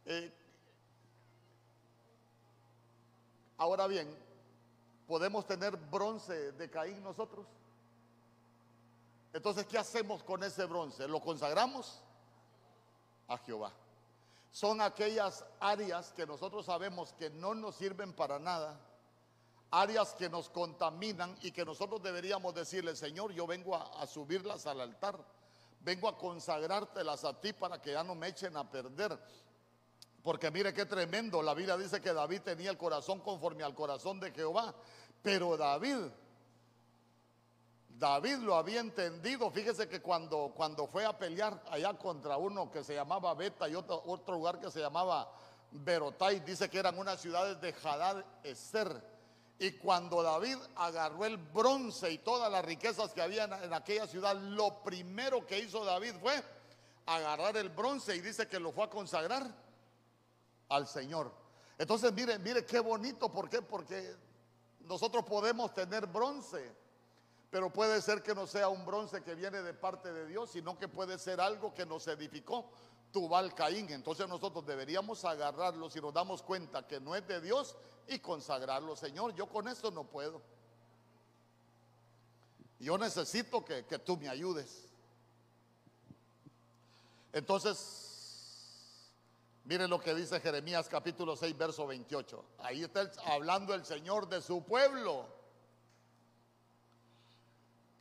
Eh, 0.04 0.32
Ahora 3.62 3.86
bien, 3.86 4.12
¿podemos 5.06 5.46
tener 5.46 5.76
bronce 5.76 6.50
de 6.50 6.68
Caín 6.68 7.00
nosotros? 7.00 7.46
Entonces, 9.32 9.66
¿qué 9.66 9.78
hacemos 9.78 10.24
con 10.24 10.42
ese 10.42 10.64
bronce? 10.64 11.06
¿Lo 11.06 11.20
consagramos? 11.20 12.02
A 13.28 13.38
Jehová. 13.38 13.72
Son 14.50 14.80
aquellas 14.80 15.44
áreas 15.60 16.12
que 16.12 16.26
nosotros 16.26 16.66
sabemos 16.66 17.12
que 17.12 17.30
no 17.30 17.54
nos 17.54 17.76
sirven 17.76 18.12
para 18.12 18.40
nada, 18.40 18.80
áreas 19.72 20.14
que 20.14 20.28
nos 20.28 20.50
contaminan 20.50 21.34
y 21.40 21.50
que 21.50 21.64
nosotros 21.64 22.02
deberíamos 22.02 22.54
decirle, 22.54 22.94
Señor, 22.94 23.32
yo 23.32 23.46
vengo 23.46 23.74
a, 23.74 24.06
subirlas 24.06 24.66
al 24.66 24.82
altar, 24.82 25.18
vengo 25.80 26.08
a 26.08 26.16
consagrártelas 26.16 27.24
a 27.24 27.40
ti 27.40 27.54
para 27.54 27.80
que 27.80 27.92
ya 27.92 28.04
no 28.04 28.14
me 28.14 28.28
echen 28.28 28.56
a 28.56 28.70
perder. 28.70 29.18
Porque 30.22 30.50
mire 30.50 30.74
qué 30.74 30.84
tremendo, 30.84 31.42
la 31.42 31.54
Biblia 31.54 31.76
dice 31.76 32.02
que 32.02 32.12
David 32.12 32.42
tenía 32.42 32.70
el 32.70 32.76
corazón 32.76 33.20
conforme 33.20 33.64
al 33.64 33.74
corazón 33.74 34.20
de 34.20 34.30
Jehová, 34.30 34.74
pero 35.22 35.56
David, 35.56 35.96
David 37.88 38.36
lo 38.36 38.54
había 38.54 38.80
entendido, 38.80 39.50
fíjese 39.50 39.88
que 39.88 40.02
cuando, 40.02 40.52
cuando 40.54 40.86
fue 40.86 41.06
a 41.06 41.16
pelear 41.16 41.64
allá 41.70 41.94
contra 41.94 42.36
uno 42.36 42.70
que 42.70 42.84
se 42.84 42.94
llamaba 42.94 43.32
Beta 43.34 43.68
y 43.70 43.74
otro, 43.74 44.02
otro 44.06 44.34
lugar 44.34 44.60
que 44.60 44.70
se 44.70 44.80
llamaba 44.80 45.32
Berotai, 45.70 46.40
dice 46.40 46.68
que 46.68 46.78
eran 46.78 46.98
unas 46.98 47.22
ciudades 47.22 47.58
de 47.62 47.74
Hadad 47.82 48.22
Eser. 48.44 49.11
Y 49.62 49.74
cuando 49.74 50.24
David 50.24 50.56
agarró 50.74 51.24
el 51.24 51.36
bronce 51.36 52.10
y 52.10 52.18
todas 52.18 52.50
las 52.50 52.64
riquezas 52.64 53.12
que 53.12 53.22
había 53.22 53.44
en 53.44 53.72
aquella 53.72 54.08
ciudad, 54.08 54.34
lo 54.34 54.82
primero 54.82 55.46
que 55.46 55.60
hizo 55.60 55.84
David 55.84 56.14
fue 56.20 56.42
agarrar 57.06 57.56
el 57.56 57.68
bronce 57.68 58.16
y 58.16 58.20
dice 58.20 58.48
que 58.48 58.58
lo 58.58 58.72
fue 58.72 58.82
a 58.82 58.90
consagrar 58.90 59.46
al 60.68 60.88
Señor. 60.88 61.32
Entonces, 61.78 62.12
mire, 62.12 62.40
mire 62.40 62.66
qué 62.66 62.80
bonito, 62.80 63.30
¿por 63.30 63.48
qué? 63.48 63.62
Porque 63.62 64.16
nosotros 64.80 65.24
podemos 65.24 65.72
tener 65.72 66.08
bronce, 66.08 66.74
pero 67.48 67.72
puede 67.72 68.02
ser 68.02 68.20
que 68.20 68.34
no 68.34 68.48
sea 68.48 68.68
un 68.68 68.84
bronce 68.84 69.22
que 69.22 69.36
viene 69.36 69.62
de 69.62 69.74
parte 69.74 70.12
de 70.12 70.26
Dios, 70.26 70.50
sino 70.50 70.76
que 70.76 70.88
puede 70.88 71.20
ser 71.20 71.40
algo 71.40 71.72
que 71.72 71.86
nos 71.86 72.08
edificó 72.08 72.68
Tubal 73.12 73.54
Caín. 73.54 73.90
Entonces 73.90 74.28
nosotros 74.28 74.66
deberíamos 74.66 75.24
agarrarlo 75.24 75.90
si 75.90 76.00
nos 76.00 76.12
damos 76.12 76.42
cuenta 76.42 76.86
que 76.86 77.00
no 77.00 77.14
es 77.14 77.26
de 77.28 77.40
Dios 77.40 77.76
y 78.08 78.18
consagrarlo. 78.18 78.96
Señor, 78.96 79.34
yo 79.34 79.48
con 79.48 79.68
esto 79.68 79.90
no 79.90 80.04
puedo. 80.04 80.42
Yo 82.80 82.98
necesito 82.98 83.64
que, 83.64 83.84
que 83.86 83.98
tú 83.98 84.16
me 84.16 84.28
ayudes. 84.28 84.88
Entonces, 87.32 88.02
Miren 89.64 89.88
lo 89.88 90.00
que 90.00 90.12
dice 90.14 90.40
Jeremías 90.40 90.88
capítulo 90.88 91.36
6, 91.36 91.56
verso 91.56 91.86
28. 91.86 92.44
Ahí 92.58 92.82
está 92.82 93.08
hablando 93.26 93.74
el 93.74 93.84
Señor 93.84 94.28
de 94.28 94.42
su 94.42 94.64
pueblo. 94.64 95.26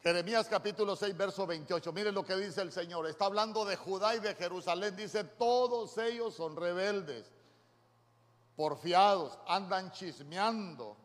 Jeremías 0.01 0.47
capítulo 0.47 0.95
6, 0.95 1.15
verso 1.15 1.45
28. 1.45 1.93
Miren 1.93 2.15
lo 2.15 2.25
que 2.25 2.35
dice 2.35 2.61
el 2.61 2.71
Señor. 2.71 3.05
Está 3.05 3.25
hablando 3.25 3.63
de 3.65 3.75
Judá 3.75 4.15
y 4.15 4.19
de 4.19 4.33
Jerusalén. 4.33 4.95
Dice, 4.95 5.23
todos 5.23 5.95
ellos 5.99 6.33
son 6.33 6.55
rebeldes, 6.55 7.29
porfiados, 8.55 9.37
andan 9.47 9.91
chismeando. 9.91 10.97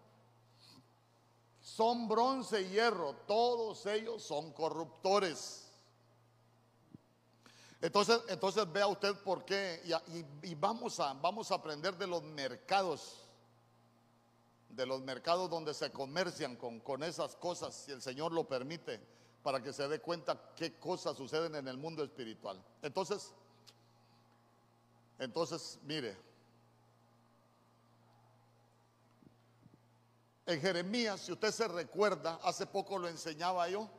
Son 1.61 2.09
bronce 2.09 2.63
y 2.63 2.69
hierro. 2.71 3.17
Todos 3.27 3.85
ellos 3.85 4.23
son 4.23 4.53
corruptores. 4.53 5.67
Entonces, 7.83 8.19
entonces 8.29 8.73
vea 8.73 8.87
usted 8.87 9.15
por 9.17 9.45
qué, 9.45 9.83
y, 10.43 10.55
vamos, 10.55 10.99
a, 10.99 11.13
vamos 11.13 11.51
a 11.51 11.57
aprender 11.57 11.97
de 11.99 12.07
los 12.07 12.23
mercados, 12.23 13.26
de 14.77 14.87
los 14.87 15.03
mercados 15.03 15.51
donde 15.51 15.75
se 15.75 15.91
comercian 15.91 16.57
con, 16.57 16.81
con 16.81 17.03
esas 17.03 17.35
cosas, 17.37 17.75
si 17.75 17.93
el 17.93 18.03
Señor 18.03 18.33
lo 18.33 18.47
permite, 18.47 19.01
para 19.43 19.63
que 19.63 19.73
se 19.73 19.89
dé 19.89 20.01
cuenta 20.01 20.53
qué 20.55 20.79
cosas 20.79 21.17
suceden 21.17 21.55
en 21.55 21.67
el 21.67 21.79
mundo 21.79 22.05
espiritual. 22.05 22.63
Entonces, 22.83 23.33
entonces, 25.19 25.79
mire, 25.83 26.17
En 30.47 30.61
Jeremías, 30.61 31.23
si 31.23 31.33
usted 31.33 31.51
se 31.51 31.67
recuerda, 31.67 32.39
hace 32.45 32.67
poco 32.67 32.99
lo 32.99 33.09
enseñaba 33.09 33.69
yo. 33.69 33.91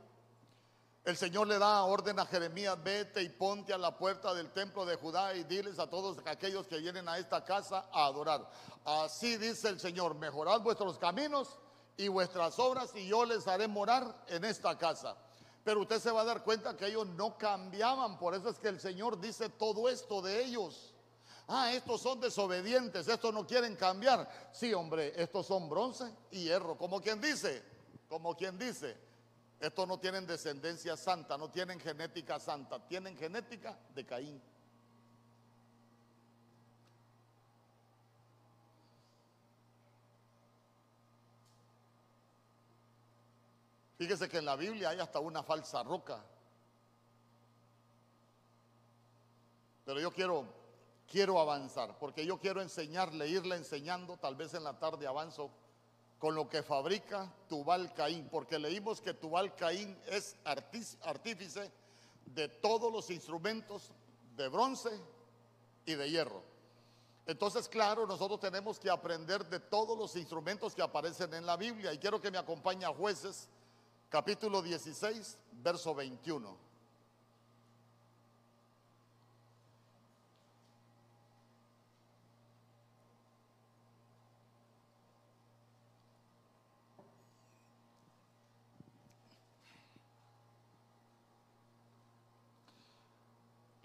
El 1.07 1.15
Señor 1.15 1.47
le 1.47 1.57
da 1.57 1.85
orden 1.85 2.19
a 2.19 2.25
Jeremías, 2.25 2.77
vete 2.83 3.23
y 3.23 3.29
ponte 3.29 3.71
a 3.71 3.77
la 3.77 3.97
puerta 3.97 4.33
del 4.33 4.51
templo 4.51 4.85
de 4.85 4.97
Judá 4.97 5.33
y 5.35 5.45
diles 5.45 5.79
a 5.79 5.89
todos 5.89 6.17
aquellos 6.25 6.67
que 6.67 6.79
vienen 6.79 7.07
a 7.07 7.17
esta 7.17 7.45
casa 7.45 7.87
a 7.93 8.07
adorar. 8.07 8.45
Así 8.83 9.37
dice 9.37 9.69
el 9.69 9.79
Señor, 9.79 10.15
mejorad 10.15 10.59
vuestros 10.59 10.97
caminos 10.97 11.59
y 11.95 12.09
vuestras 12.09 12.59
obras 12.59 12.91
y 12.93 13.07
yo 13.07 13.23
les 13.23 13.47
haré 13.47 13.69
morar 13.69 14.25
en 14.27 14.43
esta 14.43 14.77
casa. 14.77 15.15
Pero 15.63 15.79
usted 15.79 16.01
se 16.01 16.11
va 16.11 16.23
a 16.23 16.25
dar 16.25 16.43
cuenta 16.43 16.75
que 16.75 16.87
ellos 16.87 17.07
no 17.07 17.37
cambiaban, 17.37 18.19
por 18.19 18.35
eso 18.35 18.49
es 18.49 18.59
que 18.59 18.67
el 18.67 18.81
Señor 18.81 19.17
dice 19.17 19.47
todo 19.47 19.87
esto 19.87 20.21
de 20.21 20.43
ellos. 20.43 20.93
Ah, 21.47 21.71
estos 21.71 22.01
son 22.01 22.19
desobedientes, 22.19 23.07
estos 23.07 23.33
no 23.33 23.47
quieren 23.47 23.77
cambiar. 23.77 24.29
Sí, 24.51 24.73
hombre, 24.73 25.13
estos 25.15 25.45
son 25.45 25.69
bronce 25.69 26.03
y 26.31 26.43
hierro, 26.43 26.77
como 26.77 26.99
quien 26.99 27.21
dice, 27.21 27.63
como 28.09 28.35
quien 28.35 28.59
dice. 28.59 29.06
Estos 29.59 29.87
no 29.87 29.99
tienen 29.99 30.27
descendencia 30.27 30.95
santa, 30.95 31.37
no 31.37 31.49
tienen 31.49 31.79
genética 31.79 32.39
santa, 32.39 32.79
tienen 32.87 33.17
genética 33.17 33.77
de 33.93 34.05
Caín. 34.05 34.41
Fíjese 43.97 44.29
que 44.29 44.37
en 44.37 44.45
la 44.45 44.55
Biblia 44.55 44.89
hay 44.89 44.99
hasta 44.99 45.19
una 45.19 45.41
falsa 45.41 45.81
roca. 45.81 46.23
Pero 49.83 49.99
yo 49.99 50.11
quiero 50.11 50.45
quiero 51.07 51.39
avanzar, 51.39 51.97
porque 51.97 52.25
yo 52.25 52.37
quiero 52.37 52.61
enseñarle, 52.61 53.27
irle 53.27 53.55
enseñando, 53.55 54.17
tal 54.17 54.35
vez 54.35 54.53
en 54.53 54.63
la 54.63 54.77
tarde 54.77 55.07
avanzo 55.07 55.49
con 56.19 56.33
lo 56.35 56.49
que 56.49 56.63
fabrica 56.63 57.31
Tubal 57.47 57.93
Caín, 57.93 58.27
porque 58.29 58.57
leímos 58.57 59.01
que 59.01 59.13
Tubal 59.13 59.55
Caín 59.55 59.97
es 60.07 60.35
artífice 60.43 61.71
de 62.25 62.47
todos 62.47 62.91
los 62.91 63.09
instrumentos 63.09 63.91
de 64.35 64.47
bronce 64.47 64.89
y 65.85 65.93
de 65.93 66.09
hierro. 66.09 66.43
Entonces, 67.25 67.67
claro, 67.67 68.07
nosotros 68.07 68.39
tenemos 68.39 68.79
que 68.79 68.89
aprender 68.89 69.45
de 69.47 69.59
todos 69.59 69.97
los 69.97 70.15
instrumentos 70.15 70.73
que 70.73 70.81
aparecen 70.81 71.33
en 71.33 71.45
la 71.45 71.57
Biblia. 71.57 71.93
Y 71.93 71.97
quiero 71.97 72.21
que 72.21 72.31
me 72.31 72.37
acompañe 72.37 72.85
a 72.85 72.93
jueces, 72.93 73.49
capítulo 74.09 74.61
16, 74.61 75.37
verso 75.51 75.93
21. 75.93 76.66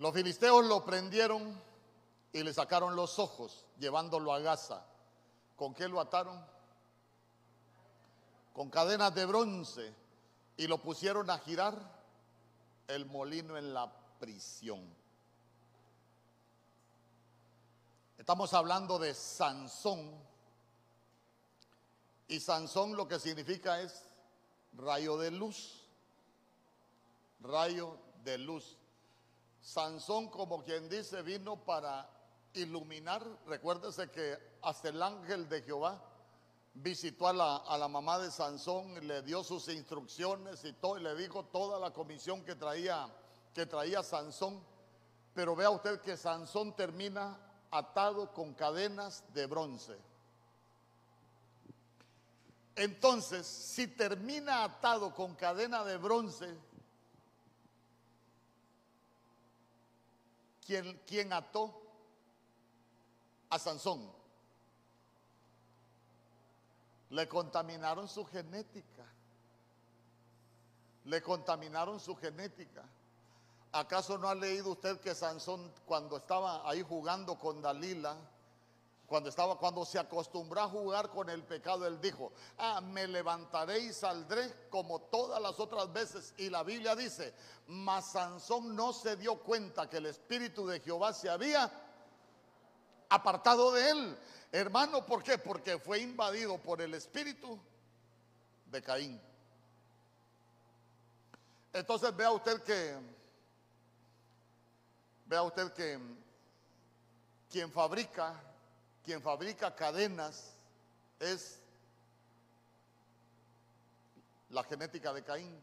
Los 0.03 0.15
filisteos 0.15 0.65
lo 0.65 0.85
prendieron 0.85 1.63
y 2.33 2.43
le 2.43 2.53
sacaron 2.53 2.97
los 2.97 3.21
ojos, 3.21 3.67
llevándolo 3.79 4.33
a 4.35 4.41
Gaza. 4.41 4.85
¿Con 5.55 5.75
qué 5.75 5.87
lo 5.87 6.01
ataron? 6.01 6.45
Con 8.53 8.69
cadenas 8.69 9.15
de 9.15 9.25
bronce 9.27 9.95
y 10.57 10.67
lo 10.67 10.79
pusieron 10.79 11.31
a 11.31 11.39
girar 11.39 11.79
el 12.89 13.07
molino 13.07 13.57
en 13.57 13.73
la 13.73 13.93
prisión. 14.19 14.93
Estamos 18.19 18.53
hablando 18.55 18.99
de 18.99 19.15
Sansón. 19.15 20.11
Y 22.27 22.41
Sansón 22.41 22.97
lo 22.97 23.07
que 23.07 23.21
significa 23.21 23.81
es 23.81 24.03
rayo 24.73 25.17
de 25.17 25.31
luz. 25.31 25.87
Rayo 27.39 27.97
de 28.25 28.39
luz. 28.39 28.79
Sansón, 29.63 30.29
como 30.29 30.63
quien 30.63 30.89
dice, 30.89 31.23
vino 31.23 31.57
para 31.65 32.11
iluminar. 32.55 33.25
Recuérdese 33.47 34.11
que 34.11 34.37
hasta 34.63 34.89
el 34.89 35.03
ángel 35.03 35.49
de 35.49 35.63
Jehová 35.63 36.03
visitó 36.75 37.29
a 37.29 37.33
la, 37.33 37.57
a 37.57 37.79
la 37.79 37.89
mamá 37.89 38.19
de 38.19 38.31
Sansón, 38.31 39.07
le 39.07 39.23
dio 39.23 39.45
sus 39.45 39.69
instrucciones 39.69 40.65
y 40.65 40.73
todo, 40.75 40.99
y 40.99 41.03
le 41.03 41.15
dijo 41.15 41.45
toda 41.45 41.79
la 41.79 41.93
comisión 41.93 42.45
que 42.45 42.57
traía, 42.57 43.09
que 43.55 43.67
traía 43.67 44.03
Sansón. 44.03 44.63
Pero 45.35 45.57
vea 45.57 45.71
usted 45.71 46.01
que 46.01 46.17
Sansón 46.17 46.75
termina 46.75 47.39
atado 47.71 48.33
con 48.33 48.53
cadenas 48.55 49.25
de 49.33 49.47
bronce. 49.47 49.97
Entonces, 52.75 53.47
si 53.47 53.87
termina 53.87 54.65
atado 54.65 55.15
con 55.15 55.35
cadena 55.35 55.85
de 55.85 55.99
bronce, 55.99 56.55
¿Quién, 60.65 61.33
ató 61.33 61.83
a 63.51 63.59
Sansón? 63.59 64.13
Le 67.11 67.29
contaminaron 67.29 68.09
su 68.09 68.25
genética. 68.25 69.05
Le 71.05 71.21
contaminaron 71.21 71.99
su 71.99 72.15
genética. 72.17 72.85
¿Acaso 73.73 74.19
no 74.19 74.29
ha 74.29 74.35
leído 74.35 74.71
usted 74.71 75.01
que 75.01 75.15
Sansón 75.15 75.73
cuando 75.85 76.19
estaba 76.19 76.69
ahí 76.69 76.83
jugando 76.83 77.39
con 77.39 77.61
Dalila, 77.61 78.17
cuando 79.13 79.29
estaba, 79.29 79.59
cuando 79.59 79.85
se 79.85 79.99
acostumbró 79.99 80.63
a 80.63 80.69
jugar 80.71 81.11
con 81.11 81.29
el 81.29 81.45
pecado, 81.45 81.87
él 81.87 82.01
dijo, 82.01 82.33
ah, 82.57 82.81
me 82.81 83.07
levantaré 83.07 83.79
y 83.81 83.93
saldré 83.93 84.71
como 84.71 85.03
todas 85.03 85.39
las 85.39 85.61
otras 85.61 85.93
veces. 85.93 86.33
Y 86.39 86.49
la 86.49 86.63
Biblia 86.63 86.97
dice, 86.97 87.35
mas 87.67 88.13
Sansón 88.13 88.75
no 88.75 88.95
se 88.95 89.17
dio 89.17 89.37
cuenta 89.43 89.87
que 89.87 89.99
el 89.99 90.07
Espíritu 90.07 90.67
de 90.67 90.81
Jehová 90.81 91.13
se 91.13 91.29
había 91.29 91.71
apartado 93.11 93.73
de 93.73 93.91
él. 93.91 94.19
Hermano, 94.51 95.05
¿por 95.05 95.23
qué? 95.23 95.37
Porque 95.37 95.79
fue 95.79 96.01
invadido 96.01 96.57
por 96.57 96.81
el 96.81 96.95
Espíritu 96.95 97.61
de 98.65 98.81
Caín. 98.81 99.21
Entonces 101.71 102.17
vea 102.17 102.31
usted 102.31 102.63
que, 102.63 102.99
vea 105.27 105.43
usted 105.43 105.71
que 105.75 106.01
quien 107.51 107.71
fabrica 107.71 108.43
quien 109.05 109.21
fabrica 109.21 109.75
cadenas 109.75 110.55
es 111.19 111.61
la 114.51 114.63
genética 114.65 115.13
de 115.13 115.23
Caín. 115.23 115.61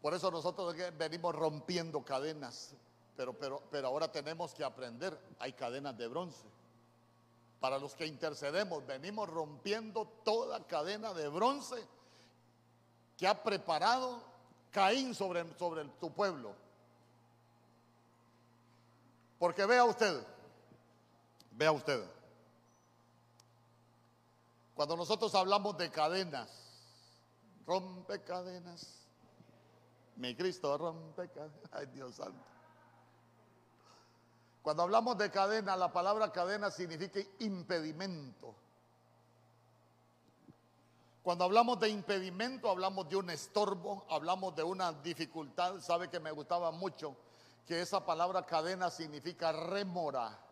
Por 0.00 0.14
eso 0.14 0.30
nosotros 0.30 0.74
venimos 0.96 1.34
rompiendo 1.34 2.02
cadenas, 2.04 2.72
pero, 3.16 3.34
pero, 3.34 3.62
pero 3.70 3.88
ahora 3.88 4.10
tenemos 4.10 4.54
que 4.54 4.64
aprender, 4.64 5.18
hay 5.38 5.52
cadenas 5.52 5.96
de 5.98 6.08
bronce. 6.08 6.46
Para 7.60 7.78
los 7.78 7.94
que 7.94 8.06
intercedemos, 8.06 8.86
venimos 8.86 9.28
rompiendo 9.28 10.06
toda 10.24 10.66
cadena 10.66 11.12
de 11.12 11.28
bronce 11.28 11.76
que 13.18 13.26
ha 13.26 13.42
preparado 13.42 14.22
Caín 14.70 15.14
sobre, 15.14 15.44
sobre 15.58 15.84
tu 16.00 16.10
pueblo. 16.10 16.54
Porque 19.38 19.66
vea 19.66 19.84
usted, 19.84 20.22
Vea 21.60 21.72
usted, 21.72 22.02
cuando 24.72 24.96
nosotros 24.96 25.34
hablamos 25.34 25.76
de 25.76 25.90
cadenas, 25.90 26.48
rompe 27.66 28.22
cadenas, 28.22 29.06
mi 30.16 30.34
Cristo 30.34 30.78
rompe 30.78 31.28
cadenas, 31.28 31.60
ay 31.72 31.84
Dios 31.92 32.14
santo. 32.14 32.42
Cuando 34.62 34.84
hablamos 34.84 35.18
de 35.18 35.30
cadena, 35.30 35.76
la 35.76 35.92
palabra 35.92 36.32
cadena 36.32 36.70
significa 36.70 37.20
impedimento. 37.40 38.54
Cuando 41.22 41.44
hablamos 41.44 41.78
de 41.78 41.90
impedimento, 41.90 42.70
hablamos 42.70 43.06
de 43.10 43.16
un 43.16 43.28
estorbo, 43.28 44.06
hablamos 44.08 44.56
de 44.56 44.62
una 44.62 44.94
dificultad. 44.94 45.78
Sabe 45.80 46.08
que 46.08 46.20
me 46.20 46.30
gustaba 46.30 46.70
mucho 46.70 47.14
que 47.66 47.82
esa 47.82 48.02
palabra 48.06 48.46
cadena 48.46 48.88
significa 48.88 49.52
remora. 49.52 50.46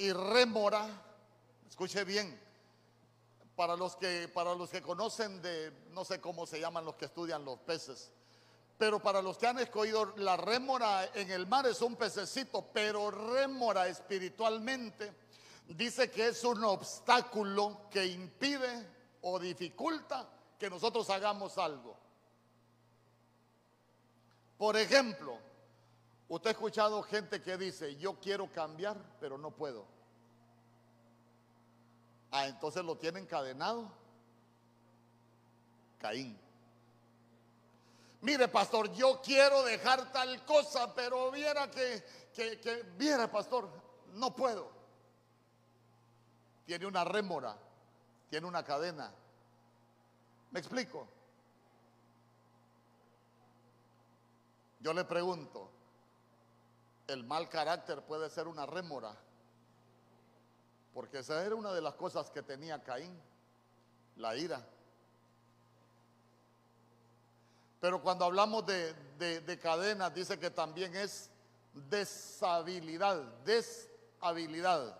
Y 0.00 0.14
rémora, 0.14 0.88
escuche 1.68 2.04
bien, 2.04 2.40
para 3.54 3.76
los 3.76 3.96
que, 3.96 4.28
para 4.32 4.54
los 4.54 4.70
que 4.70 4.80
conocen 4.80 5.42
de, 5.42 5.70
no 5.90 6.06
sé 6.06 6.22
cómo 6.22 6.46
se 6.46 6.58
llaman 6.58 6.86
los 6.86 6.94
que 6.94 7.04
estudian 7.04 7.44
los 7.44 7.58
peces, 7.58 8.10
pero 8.78 8.98
para 9.00 9.20
los 9.20 9.36
que 9.36 9.46
han 9.46 9.58
escogido 9.58 10.14
la 10.16 10.38
rémora 10.38 11.04
en 11.14 11.30
el 11.30 11.46
mar 11.46 11.66
es 11.66 11.82
un 11.82 11.96
pececito, 11.96 12.64
pero 12.72 13.10
rémora 13.10 13.88
espiritualmente 13.88 15.12
dice 15.68 16.10
que 16.10 16.28
es 16.28 16.42
un 16.44 16.64
obstáculo 16.64 17.82
que 17.90 18.06
impide 18.06 18.86
o 19.20 19.38
dificulta 19.38 20.26
que 20.58 20.70
nosotros 20.70 21.10
hagamos 21.10 21.58
algo. 21.58 21.94
Por 24.56 24.78
ejemplo, 24.78 25.36
Usted 26.30 26.50
ha 26.50 26.52
escuchado 26.52 27.02
gente 27.02 27.42
que 27.42 27.56
dice, 27.56 27.96
yo 27.96 28.14
quiero 28.20 28.46
cambiar, 28.52 28.96
pero 29.18 29.36
no 29.36 29.50
puedo. 29.50 29.84
Ah, 32.30 32.46
entonces 32.46 32.84
lo 32.84 32.96
tiene 32.96 33.18
encadenado. 33.18 33.90
Caín. 35.98 36.38
Mire, 38.20 38.46
pastor, 38.46 38.92
yo 38.92 39.20
quiero 39.20 39.64
dejar 39.64 40.12
tal 40.12 40.44
cosa, 40.44 40.94
pero 40.94 41.32
viera 41.32 41.68
que, 41.68 42.04
que, 42.32 42.84
viera, 42.96 43.28
pastor, 43.28 43.68
no 44.12 44.32
puedo. 44.32 44.70
Tiene 46.64 46.86
una 46.86 47.02
rémora, 47.02 47.56
tiene 48.28 48.46
una 48.46 48.62
cadena. 48.62 49.12
¿Me 50.52 50.60
explico? 50.60 51.08
Yo 54.78 54.92
le 54.92 55.04
pregunto, 55.04 55.79
el 57.12 57.24
mal 57.24 57.48
carácter 57.48 58.02
puede 58.02 58.30
ser 58.30 58.46
una 58.46 58.66
rémora. 58.66 59.14
Porque 60.94 61.18
esa 61.18 61.44
era 61.44 61.54
una 61.54 61.72
de 61.72 61.80
las 61.80 61.94
cosas 61.94 62.30
que 62.30 62.42
tenía 62.42 62.82
Caín, 62.82 63.20
la 64.16 64.36
ira. 64.36 64.64
Pero 67.80 68.02
cuando 68.02 68.26
hablamos 68.26 68.66
de, 68.66 68.92
de, 69.18 69.58
cadenas, 69.58 70.14
dice 70.14 70.38
que 70.38 70.50
también 70.50 70.94
es 70.94 71.30
deshabilidad, 71.72 73.22
deshabilidad. 73.44 74.98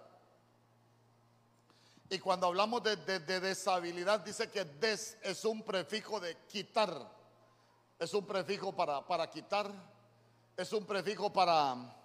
Y 2.08 2.18
cuando 2.18 2.46
hablamos 2.46 2.82
de, 2.82 2.96
de, 2.96 3.40
deshabilidad, 3.40 4.20
dice 4.20 4.50
que 4.50 4.64
des 4.64 5.18
es 5.22 5.44
un 5.44 5.62
prefijo 5.62 6.18
de 6.18 6.36
quitar, 6.48 6.90
es 7.98 8.14
un 8.14 8.26
prefijo 8.26 8.74
para, 8.74 9.06
para 9.06 9.28
quitar, 9.28 9.70
es 10.56 10.72
un 10.72 10.86
prefijo 10.86 11.30
para 11.30 11.99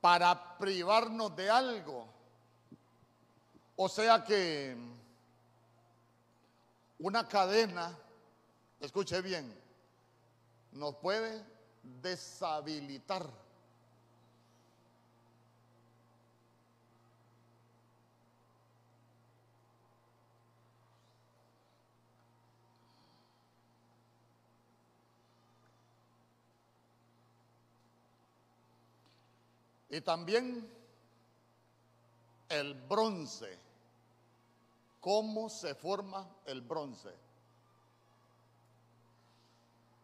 para 0.00 0.58
privarnos 0.58 1.34
de 1.34 1.50
algo. 1.50 2.06
O 3.76 3.88
sea 3.88 4.24
que 4.24 4.76
una 6.98 7.28
cadena, 7.28 7.96
escuche 8.80 9.20
bien, 9.22 9.54
nos 10.72 10.96
puede 10.96 11.44
deshabilitar. 11.82 13.28
Y 29.90 30.00
también 30.00 30.68
el 32.48 32.74
bronce. 32.74 33.58
¿Cómo 35.00 35.48
se 35.48 35.74
forma 35.74 36.28
el 36.46 36.60
bronce? 36.60 37.14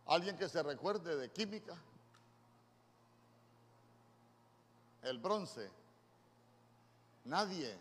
¿Alguien 0.07 0.37
que 0.37 0.49
se 0.49 0.63
recuerde 0.63 1.17
de 1.17 1.31
química? 1.31 1.77
El 5.03 5.19
bronce. 5.19 5.71
Nadie. 7.25 7.77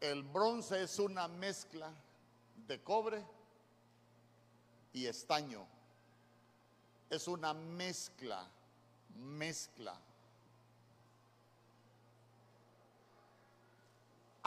El 0.00 0.22
bronce 0.22 0.82
es 0.82 0.98
una 0.98 1.28
mezcla 1.28 1.90
de 2.66 2.82
cobre 2.82 3.24
y 4.92 5.06
estaño. 5.06 5.66
Es 7.10 7.28
una 7.28 7.54
mezcla, 7.54 8.46
mezcla. 9.16 9.98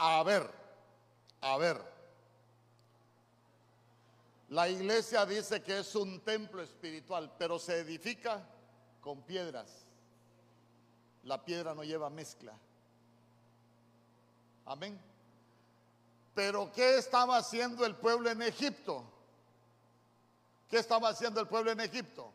A 0.04 0.20
ver, 0.24 0.50
a 1.42 1.56
ver. 1.58 1.80
La 4.48 4.68
iglesia 4.68 5.24
dice 5.24 5.62
que 5.62 5.78
es 5.78 5.94
un 5.94 6.18
templo 6.24 6.60
espiritual, 6.60 7.32
pero 7.38 7.56
se 7.60 7.78
edifica 7.78 8.44
con 9.00 9.22
piedras. 9.22 9.70
La 11.22 11.44
piedra 11.44 11.72
no 11.72 11.84
lleva 11.84 12.10
mezcla. 12.10 12.52
Amén. 14.64 15.00
Pero 16.34 16.72
¿qué 16.72 16.98
estaba 16.98 17.36
haciendo 17.36 17.86
el 17.86 17.94
pueblo 17.94 18.28
en 18.28 18.42
Egipto? 18.42 19.04
¿Qué 20.68 20.78
estaba 20.78 21.10
haciendo 21.10 21.40
el 21.40 21.46
pueblo 21.46 21.70
en 21.70 21.78
Egipto? 21.78 22.32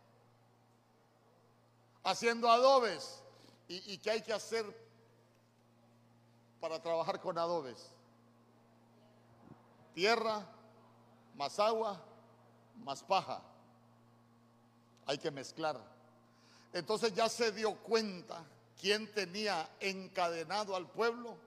Haciendo 2.05 2.49
adobes. 2.49 3.21
¿Y, 3.67 3.91
y 3.91 3.97
qué 3.97 4.11
hay 4.11 4.21
que 4.21 4.31
hacer 4.31 4.86
para 6.59 6.81
trabajar 6.81 7.19
con 7.21 7.37
adobes. 7.37 7.91
Tierra, 9.93 10.45
más 11.35 11.59
agua, 11.59 12.01
más 12.83 13.03
paja. 13.03 13.41
Hay 15.05 15.17
que 15.17 15.31
mezclar. 15.31 15.79
Entonces 16.73 17.13
ya 17.13 17.29
se 17.29 17.51
dio 17.51 17.75
cuenta 17.75 18.43
quién 18.79 19.11
tenía 19.13 19.69
encadenado 19.79 20.75
al 20.75 20.87
pueblo 20.87 21.37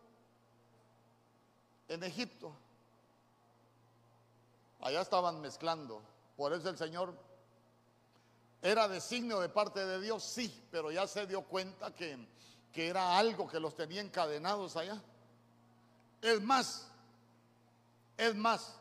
en 1.89 2.03
Egipto. 2.03 2.53
Allá 4.81 5.03
estaban 5.03 5.41
mezclando. 5.41 6.03
Por 6.37 6.53
eso 6.53 6.71
el 6.71 6.79
Señor 6.79 7.15
era 8.63 8.89
designio 8.89 9.41
de 9.41 9.49
parte 9.49 9.85
de 9.85 10.01
Dios, 10.01 10.23
sí, 10.23 10.63
pero 10.71 10.91
ya 10.91 11.07
se 11.07 11.27
dio 11.27 11.43
cuenta 11.43 11.95
que 11.95 12.27
que 12.73 12.89
era 12.89 13.19
algo 13.19 13.49
que 13.49 13.61
los 13.61 13.75
tenía 13.75 14.01
encadenados 14.01 14.77
allá. 14.77 15.01
Es 16.23 16.41
más, 16.41 16.87
es 18.17 18.35
más, 18.35 18.75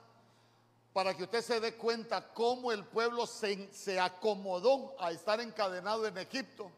para 0.93 1.15
que 1.15 1.23
usted 1.23 1.41
se 1.41 1.59
dé 1.59 1.75
cuenta 1.75 2.33
cómo 2.33 2.71
el 2.71 2.85
pueblo 2.85 3.25
se, 3.25 3.73
se 3.73 3.99
acomodó 3.99 4.95
a 4.99 5.11
estar 5.11 5.39
encadenado 5.39 6.05
en 6.05 6.17
Egipto, 6.17 6.71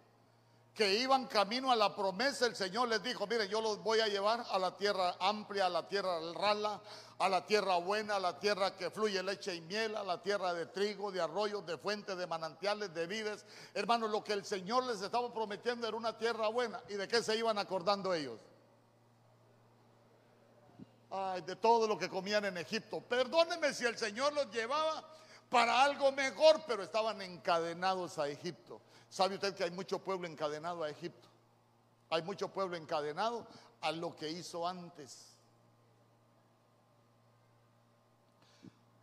que 0.73 0.95
iban 0.95 1.25
camino 1.25 1.71
a 1.71 1.75
la 1.75 1.95
promesa, 1.95 2.45
el 2.45 2.55
Señor 2.55 2.87
les 2.87 3.03
dijo, 3.03 3.27
mire, 3.27 3.47
yo 3.47 3.61
los 3.61 3.83
voy 3.83 3.99
a 3.99 4.07
llevar 4.07 4.45
a 4.49 4.57
la 4.57 4.77
tierra 4.77 5.15
amplia, 5.19 5.65
a 5.65 5.69
la 5.69 5.87
tierra 5.87 6.19
rala, 6.33 6.81
a 7.21 7.29
la 7.29 7.45
tierra 7.45 7.77
buena, 7.77 8.15
a 8.15 8.19
la 8.19 8.39
tierra 8.39 8.75
que 8.75 8.89
fluye 8.89 9.21
leche 9.21 9.53
y 9.53 9.61
miel, 9.61 9.95
a 9.95 10.03
la 10.03 10.23
tierra 10.23 10.55
de 10.55 10.65
trigo, 10.65 11.11
de 11.11 11.21
arroyos, 11.21 11.63
de 11.67 11.77
fuentes, 11.77 12.17
de 12.17 12.25
manantiales, 12.25 12.91
de 12.95 13.05
vides. 13.05 13.45
Hermanos, 13.75 14.09
lo 14.09 14.23
que 14.23 14.33
el 14.33 14.43
Señor 14.43 14.85
les 14.85 15.03
estaba 15.03 15.31
prometiendo 15.31 15.87
era 15.87 15.95
una 15.95 16.17
tierra 16.17 16.47
buena. 16.47 16.81
¿Y 16.89 16.95
de 16.95 17.07
qué 17.07 17.21
se 17.21 17.35
iban 17.35 17.59
acordando 17.59 18.11
ellos? 18.11 18.39
Ay, 21.11 21.41
de 21.41 21.55
todo 21.57 21.87
lo 21.87 21.95
que 21.95 22.09
comían 22.09 22.43
en 22.45 22.57
Egipto. 22.57 23.01
Perdónenme 23.01 23.71
si 23.71 23.85
el 23.85 23.99
Señor 23.99 24.33
los 24.33 24.49
llevaba 24.49 25.07
para 25.47 25.83
algo 25.83 26.11
mejor, 26.11 26.63
pero 26.65 26.81
estaban 26.81 27.21
encadenados 27.21 28.17
a 28.17 28.29
Egipto. 28.29 28.81
¿Sabe 29.09 29.35
usted 29.35 29.53
que 29.53 29.63
hay 29.63 29.71
mucho 29.71 29.99
pueblo 29.99 30.27
encadenado 30.27 30.83
a 30.83 30.89
Egipto? 30.89 31.29
Hay 32.09 32.23
mucho 32.23 32.47
pueblo 32.47 32.75
encadenado 32.77 33.45
a 33.79 33.91
lo 33.91 34.15
que 34.15 34.27
hizo 34.27 34.67
antes. 34.67 35.30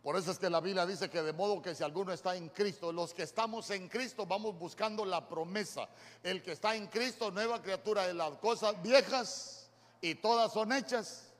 Por 0.09 0.17
eso 0.17 0.31
es 0.31 0.39
que 0.39 0.49
la 0.49 0.59
Biblia 0.59 0.87
dice 0.87 1.07
que 1.07 1.21
de 1.21 1.33
modo 1.33 1.61
que 1.61 1.75
si 1.75 1.83
alguno 1.83 2.11
está 2.11 2.35
en 2.35 2.49
Cristo, 2.49 2.91
los 2.91 3.13
que 3.13 3.21
estamos 3.21 3.69
en 3.69 3.87
Cristo 3.87 4.25
vamos 4.25 4.57
buscando 4.57 5.05
la 5.05 5.29
promesa. 5.29 5.87
El 6.23 6.41
que 6.41 6.53
está 6.53 6.75
en 6.75 6.87
Cristo, 6.87 7.29
nueva 7.29 7.61
criatura 7.61 8.07
de 8.07 8.15
las 8.15 8.31
cosas 8.39 8.81
viejas 8.81 9.69
y 10.01 10.15
todas 10.15 10.51
son 10.51 10.71
hechas 10.71 11.31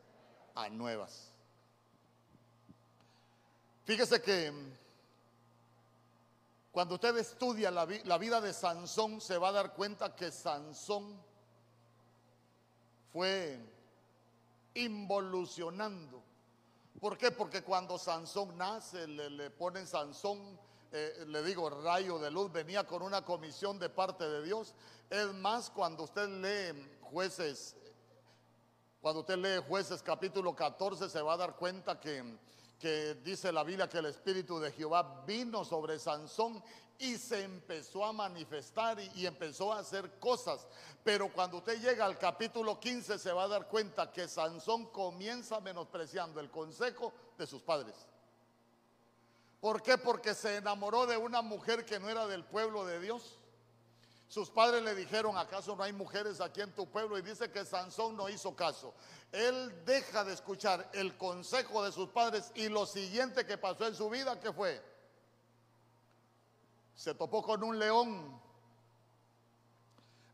a 0.54 0.70
nuevas. 0.70 1.32
Fíjese 3.86 4.22
que 4.22 4.54
cuando 6.72 6.94
usted 6.94 7.18
estudia 7.18 7.72
la, 7.72 7.88
la 8.04 8.18
vida 8.20 8.40
de 8.40 8.54
Sansón, 8.54 9.20
se 9.20 9.40
va 9.40 9.50
a 9.50 9.54
dar 9.54 9.74
cuenta 9.74 10.16
que 10.16 10.32
Sansón 10.32 11.20
fue 13.12 13.60
involucionando 14.76 16.19
¿Por 17.00 17.18
qué? 17.18 17.32
Porque 17.32 17.64
cuando 17.64 17.98
Sansón 17.98 18.58
nace, 18.58 19.08
le, 19.08 19.50
ponen 19.52 19.88
Sansón, 19.88 20.60
eh, 20.92 21.24
le 21.28 21.42
digo, 21.44 21.70
rayo 21.70 22.20
de 22.20 22.30
luz, 22.30 22.52
venía 22.52 22.86
con 22.86 23.02
una 23.02 23.24
comisión 23.24 23.80
de 23.80 23.90
parte 23.90 24.28
de 24.28 24.44
Dios. 24.44 24.74
Es 25.10 25.34
más, 25.36 25.70
cuando 25.70 26.04
usted 26.04 26.28
lee 26.28 26.98
jueces, 27.02 27.78
cuando 29.00 29.22
usted 29.22 29.38
lee 29.38 29.64
jueces 29.66 30.04
capítulo 30.04 30.54
14, 30.54 31.10
se 31.10 31.22
va 31.22 31.34
a 31.34 31.38
dar 31.38 31.56
cuenta 31.56 31.98
que, 32.02 32.38
que 32.78 33.16
dice 33.16 33.54
la 33.54 33.64
Biblia 33.64 33.88
que 33.88 34.00
el 34.00 34.08
Espíritu 34.08 34.60
de 34.60 34.72
Jehová 34.74 35.24
vino 35.26 35.64
sobre 35.64 36.00
Sansón 36.00 36.62
y 37.00 37.18
se 37.18 37.44
empezó 37.44 38.06
a 38.06 38.12
manifestar 38.12 39.00
y, 39.00 39.26
empezó 39.26 39.72
a 39.72 39.80
hacer 39.80 40.20
cosas. 40.20 40.68
Pero 41.04 41.32
cuando 41.32 41.58
usted 41.58 41.82
llega 41.82 42.06
al 42.06 42.18
capítulo 42.18 42.78
15 42.78 43.18
se 43.18 43.32
va 43.32 43.44
a 43.44 43.48
dar 43.48 43.68
cuenta 43.68 44.12
que 44.12 44.28
Sansón 44.28 44.88
comienza 44.88 45.62
menospreciando 45.62 46.42
el 46.42 46.52
consejo 46.52 47.14
de 47.38 47.48
sus 47.48 47.62
padres. 47.62 47.96
¿Por 49.62 49.82
qué? 49.82 49.98
Porque 49.98 50.36
se 50.36 50.58
enamoró 50.58 51.06
de 51.06 51.16
una 51.16 51.42
mujer 51.42 51.86
que 51.86 52.00
no 52.00 52.10
era 52.10 52.28
del 52.28 52.44
pueblo 52.44 52.86
de 52.86 53.00
Dios. 53.00 53.40
Sus 54.28 54.50
padres 54.50 54.84
le 54.84 54.94
dijeron, 54.94 55.38
¿acaso 55.38 55.76
no 55.76 55.84
hay 55.84 55.94
mujeres 55.94 56.40
aquí 56.42 56.62
en 56.62 56.76
tu 56.76 56.86
pueblo? 56.88 57.18
Y 57.18 57.22
dice 57.22 57.50
que 57.50 57.66
Sansón 57.66 58.16
no 58.16 58.30
hizo 58.30 58.56
caso. 58.56 58.94
Él 59.32 59.86
deja 59.86 60.24
de 60.24 60.34
escuchar 60.34 60.90
el 60.94 61.18
consejo 61.18 61.84
de 61.84 61.92
sus 61.92 62.10
padres 62.10 62.52
y 62.56 62.68
lo 62.68 62.86
siguiente 62.86 63.46
que 63.46 63.58
pasó 63.58 63.88
en 63.88 63.96
su 63.96 64.10
vida, 64.10 64.40
¿qué 64.40 64.54
fue? 64.54 64.89
Se 67.00 67.16
topó 67.16 67.42
con 67.42 67.64
un 67.64 67.80
león. 67.80 68.42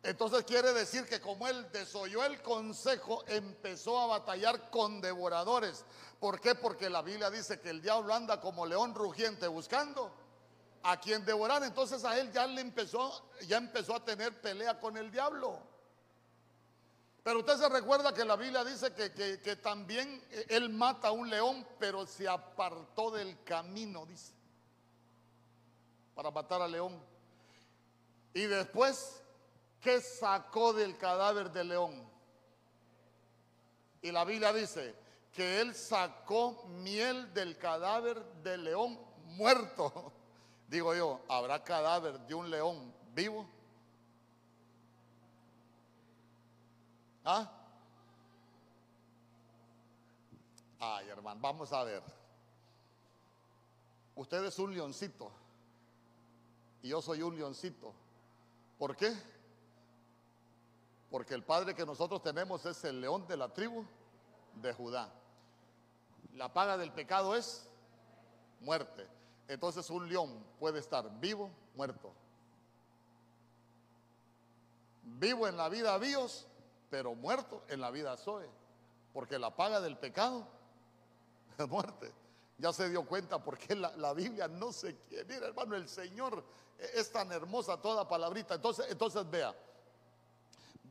Entonces 0.02 0.44
quiere 0.46 0.74
decir 0.74 1.06
que 1.06 1.22
como 1.22 1.48
él 1.48 1.72
desoyó 1.72 2.26
el 2.26 2.42
consejo, 2.42 3.24
empezó 3.28 4.00
a 4.00 4.08
batallar 4.08 4.72
con 4.72 5.00
devoradores. 5.00 5.86
¿Por 6.20 6.42
qué? 6.42 6.56
Porque 6.56 6.90
la 6.90 7.04
Biblia 7.04 7.30
dice 7.30 7.60
que 7.60 7.70
el 7.70 7.84
diablo 7.84 8.16
anda 8.16 8.42
como 8.42 8.66
león 8.66 8.96
rugiente 8.96 9.48
buscando 9.48 10.12
a 10.82 11.00
quien 11.00 11.24
devorar. 11.24 11.62
Entonces 11.62 12.04
a 12.04 12.18
él 12.18 12.32
ya 12.32 12.48
le 12.48 12.62
empezó, 12.62 13.30
ya 13.48 13.58
empezó 13.58 13.98
a 13.98 14.04
tener 14.04 14.42
pelea 14.42 14.80
con 14.80 14.98
el 14.98 15.12
diablo. 15.12 15.60
Pero 17.22 17.42
usted 17.42 17.58
se 17.58 17.70
recuerda 17.70 18.12
que 18.12 18.26
la 18.26 18.38
Biblia 18.38 18.64
dice 18.64 18.92
que, 18.92 19.12
que 19.40 19.56
también 19.58 20.20
él 20.50 20.70
mata 20.70 21.10
a 21.10 21.12
un 21.12 21.30
león, 21.30 21.64
pero 21.78 22.08
se 22.08 22.28
apartó 22.28 23.12
del 23.12 23.44
camino, 23.44 24.08
dice, 24.08 24.35
para 26.16 26.32
matar 26.32 26.62
al 26.62 26.72
león. 26.72 26.98
Y 28.34 28.46
después, 28.46 29.22
¿qué 29.82 30.02
sacó 30.02 30.74
del 30.74 30.98
cadáver 30.98 31.52
del 31.52 31.68
león? 31.68 32.10
Y 34.02 34.12
la 34.12 34.24
Biblia 34.24 34.54
dice 34.54 34.96
que 35.32 35.60
él 35.60 35.76
sacó 35.76 36.64
miel 36.68 37.34
del 37.34 37.58
cadáver 37.58 38.24
del 38.42 38.64
león 38.64 38.98
muerto. 39.26 40.14
Digo 40.68 40.96
yo, 40.96 41.22
¿habrá 41.28 41.64
cadáver 41.64 42.20
de 42.22 42.34
un 42.34 42.50
león 42.50 42.94
vivo? 43.14 43.48
¿Ah? 47.24 47.52
Ay, 50.80 51.10
hermano, 51.10 51.40
vamos 51.42 51.74
a 51.74 51.84
ver. 51.84 52.04
Usted 54.16 54.46
es 54.46 54.58
un 54.60 54.74
leoncito 54.74 55.32
y 56.86 56.90
yo 56.90 57.02
soy 57.02 57.24
un 57.24 57.36
leoncito. 57.36 57.96
¿Por 58.78 58.96
qué? 58.96 59.12
Porque 61.10 61.34
el 61.34 61.44
padre 61.44 61.74
que 61.74 61.84
nosotros 61.84 62.22
tenemos 62.22 62.64
es 62.68 62.84
el 62.84 63.02
león 63.02 63.26
de 63.28 63.36
la 63.36 63.52
tribu 63.52 63.84
de 64.62 64.72
Judá. 64.72 65.12
La 66.36 66.54
paga 66.54 66.78
del 66.78 66.92
pecado 66.92 67.36
es 67.36 67.68
muerte. 68.60 69.08
Entonces 69.48 69.90
un 69.90 70.08
león 70.08 70.46
puede 70.60 70.78
estar 70.78 71.10
vivo, 71.20 71.50
muerto. 71.74 72.14
Vivo 75.02 75.48
en 75.48 75.58
la 75.58 75.70
vida 75.70 75.98
bios, 75.98 76.46
pero 76.92 77.16
muerto 77.16 77.64
en 77.68 77.82
la 77.82 77.90
vida 77.90 78.16
Zoe. 78.16 78.48
Porque 79.12 79.40
la 79.40 79.56
paga 79.56 79.82
del 79.82 79.98
pecado 79.98 80.48
es 81.58 81.68
muerte. 81.68 82.14
Ya 82.58 82.72
se 82.72 82.90
dio 82.90 83.06
cuenta 83.06 83.44
porque 83.44 83.76
la, 83.76 83.96
la 83.98 84.14
Biblia 84.14 84.48
no 84.48 84.72
se 84.72 84.96
quiere. 84.98 85.26
Mira, 85.26 85.48
hermano, 85.48 85.76
el 85.76 85.90
Señor 85.90 86.44
es 86.94 87.12
tan 87.12 87.32
hermosa 87.32 87.82
toda 87.82 88.08
palabrita. 88.08 88.56
Entonces, 88.56 88.86
entonces 88.90 89.30
vea. 89.30 89.54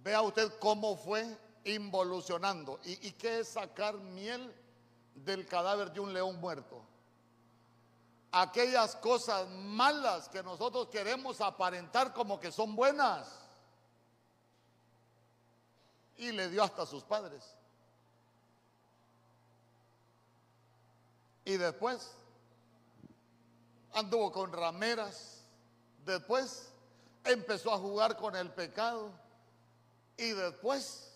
Vea 0.02 0.20
usted 0.22 0.52
cómo 0.58 0.96
fue 0.96 1.38
involucionando. 1.64 2.78
¿Y, 2.84 3.08
¿Y 3.08 3.12
qué 3.12 3.40
es 3.40 3.48
sacar 3.48 3.94
miel 3.94 4.54
del 5.14 5.46
cadáver 5.46 5.92
de 5.92 6.00
un 6.00 6.12
león 6.12 6.40
muerto? 6.40 6.84
aquellas 8.34 8.96
cosas 8.96 9.48
malas 9.48 10.28
que 10.28 10.42
nosotros 10.42 10.88
queremos 10.88 11.40
aparentar 11.40 12.12
como 12.12 12.40
que 12.40 12.50
son 12.50 12.74
buenas. 12.74 13.28
Y 16.16 16.32
le 16.32 16.48
dio 16.48 16.62
hasta 16.62 16.82
a 16.82 16.86
sus 16.86 17.04
padres. 17.04 17.56
Y 21.44 21.56
después 21.56 22.12
anduvo 23.92 24.32
con 24.32 24.52
rameras. 24.52 25.44
Después 26.04 26.70
empezó 27.24 27.72
a 27.72 27.78
jugar 27.78 28.16
con 28.16 28.36
el 28.36 28.50
pecado. 28.50 29.12
Y 30.16 30.30
después 30.30 31.13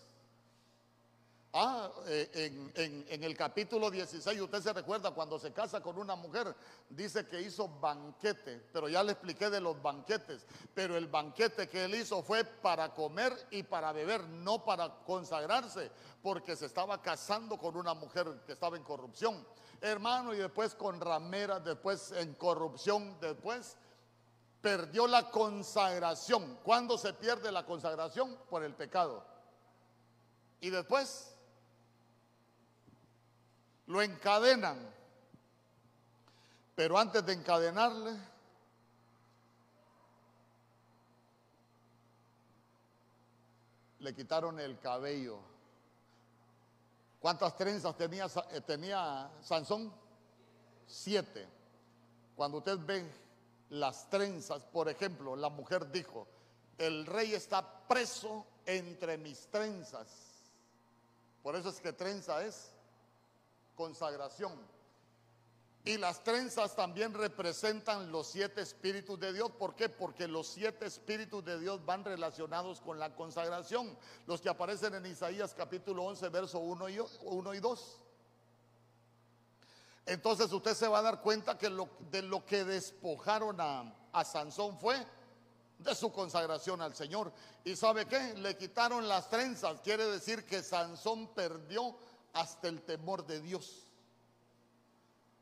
Ah, 1.51 1.89
eh, 2.05 2.71
en, 2.75 3.23
el 3.23 3.35
capítulo 3.35 3.89
16, 3.89 4.39
usted 4.39 4.61
se 4.61 4.71
recuerda 4.71 5.09
cuando 5.09 5.39
se 5.39 5.51
casa 5.51 5.81
con 5.81 5.97
una 5.97 6.15
mujer, 6.15 6.55
dice 6.87 7.25
que 7.25 7.41
hizo 7.41 7.67
banquete, 7.67 8.67
pero 8.71 8.87
ya 8.87 9.01
le 9.01 9.13
expliqué 9.13 9.49
de 9.49 9.59
los 9.59 9.81
banquetes, 9.81 10.45
pero 10.75 10.95
el 10.95 11.07
banquete 11.07 11.67
que 11.67 11.85
él 11.85 11.95
hizo 11.95 12.21
fue 12.21 12.43
para 12.43 12.93
comer 12.93 13.33
y 13.49 13.63
para 13.63 13.91
beber, 13.91 14.25
no 14.25 14.63
para 14.63 14.93
consagrarse, 15.03 15.89
porque 16.21 16.55
se 16.55 16.67
estaba 16.67 17.01
casando 17.01 17.57
con 17.57 17.75
una 17.75 17.95
mujer 17.95 18.43
que 18.45 18.51
estaba 18.51 18.77
en 18.77 18.83
corrupción. 18.83 19.43
Hermano, 19.81 20.35
y 20.35 20.37
después 20.37 20.75
con 20.75 21.01
rameras, 21.01 21.63
después 21.63 22.11
en 22.11 22.35
corrupción, 22.35 23.17
después 23.19 23.75
perdió 24.61 25.07
la 25.07 25.31
consagración. 25.31 26.59
¿Cuándo 26.63 26.95
se 26.99 27.13
pierde 27.13 27.51
la 27.51 27.65
consagración? 27.65 28.37
Por 28.51 28.63
el 28.63 28.75
pecado. 28.75 29.25
Y 30.61 30.69
después 30.69 31.33
lo 33.89 34.01
encadenan. 34.01 34.77
Pero 36.75 36.97
antes 36.97 37.25
de 37.25 37.33
encadenarle, 37.33 38.15
le 43.99 44.15
quitaron 44.15 44.59
el 44.59 44.79
cabello. 44.79 45.39
¿Cuántas 47.19 47.57
trenzas 47.57 47.97
tenía, 47.97 48.27
eh, 48.51 48.61
tenía 48.61 49.29
Sansón? 49.41 49.91
Siete. 50.85 51.47
Cuando 52.35 52.59
usted 52.59 52.77
ve 52.85 53.11
las 53.71 54.09
trenzas, 54.09 54.63
por 54.63 54.87
ejemplo, 54.87 55.35
la 55.35 55.49
mujer 55.49 55.91
dijo, 55.91 56.27
el 56.77 57.05
rey 57.07 57.33
está 57.33 57.87
preso 57.87 58.45
entre 58.65 59.17
mis 59.17 59.47
trenzas. 59.47 60.07
Por 61.41 61.55
eso 61.55 61.69
es 61.69 61.81
que 61.81 61.91
trenza 61.91 62.45
es 62.45 62.71
consagración. 63.79 64.59
Y 65.85 65.97
las 65.97 66.21
trenzas 66.21 66.75
también 66.75 67.13
representan 67.13 68.11
los 68.11 68.27
siete 68.27 68.59
espíritus 68.59 69.17
de 69.17 69.31
Dios. 69.31 69.51
¿Por 69.51 69.73
qué? 69.73 69.87
Porque 69.87 70.27
los 70.27 70.47
siete 70.47 70.85
espíritus 70.85 71.45
de 71.45 71.57
Dios 71.57 71.85
van 71.85 72.03
relacionados 72.03 72.81
con 72.81 72.99
la 72.99 73.15
consagración. 73.15 73.97
Los 74.27 74.41
que 74.41 74.49
aparecen 74.49 74.95
en 74.95 75.05
Isaías 75.05 75.53
capítulo 75.53 76.03
11, 76.03 76.27
verso 76.27 76.59
1 76.59 76.89
y, 76.89 76.99
1 77.21 77.53
y 77.53 77.59
2. 77.59 77.97
Entonces 80.07 80.51
usted 80.51 80.73
se 80.73 80.89
va 80.89 80.99
a 80.99 81.03
dar 81.03 81.21
cuenta 81.21 81.57
que 81.57 81.69
de 82.11 82.21
lo 82.23 82.45
que 82.45 82.65
despojaron 82.65 83.61
a, 83.61 83.95
a 84.11 84.25
Sansón 84.25 84.77
fue 84.77 84.97
de 85.77 85.95
su 85.95 86.11
consagración 86.11 86.81
al 86.81 86.93
Señor. 86.93 87.31
¿Y 87.63 87.77
sabe 87.77 88.05
qué? 88.05 88.33
Le 88.35 88.57
quitaron 88.57 89.07
las 89.07 89.29
trenzas. 89.29 89.79
Quiere 89.79 90.05
decir 90.05 90.45
que 90.45 90.61
Sansón 90.61 91.33
perdió 91.33 91.95
hasta 92.33 92.67
el 92.67 92.81
temor 92.81 93.25
de 93.25 93.41
Dios. 93.41 93.85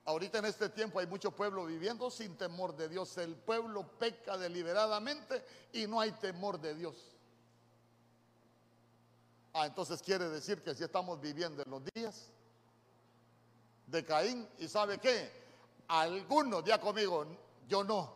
Ahorita 0.06 0.38
en 0.38 0.46
este 0.46 0.70
tiempo 0.70 1.00
hay 1.00 1.08
mucho 1.08 1.32
pueblo 1.32 1.66
viviendo 1.66 2.10
sin 2.10 2.38
temor 2.38 2.76
de 2.78 2.88
Dios. 2.88 3.18
El 3.18 3.36
pueblo 3.36 3.86
peca 4.00 4.38
deliberadamente 4.38 5.46
y 5.74 5.86
no 5.86 6.00
hay 6.00 6.12
temor 6.14 6.60
de 6.62 6.76
Dios. 6.76 6.96
Ah, 9.54 9.66
entonces 9.66 10.02
quiere 10.02 10.30
decir 10.30 10.62
que 10.62 10.74
si 10.76 10.84
estamos 10.84 11.20
viviendo 11.20 11.62
en 11.62 11.72
los 11.72 11.84
días 11.94 12.30
de 13.88 14.06
Caín, 14.06 14.48
¿y 14.60 14.68
sabe 14.68 14.98
qué? 15.00 15.30
Algunos, 15.88 16.64
ya 16.64 16.80
conmigo, 16.80 17.26
yo 17.68 17.84
no. 17.84 18.14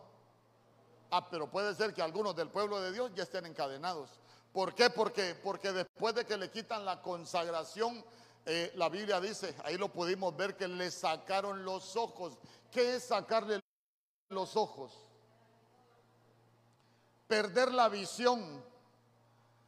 Ah, 1.09 1.27
pero 1.29 1.51
puede 1.51 1.75
ser 1.75 1.93
que 1.93 2.01
algunos 2.01 2.35
del 2.37 2.49
pueblo 2.49 2.79
de 2.79 2.93
Dios 2.93 3.11
ya 3.15 3.23
estén 3.23 3.45
encadenados. 3.45 4.09
¿Por 4.53 4.73
qué? 4.73 4.89
Porque, 4.89 5.35
porque 5.35 5.73
después 5.73 6.15
de 6.15 6.25
que 6.25 6.37
le 6.37 6.51
quitan 6.51 6.85
la 6.85 7.01
consagración 7.01 8.01
eh, 8.45 8.71
la 8.75 8.89
Biblia 8.89 9.19
dice, 9.19 9.55
ahí 9.63 9.77
lo 9.77 9.89
pudimos 9.89 10.35
ver, 10.35 10.55
que 10.55 10.67
le 10.67 10.89
sacaron 10.89 11.63
los 11.63 11.95
ojos. 11.95 12.37
¿Qué 12.71 12.95
es 12.95 13.03
sacarle 13.03 13.59
los 14.29 14.55
ojos? 14.55 14.93
Perder 17.27 17.71
la 17.71 17.89
visión. 17.89 18.63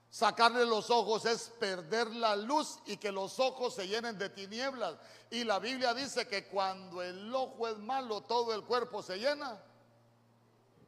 Sacarle 0.09 0.65
los 0.65 0.91
ojos 0.91 1.25
es 1.25 1.51
perder 1.59 2.07
la 2.15 2.35
luz 2.35 2.79
y 2.85 2.97
que 2.97 3.11
los 3.11 3.39
ojos 3.39 3.73
se 3.73 3.87
llenen 3.87 4.17
de 4.17 4.29
tinieblas. 4.29 4.95
Y 5.31 5.43
la 5.43 5.57
Biblia 5.57 5.93
dice 5.93 6.27
que 6.27 6.47
cuando 6.47 7.01
el 7.01 7.33
ojo 7.33 7.67
es 7.67 7.77
malo, 7.79 8.21
todo 8.21 8.53
el 8.53 8.63
cuerpo 8.63 9.01
se 9.01 9.17
llena 9.17 9.59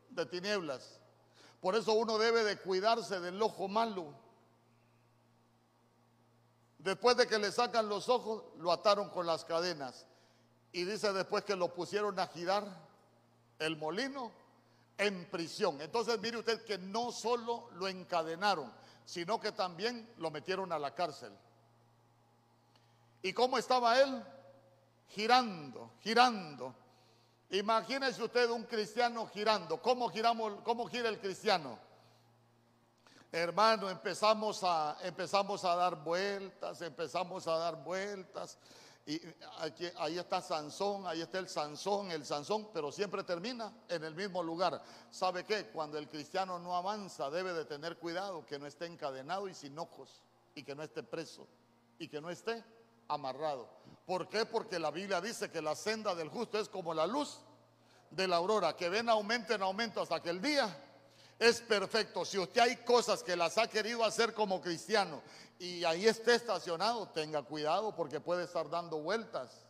de 0.09 0.25
tinieblas. 0.27 0.99
Por 1.59 1.75
eso 1.75 1.93
uno 1.93 2.19
debe 2.19 2.43
de 2.43 2.57
cuidarse 2.57 3.19
del 3.19 3.41
ojo 3.41 3.67
malo. 3.67 4.24
Después 6.86 7.17
de 7.17 7.25
que 7.25 7.39
le 7.39 7.51
sacan 7.51 7.89
los 7.89 8.09
ojos, 8.09 8.43
lo 8.59 8.71
ataron 8.71 9.09
con 9.09 9.25
las 9.25 9.43
cadenas. 9.43 10.05
Y 10.71 10.83
dice 10.83 11.11
después 11.13 11.43
que 11.43 11.55
lo 11.55 11.73
pusieron 11.73 12.19
a 12.19 12.27
girar 12.27 12.63
el 13.57 13.75
molino 13.75 14.31
en 14.95 15.25
prisión. 15.31 15.81
Entonces 15.81 16.19
mire 16.19 16.38
usted 16.38 16.63
que 16.63 16.77
no 16.77 17.11
solo 17.11 17.71
lo 17.71 17.88
encadenaron, 17.88 18.71
sino 19.03 19.39
que 19.39 19.51
también 19.51 20.07
lo 20.17 20.29
metieron 20.29 20.71
a 20.71 20.77
la 20.77 20.93
cárcel. 20.93 21.33
¿Y 23.23 23.33
cómo 23.33 23.57
estaba 23.57 23.99
él? 23.99 24.23
Girando, 25.07 25.89
girando. 26.01 26.75
Imagínese 27.49 28.21
usted 28.21 28.47
un 28.51 28.65
cristiano 28.65 29.25
girando. 29.33 29.81
¿Cómo 29.81 30.07
giramos, 30.09 30.61
cómo 30.63 30.86
gira 30.86 31.09
el 31.09 31.19
cristiano? 31.19 31.79
Hermano, 33.36 33.89
empezamos 33.89 34.63
a, 34.63 34.95
empezamos 35.03 35.65
a 35.65 35.75
dar 35.75 36.01
vueltas, 36.01 36.81
empezamos 36.81 37.45
a 37.47 37.57
dar 37.57 37.83
vueltas. 37.83 38.57
Y 39.05 39.19
aquí, 39.59 39.89
ahí 39.97 40.17
está 40.17 40.41
Sansón, 40.41 41.05
ahí 41.05 41.19
está 41.19 41.39
el 41.39 41.49
Sansón, 41.49 42.11
el 42.11 42.25
Sansón, 42.25 42.69
pero 42.73 42.93
siempre 42.93 43.25
termina 43.25 43.73
en 43.89 44.05
el 44.05 44.15
mismo 44.15 44.41
lugar. 44.41 44.81
¿Sabe 45.11 45.43
qué? 45.43 45.65
Cuando 45.65 45.97
el 45.97 46.07
cristiano 46.07 46.59
no 46.59 46.77
avanza, 46.77 47.29
debe 47.29 47.51
de 47.51 47.65
tener 47.65 47.97
cuidado 47.97 48.45
que 48.45 48.57
no 48.57 48.67
esté 48.67 48.86
encadenado 48.86 49.49
y 49.49 49.53
sin 49.53 49.77
ojos, 49.77 50.23
y 50.55 50.63
que 50.63 50.73
no 50.73 50.83
esté 50.83 51.03
preso, 51.03 51.45
y 51.99 52.07
que 52.07 52.21
no 52.21 52.29
esté 52.29 52.63
amarrado. 53.09 53.67
¿Por 54.05 54.29
qué? 54.29 54.45
Porque 54.45 54.79
la 54.79 54.91
Biblia 54.91 55.19
dice 55.19 55.51
que 55.51 55.61
la 55.61 55.75
senda 55.75 56.15
del 56.15 56.29
justo 56.29 56.57
es 56.57 56.69
como 56.69 56.93
la 56.93 57.05
luz 57.05 57.41
de 58.11 58.29
la 58.29 58.38
aurora, 58.38 58.77
que 58.77 58.88
ven 58.88 59.09
aumento 59.09 59.53
en 59.53 59.61
aumento 59.61 60.01
hasta 60.01 60.21
que 60.21 60.29
el 60.29 60.41
día 60.41 60.73
es 61.39 61.61
perfecto. 61.61 62.23
Si 62.23 62.38
usted 62.38 62.61
hay 62.61 62.77
cosas 62.77 63.21
que 63.21 63.36
las 63.36 63.57
ha 63.57 63.67
querido 63.67 64.03
hacer 64.03 64.33
como 64.33 64.61
cristiano 64.61 65.21
y 65.59 65.83
ahí 65.83 66.07
esté 66.07 66.36
estacionado, 66.36 67.09
tenga 67.09 67.43
cuidado 67.43 67.95
porque 67.95 68.19
puede 68.19 68.45
estar 68.45 68.69
dando 68.69 68.99
vueltas. 68.99 69.65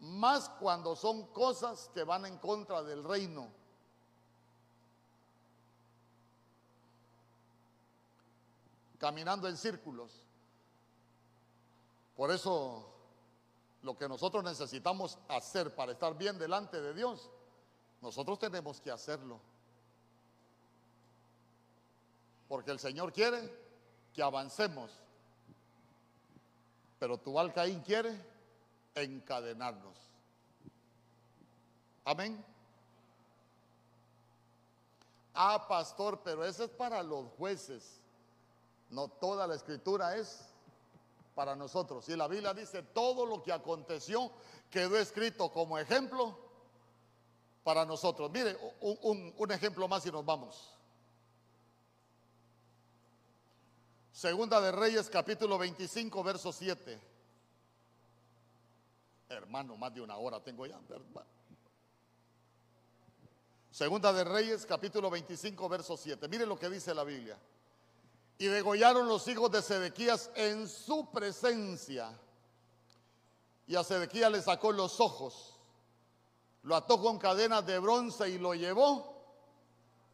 Más 0.00 0.48
cuando 0.48 0.94
son 0.96 1.26
cosas 1.28 1.90
que 1.94 2.04
van 2.04 2.26
en 2.26 2.36
contra 2.38 2.82
del 2.82 3.02
reino. 3.02 3.48
Caminando 8.98 9.48
en 9.48 9.56
círculos. 9.56 10.12
Por 12.16 12.30
eso 12.30 12.90
lo 13.82 13.96
que 13.96 14.08
nosotros 14.08 14.44
necesitamos 14.44 15.18
hacer 15.28 15.74
para 15.74 15.92
estar 15.92 16.16
bien 16.16 16.38
delante 16.38 16.80
de 16.80 16.94
Dios, 16.94 17.30
nosotros 18.00 18.38
tenemos 18.38 18.80
que 18.80 18.90
hacerlo. 18.90 19.40
Porque 22.48 22.70
el 22.70 22.78
Señor 22.78 23.12
quiere 23.12 23.50
que 24.12 24.22
avancemos. 24.22 24.90
Pero 26.98 27.18
Tubal 27.18 27.52
Caín 27.52 27.80
quiere 27.80 28.18
encadenarnos. 28.94 29.98
Amén. 32.04 32.44
Ah, 35.34 35.66
pastor, 35.66 36.20
pero 36.22 36.44
eso 36.44 36.64
es 36.64 36.70
para 36.70 37.02
los 37.02 37.26
jueces. 37.32 38.00
No 38.90 39.08
toda 39.08 39.46
la 39.46 39.56
escritura 39.56 40.16
es 40.16 40.46
para 41.34 41.56
nosotros. 41.56 42.08
Y 42.08 42.16
la 42.16 42.28
Biblia 42.28 42.54
dice, 42.54 42.82
todo 42.82 43.26
lo 43.26 43.42
que 43.42 43.52
aconteció 43.52 44.30
quedó 44.70 44.96
escrito 44.96 45.50
como 45.50 45.78
ejemplo 45.78 46.38
para 47.64 47.84
nosotros. 47.84 48.30
Mire, 48.30 48.56
un 48.80 49.50
ejemplo 49.50 49.88
más 49.88 50.06
y 50.06 50.12
nos 50.12 50.24
vamos. 50.24 50.73
Segunda 54.14 54.60
de 54.60 54.70
Reyes, 54.70 55.10
capítulo 55.10 55.58
25, 55.58 56.22
verso 56.22 56.52
7. 56.52 57.00
Hermano, 59.28 59.76
más 59.76 59.92
de 59.92 60.00
una 60.00 60.16
hora 60.16 60.38
tengo 60.38 60.64
ya. 60.66 60.78
Segunda 63.72 64.12
de 64.12 64.22
Reyes, 64.22 64.66
capítulo 64.66 65.10
25, 65.10 65.68
verso 65.68 65.96
7. 65.96 66.28
Mire 66.28 66.46
lo 66.46 66.56
que 66.56 66.70
dice 66.70 66.94
la 66.94 67.02
Biblia. 67.02 67.36
Y 68.38 68.46
degollaron 68.46 69.08
los 69.08 69.26
hijos 69.26 69.50
de 69.50 69.60
Sedequías 69.60 70.30
en 70.36 70.68
su 70.68 71.10
presencia. 71.10 72.16
Y 73.66 73.74
a 73.74 73.82
Sedequías 73.82 74.30
le 74.30 74.42
sacó 74.42 74.70
los 74.70 75.00
ojos, 75.00 75.58
lo 76.62 76.76
ató 76.76 77.02
con 77.02 77.18
cadenas 77.18 77.66
de 77.66 77.80
bronce 77.80 78.28
y 78.28 78.38
lo 78.38 78.54
llevó 78.54 79.12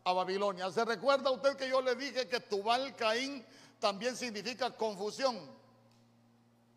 a 0.05 0.15
Babilonia. 0.15 0.71
¿Se 0.71 0.87
recuerda 0.87 1.31
usted 1.31 1.55
que 1.55 1.69
yo 1.69 1.83
le 1.83 1.95
dije 1.97 2.27
que 2.29 2.41
Tubal 2.41 2.97
Caín 2.97 3.45
también 3.81 4.17
significa 4.17 4.71
confusión. 4.77 5.37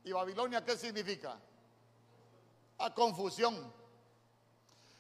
¿Y 0.03 0.11
Babilonia 0.11 0.63
qué 0.63 0.77
significa? 0.77 1.37
A 2.79 2.93
confusión. 2.93 3.71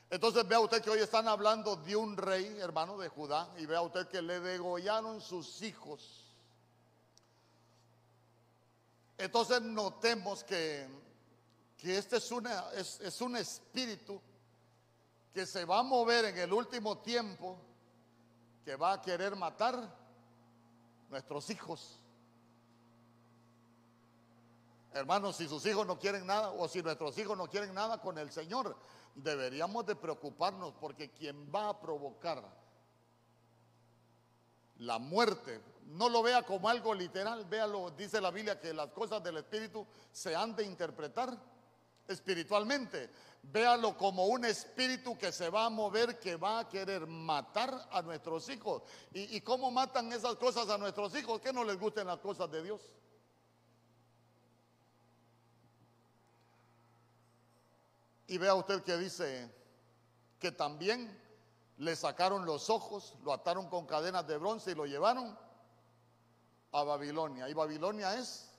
Entonces 0.09 0.47
vea 0.47 0.59
usted 0.59 0.81
que 0.81 0.91
hoy 0.91 0.99
están 0.99 1.27
hablando 1.27 1.75
de 1.75 1.95
un 1.95 2.15
rey, 2.15 2.45
hermano 2.59 2.97
de 2.97 3.09
Judá, 3.09 3.49
y 3.57 3.65
vea 3.65 3.81
usted 3.81 4.07
que 4.07 4.21
le 4.21 4.39
degollaron 4.39 5.19
sus 5.21 5.61
hijos. 5.63 6.23
Entonces 9.17 9.61
notemos 9.61 10.43
que, 10.43 10.87
que 11.77 11.97
este 11.97 12.17
es, 12.17 12.31
una, 12.31 12.71
es, 12.73 12.99
es 12.99 13.21
un 13.21 13.37
espíritu 13.37 14.21
que 15.33 15.45
se 15.45 15.65
va 15.65 15.79
a 15.79 15.83
mover 15.83 16.25
en 16.25 16.37
el 16.37 16.53
último 16.53 16.99
tiempo, 16.99 17.57
que 18.63 18.75
va 18.75 18.93
a 18.93 19.01
querer 19.01 19.35
matar 19.35 20.02
nuestros 21.13 21.49
hijos. 21.51 21.99
Hermanos, 24.93 25.37
si 25.37 25.47
sus 25.47 25.65
hijos 25.65 25.87
no 25.87 25.97
quieren 25.97 26.25
nada 26.25 26.51
o 26.51 26.67
si 26.67 26.81
nuestros 26.81 27.17
hijos 27.17 27.37
no 27.37 27.47
quieren 27.47 27.73
nada 27.73 28.01
con 28.01 28.17
el 28.17 28.31
Señor, 28.31 28.75
deberíamos 29.15 29.85
de 29.85 29.95
preocuparnos 29.95 30.73
porque 30.73 31.11
quien 31.11 31.51
va 31.53 31.69
a 31.69 31.79
provocar 31.79 32.43
la 34.79 34.97
muerte, 34.97 35.61
no 35.85 36.09
lo 36.09 36.23
vea 36.23 36.43
como 36.43 36.67
algo 36.67 36.93
literal, 36.93 37.45
véalo, 37.45 37.91
dice 37.91 38.19
la 38.19 38.31
Biblia 38.31 38.59
que 38.59 38.73
las 38.73 38.89
cosas 38.89 39.23
del 39.23 39.37
Espíritu 39.37 39.85
se 40.11 40.35
han 40.35 40.55
de 40.55 40.65
interpretar 40.65 41.37
espiritualmente. 42.07 43.09
Véalo 43.43 43.97
como 43.97 44.27
un 44.27 44.45
espíritu 44.45 45.17
que 45.17 45.31
se 45.31 45.49
va 45.49 45.65
a 45.65 45.69
mover, 45.69 46.17
que 46.17 46.37
va 46.37 46.59
a 46.59 46.69
querer 46.69 47.05
matar 47.05 47.89
a 47.91 48.01
nuestros 48.01 48.47
hijos. 48.49 48.83
¿Y, 49.13 49.41
cómo 49.41 49.69
matan 49.69 50.11
esas 50.13 50.35
cosas 50.35 50.69
a 50.69 50.77
nuestros 50.77 51.13
hijos? 51.15 51.41
Que 51.41 51.51
no 51.51 51.63
les 51.65 51.77
gusten 51.77 52.07
las 52.07 52.19
cosas 52.19 52.49
de 52.49 52.63
Dios. 52.63 52.81
Y 58.27 58.37
vea 58.37 58.55
usted 58.55 58.81
que 58.81 58.97
dice 58.97 59.53
que 60.39 60.53
también 60.53 61.19
le 61.77 61.95
sacaron 61.97 62.45
los 62.45 62.69
ojos, 62.69 63.15
lo 63.23 63.33
ataron 63.33 63.69
con 63.69 63.85
cadenas 63.85 64.25
de 64.25 64.37
bronce 64.37 64.71
y 64.71 64.75
lo 64.75 64.85
llevaron 64.85 65.37
a 66.71 66.83
Babilonia. 66.83 67.49
Y 67.49 67.53
Babilonia 67.53 68.17
es 68.17 68.49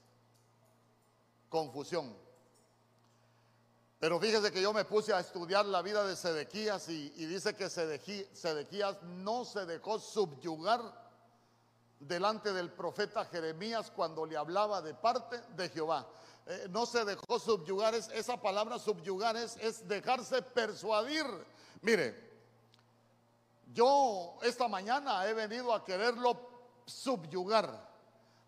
confusión. 1.48 2.23
Pero 4.04 4.20
fíjese 4.20 4.52
que 4.52 4.60
yo 4.60 4.74
me 4.74 4.84
puse 4.84 5.14
a 5.14 5.20
estudiar 5.20 5.64
la 5.64 5.80
vida 5.80 6.06
de 6.06 6.14
Sedequías 6.14 6.90
y, 6.90 7.08
dice 7.08 7.54
que 7.54 7.70
Sedequías 7.70 9.02
no 9.02 9.46
se 9.46 9.64
dejó 9.64 9.98
subyugar 9.98 10.82
delante 11.98 12.52
del 12.52 12.70
profeta 12.70 13.24
Jeremías 13.24 13.90
cuando 13.90 14.26
le 14.26 14.36
hablaba 14.36 14.82
de 14.82 14.92
parte 14.92 15.40
de 15.56 15.70
Jehová. 15.70 16.06
Eh, 16.44 16.66
no 16.68 16.84
se 16.84 17.02
dejó 17.06 17.38
subyugar, 17.38 17.94
esa 17.94 18.36
palabra 18.36 18.78
subyugar 18.78 19.38
es, 19.38 19.56
es 19.56 19.88
dejarse 19.88 20.42
persuadir. 20.42 21.24
Mire, 21.80 22.14
yo 23.72 24.36
esta 24.42 24.68
mañana 24.68 25.26
he 25.26 25.32
venido 25.32 25.72
a 25.72 25.82
quererlo 25.82 26.38
subyugar. 26.84 27.93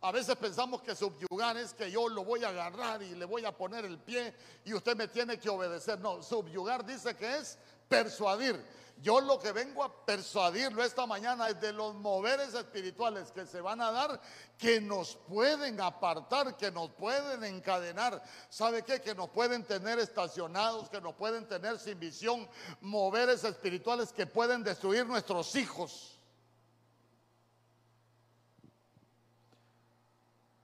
A 0.00 0.12
veces 0.12 0.36
pensamos 0.36 0.82
que 0.82 0.94
subyugar 0.94 1.56
es 1.56 1.72
que 1.72 1.90
yo 1.90 2.08
lo 2.08 2.24
voy 2.24 2.44
a 2.44 2.48
agarrar 2.48 3.02
y 3.02 3.14
le 3.14 3.24
voy 3.24 3.44
a 3.44 3.56
poner 3.56 3.84
el 3.84 3.98
pie 3.98 4.34
y 4.64 4.74
usted 4.74 4.96
me 4.96 5.08
tiene 5.08 5.38
que 5.38 5.48
obedecer. 5.48 5.98
No, 6.00 6.22
subyugar 6.22 6.84
dice 6.84 7.16
que 7.16 7.36
es 7.36 7.58
persuadir. 7.88 8.62
Yo 9.02 9.20
lo 9.20 9.38
que 9.38 9.52
vengo 9.52 9.84
a 9.84 10.06
persuadirlo 10.06 10.82
esta 10.82 11.06
mañana 11.06 11.48
es 11.48 11.60
de 11.60 11.72
los 11.72 11.94
moveres 11.94 12.54
espirituales 12.54 13.30
que 13.30 13.46
se 13.46 13.60
van 13.60 13.82
a 13.82 13.90
dar, 13.90 14.20
que 14.56 14.80
nos 14.80 15.16
pueden 15.28 15.80
apartar, 15.82 16.56
que 16.56 16.70
nos 16.70 16.90
pueden 16.92 17.44
encadenar. 17.44 18.22
¿Sabe 18.48 18.82
qué? 18.82 19.02
Que 19.02 19.14
nos 19.14 19.28
pueden 19.28 19.64
tener 19.64 19.98
estacionados, 19.98 20.88
que 20.88 21.00
nos 21.02 21.14
pueden 21.14 21.46
tener 21.46 21.78
sin 21.78 22.00
visión, 22.00 22.48
moveres 22.80 23.44
espirituales 23.44 24.12
que 24.12 24.26
pueden 24.26 24.62
destruir 24.62 25.04
nuestros 25.06 25.54
hijos. 25.56 26.15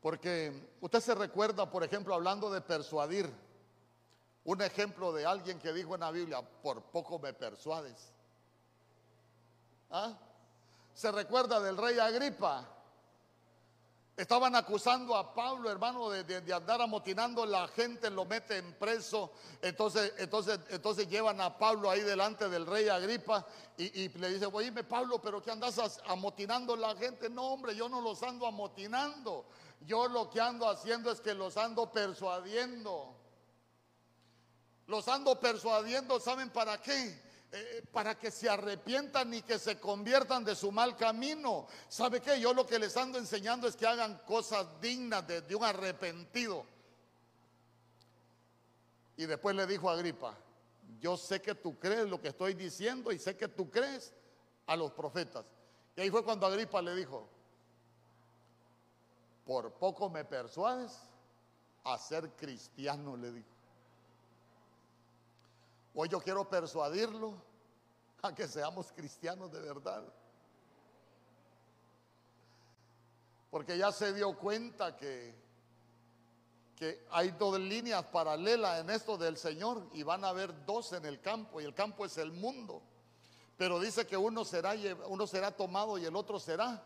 Porque 0.03 0.77
usted 0.81 1.01
se 1.01 1.15
recuerda, 1.15 1.71
por 1.71 1.85
ejemplo, 1.85 2.15
hablando 2.15 2.51
de 2.51 2.61
persuadir, 2.61 3.33
un 4.45 4.61
ejemplo 4.61 5.13
de 5.13 5.25
alguien 5.25 5.61
que 5.61 5.73
dijo 5.73 5.95
en 5.95 6.01
la 6.01 6.11
Biblia, 6.11 6.43
por 6.43 6.83
poco 6.83 7.21
me 7.21 7.33
persuades. 7.33 8.13
¿Ah? 9.91 10.19
Se 10.93 11.13
recuerda 11.13 11.61
del 11.61 11.77
rey 11.77 12.01
Agripa, 12.01 12.69
Estaban 14.15 14.55
acusando 14.55 15.17
a 15.17 15.35
Pablo, 15.35 15.71
hermano, 15.71 16.11
de, 16.11 16.53
andar 16.53 16.83
amotinando 16.83 17.47
la 17.47 17.67
gente, 17.69 18.11
lo 18.11 18.27
meten 18.27 18.75
preso. 18.75 19.33
Entonces, 19.63 20.13
entonces, 20.19 20.61
entonces 20.69 21.09
llevan 21.09 21.41
a 21.41 21.57
Pablo 21.57 21.91
ahí 21.91 22.03
delante 22.03 22.47
del 22.51 22.67
rey 22.67 22.89
Agripa 22.89 23.47
y, 23.79 24.11
le 24.11 24.29
dice, 24.29 24.47
oíme 24.53 24.85
Pablo, 24.85 25.19
pero 25.19 25.43
¿qué 25.43 25.51
andas 25.51 26.01
amotinando 26.07 26.77
la 26.77 26.95
gente? 26.95 27.31
No, 27.31 27.53
hombre, 27.53 27.75
yo 27.75 27.89
no 27.89 28.03
los 28.03 28.23
ando 28.23 28.47
amotinando. 28.47 29.47
Yo 29.87 30.09
lo 30.09 30.31
que 30.31 30.41
ando 30.41 30.69
haciendo 30.69 31.11
es 31.11 31.21
que 31.21 31.35
los 31.35 31.57
ando 31.57 31.91
persuadiendo. 31.91 33.17
Los 34.87 35.09
ando 35.09 35.39
persuadiendo, 35.39 36.21
¿saben 36.21 36.51
para 36.51 36.81
qué? 36.81 37.21
Eh, 37.53 37.85
para 37.93 38.19
que 38.19 38.31
se 38.31 38.49
arrepientan 38.49 39.35
y 39.35 39.43
que 39.43 39.59
se 39.59 39.79
conviertan 39.79 40.45
de 40.45 40.55
su 40.55 40.73
mal 40.73 40.97
camino. 40.97 41.67
¿Sabe 41.89 42.21
qué? 42.21 42.41
Yo 42.41 42.55
lo 42.55 42.67
que 42.67 42.79
les 42.79 42.97
ando 42.97 43.19
enseñando 43.19 43.69
es 43.69 43.77
que 43.77 43.87
hagan 43.87 44.19
cosas 44.27 44.67
dignas 44.81 45.27
de, 45.27 45.43
de 45.43 45.55
un 45.55 45.65
arrepentido. 45.65 46.65
Y 49.17 49.27
después 49.27 49.55
le 49.55 49.67
dijo 49.67 49.91
a 49.91 49.93
Agripa, 49.93 50.37
yo 50.99 51.17
sé 51.17 51.43
que 51.43 51.55
tú 51.55 51.79
crees 51.79 52.09
lo 52.09 52.21
que 52.21 52.29
estoy 52.29 52.55
diciendo 52.55 53.13
y 53.13 53.19
sé 53.19 53.37
que 53.37 53.49
tú 53.49 53.71
crees 53.71 54.13
a 54.67 54.77
los 54.77 54.93
profetas. 54.93 55.45
Y 55.97 56.01
ahí 56.01 56.11
fue 56.11 56.25
cuando 56.25 56.47
Agripa 56.47 56.81
le 56.81 56.95
dijo, 56.95 57.29
por 59.45 59.73
poco 59.73 60.09
me 60.09 60.25
persuades 60.25 60.99
a 61.85 61.99
ser 61.99 62.31
cristiano, 62.31 63.17
le 63.17 63.33
dijo. 63.33 63.49
Hoy 65.95 66.09
yo 66.09 66.21
quiero 66.21 66.49
persuadirlo 66.49 67.35
a 68.23 68.35
que 68.35 68.47
seamos 68.47 68.93
cristianos 68.93 69.51
de 69.53 69.61
verdad. 69.61 70.03
Porque 73.51 73.77
ya 73.77 73.93
se 73.93 74.15
dio 74.15 74.39
cuenta 74.39 74.97
que, 74.97 75.35
que 76.77 77.07
hay 77.11 77.33
dos 77.33 77.59
líneas 77.59 78.05
paralelas 78.07 78.81
en 78.81 78.91
esto 78.91 79.19
del 79.19 79.37
Señor 79.37 79.89
y 79.93 80.03
van 80.03 80.25
a 80.25 80.29
haber 80.29 80.65
dos 80.65 80.93
en 80.93 81.05
el 81.05 81.21
campo 81.21 81.61
y 81.61 81.65
el 81.65 81.75
campo 81.75 82.07
es 82.07 82.17
el 82.17 82.33
mundo. 82.33 82.81
Pero 83.59 83.79
dice 83.79 84.07
que 84.07 84.17
uno 84.17 84.45
será, 84.45 84.75
uno 85.09 85.27
será 85.27 85.51
tomado 85.51 85.99
y 85.99 86.07
el 86.07 86.17
otro 86.17 86.41
será 86.41 86.83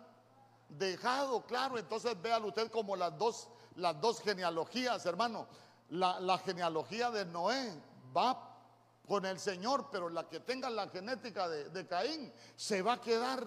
dejado, 0.69 1.45
claro. 1.47 1.79
Entonces 1.79 2.21
véalo 2.21 2.49
usted 2.49 2.71
como 2.71 2.97
las 2.97 3.17
dos, 3.19 3.49
las 3.77 4.01
dos 4.01 4.21
genealogías, 4.21 5.05
hermano. 5.07 5.47
La, 5.91 6.19
la 6.21 6.39
genealogía 6.39 7.11
de 7.11 7.25
Noé 7.25 7.81
va 8.17 8.57
con 9.07 9.25
el 9.25 9.39
Señor, 9.39 9.89
pero 9.91 10.09
la 10.09 10.29
que 10.29 10.41
tenga 10.41 10.69
la 10.69 10.89
genética 10.89 11.49
de, 11.49 11.87
Caín 11.87 12.33
se 12.57 12.83
va 12.83 12.95
a 12.95 13.01
quedar. 13.01 13.47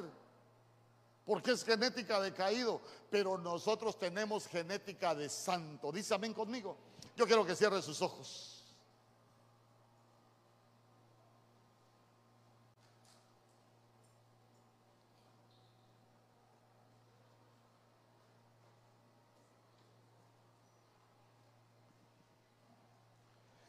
Porque 1.26 1.52
es 1.52 1.64
genética 1.64 2.20
de 2.20 2.34
caído, 2.34 2.82
pero 3.12 3.38
nosotros 3.38 4.00
tenemos 4.00 4.48
genética 4.48 5.14
de 5.14 5.30
santo. 5.30 5.92
Dice 5.92 6.16
amén 6.16 6.34
conmigo. 6.34 6.76
Yo 7.16 7.28
quiero 7.28 7.46
que 7.46 7.56
cierre 7.56 7.84
sus 7.84 8.02
ojos. 8.02 8.59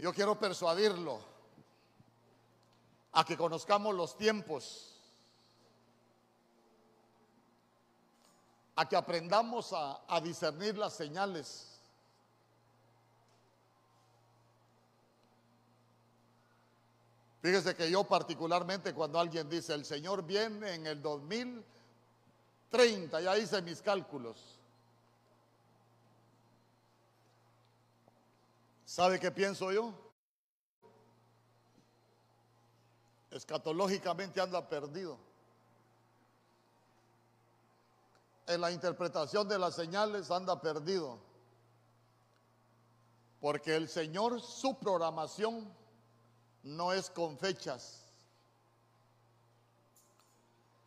Yo 0.01 0.13
quiero 0.15 0.39
persuadirlo 0.39 1.21
a 3.13 3.25
que 3.25 3.37
conozcamos 3.37 3.93
los 3.95 4.17
tiempos, 4.17 4.97
a 8.77 8.89
que 8.89 8.97
aprendamos 8.97 9.75
a, 9.75 10.21
discernir 10.23 10.79
las 10.79 10.95
señales. 10.95 11.67
Fíjese 17.43 17.75
que 17.75 17.91
yo 17.91 18.05
particularmente 18.05 18.95
cuando 18.95 19.21
alguien 19.21 19.51
dice, 19.51 19.75
el 19.75 19.85
Señor 19.85 20.25
viene 20.25 20.73
en 20.75 20.87
el 20.87 21.03
2030, 21.03 23.21
ya 23.21 23.37
hice 23.37 23.61
mis 23.61 23.83
cálculos. 23.83 24.60
¿Sabe 28.91 29.21
qué 29.21 29.31
pienso 29.31 29.71
yo? 29.71 29.95
escatológicamente 33.31 34.41
anda 34.41 34.69
perdido. 34.69 35.17
En 38.49 38.61
la 38.61 38.73
interpretación 38.73 39.47
de 39.47 39.61
las 39.61 39.77
señales 39.77 40.29
anda 40.33 40.61
perdido. 40.61 41.21
Porque 43.41 43.77
el 43.77 43.89
Señor, 43.89 44.41
su 44.41 44.77
programación 44.81 45.73
no 46.65 46.93
es 46.93 47.11
con 47.11 47.39
fechas. 47.39 48.03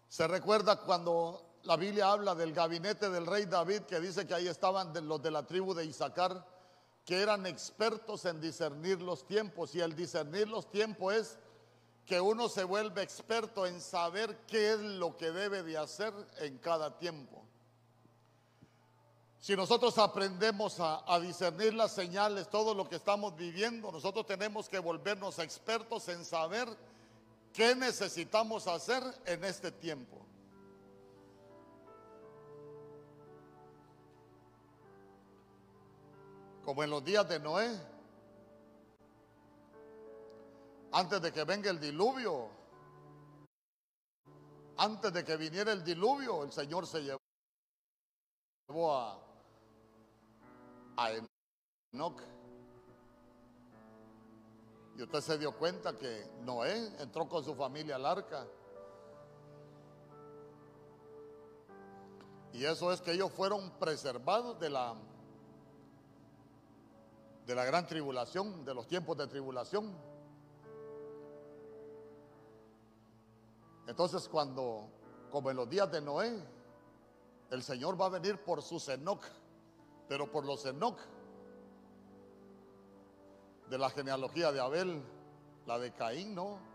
Se 0.09 0.27
recuerda 0.27 0.81
cuando 0.81 1.41
la 1.63 1.77
Biblia 1.77 2.11
habla 2.11 2.35
del 2.35 2.51
gabinete 2.51 3.09
del 3.09 3.25
rey 3.25 3.45
David, 3.45 3.83
que 3.83 4.01
dice 4.01 4.27
que 4.27 4.33
ahí 4.33 4.49
estaban 4.49 4.91
los 5.07 5.23
de 5.23 5.31
la 5.31 5.47
tribu 5.47 5.73
de 5.73 5.85
Isaacar, 5.85 6.52
que 7.05 7.21
eran 7.21 7.45
expertos 7.45 8.25
en 8.25 8.39
discernir 8.39 9.01
los 9.01 9.27
tiempos. 9.27 9.75
Y 9.75 9.81
el 9.81 9.95
discernir 9.95 10.47
los 10.47 10.69
tiempos 10.71 11.13
es 11.13 11.37
que 12.05 12.19
uno 12.19 12.49
se 12.49 12.63
vuelve 12.63 13.01
experto 13.01 13.65
en 13.65 13.79
saber 13.81 14.37
qué 14.47 14.73
es 14.73 14.79
lo 14.79 15.17
que 15.17 15.31
debe 15.31 15.63
de 15.63 15.77
hacer 15.77 16.13
en 16.39 16.57
cada 16.57 16.97
tiempo. 16.97 17.43
Si 19.39 19.57
nosotros 19.57 19.97
aprendemos 19.97 20.77
a, 20.79 21.19
discernir 21.19 21.73
las 21.73 21.91
señales, 21.91 22.49
todo 22.49 22.73
lo 22.73 22.87
que 22.87 22.95
estamos 22.95 23.35
viviendo, 23.35 23.91
nosotros 23.91 24.25
tenemos 24.25 24.69
que 24.69 24.79
volvernos 24.79 25.37
expertos 25.39 26.07
en 26.07 26.23
saber 26.23 26.65
qué 27.51 27.75
necesitamos 27.75 28.67
hacer 28.67 29.03
en 29.25 29.43
este 29.43 29.69
tiempo. 29.69 30.25
Como 36.63 36.83
en 36.83 36.89
los 36.89 37.03
días 37.03 37.27
de 37.27 37.39
Noé, 37.39 37.69
antes 40.93 41.21
de 41.21 41.33
que 41.33 41.43
venga 41.43 41.69
el 41.69 41.79
diluvio, 41.79 42.49
antes 44.77 45.11
de 45.11 45.25
que 45.25 45.35
viniera 45.37 45.71
el 45.71 45.83
diluvio, 45.83 46.43
el 46.43 46.51
Señor 46.51 46.87
se 46.87 47.01
llevó 47.01 48.95
a, 48.95 49.19
a 50.97 51.11
Enoch. 51.91 52.21
Y 54.95 55.01
usted 55.01 55.21
se 55.21 55.37
dio 55.37 55.57
cuenta 55.57 55.97
que 55.97 56.29
Noé 56.41 56.91
entró 57.01 57.27
con 57.27 57.43
su 57.43 57.55
familia 57.55 57.95
al 57.95 58.05
arca. 58.05 58.47
Y 62.53 62.63
eso 62.65 62.91
es 62.91 63.01
que 63.01 63.11
ellos 63.11 63.31
fueron 63.31 63.71
preservados 63.79 64.59
de 64.59 64.69
la 64.69 64.95
de 67.45 67.55
la 67.55 67.65
gran 67.65 67.85
tribulación, 67.85 68.63
de 68.63 68.73
los 68.73 68.87
tiempos 68.87 69.17
de 69.17 69.27
tribulación. 69.27 69.93
Entonces 73.87 74.29
cuando, 74.29 74.87
como 75.31 75.51
en 75.51 75.57
los 75.57 75.69
días 75.69 75.91
de 75.91 76.01
Noé, 76.01 76.33
el 77.51 77.63
Señor 77.63 77.99
va 77.99 78.05
a 78.05 78.09
venir 78.09 78.43
por 78.43 78.61
su 78.61 78.81
Enoch, 78.89 79.23
pero 80.07 80.31
por 80.31 80.45
los 80.45 80.65
Enoch 80.65 80.97
de 83.69 83.77
la 83.77 83.89
genealogía 83.89 84.51
de 84.51 84.59
Abel, 84.59 85.01
la 85.65 85.79
de 85.79 85.91
Caín, 85.93 86.35
¿no? 86.35 86.72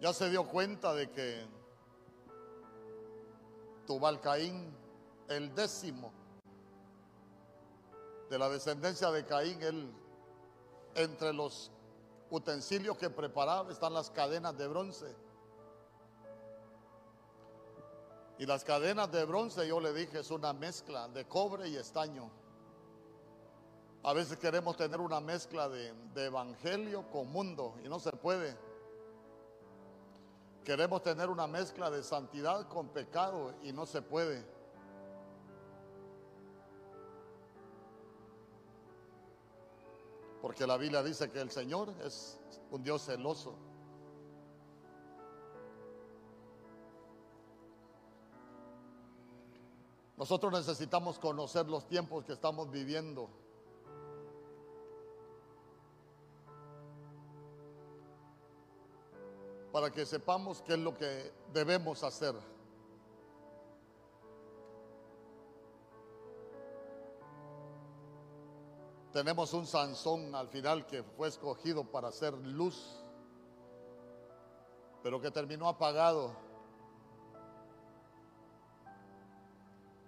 Ya 0.00 0.12
se 0.12 0.28
dio 0.28 0.46
cuenta 0.46 0.94
de 0.94 1.10
que 1.10 1.46
Tubal 3.86 4.20
Caín, 4.20 4.76
el 5.28 5.54
décimo 5.54 6.12
de 8.28 8.38
la 8.38 8.48
descendencia 8.48 9.10
de 9.10 9.24
Caín, 9.24 9.62
él, 9.62 9.90
entre 10.94 11.32
los 11.32 11.70
utensilios 12.30 12.98
que 12.98 13.08
preparaba 13.08 13.70
están 13.72 13.94
las 13.94 14.10
cadenas 14.10 14.56
de 14.58 14.66
bronce. 14.66 15.14
Y 18.38 18.44
las 18.44 18.64
cadenas 18.64 19.10
de 19.12 19.24
bronce, 19.24 19.66
yo 19.66 19.80
le 19.80 19.94
dije, 19.94 20.18
es 20.18 20.30
una 20.30 20.52
mezcla 20.52 21.08
de 21.08 21.26
cobre 21.26 21.68
y 21.68 21.76
estaño. 21.76 22.30
A 24.02 24.12
veces 24.12 24.36
queremos 24.36 24.76
tener 24.76 25.00
una 25.00 25.20
mezcla 25.20 25.70
de, 25.70 25.92
de 26.14 26.26
evangelio 26.26 27.10
con 27.10 27.32
mundo 27.32 27.74
y 27.82 27.88
no 27.88 27.98
se 27.98 28.12
puede. 28.12 28.65
Queremos 30.66 31.00
tener 31.00 31.30
una 31.30 31.46
mezcla 31.46 31.92
de 31.92 32.02
santidad 32.02 32.66
con 32.66 32.88
pecado 32.88 33.54
y 33.62 33.72
no 33.72 33.86
se 33.86 34.02
puede. 34.02 34.44
Porque 40.42 40.66
la 40.66 40.76
Biblia 40.76 41.04
dice 41.04 41.30
que 41.30 41.40
el 41.40 41.52
Señor 41.52 41.94
es 42.04 42.40
un 42.72 42.82
Dios 42.82 43.04
celoso. 43.04 43.54
Nosotros 50.16 50.52
necesitamos 50.52 51.20
conocer 51.20 51.68
los 51.68 51.86
tiempos 51.86 52.24
que 52.24 52.32
estamos 52.32 52.72
viviendo. 52.72 53.30
Para 59.76 59.90
que 59.90 60.06
sepamos 60.06 60.62
qué 60.62 60.72
es 60.72 60.78
lo 60.78 60.96
que 60.96 61.34
debemos 61.52 62.02
hacer. 62.02 62.34
Tenemos 69.12 69.52
un 69.52 69.66
Sansón 69.66 70.34
al 70.34 70.48
final 70.48 70.86
que 70.86 71.02
fue 71.02 71.28
escogido 71.28 71.84
para 71.84 72.08
hacer 72.08 72.32
luz, 72.32 73.04
pero 75.02 75.20
que 75.20 75.30
terminó 75.30 75.68
apagado 75.68 76.34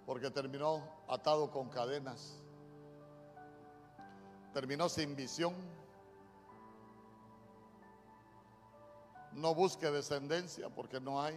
porque 0.07 0.31
terminó 0.31 0.81
atado 1.07 1.51
con 1.51 1.69
cadenas, 1.69 2.41
terminó 4.51 4.89
sin 4.89 5.15
visión. 5.15 5.53
No 9.33 9.55
busque 9.55 9.89
descendencia 9.91 10.69
porque 10.69 10.99
no 10.99 11.21
hay. 11.21 11.35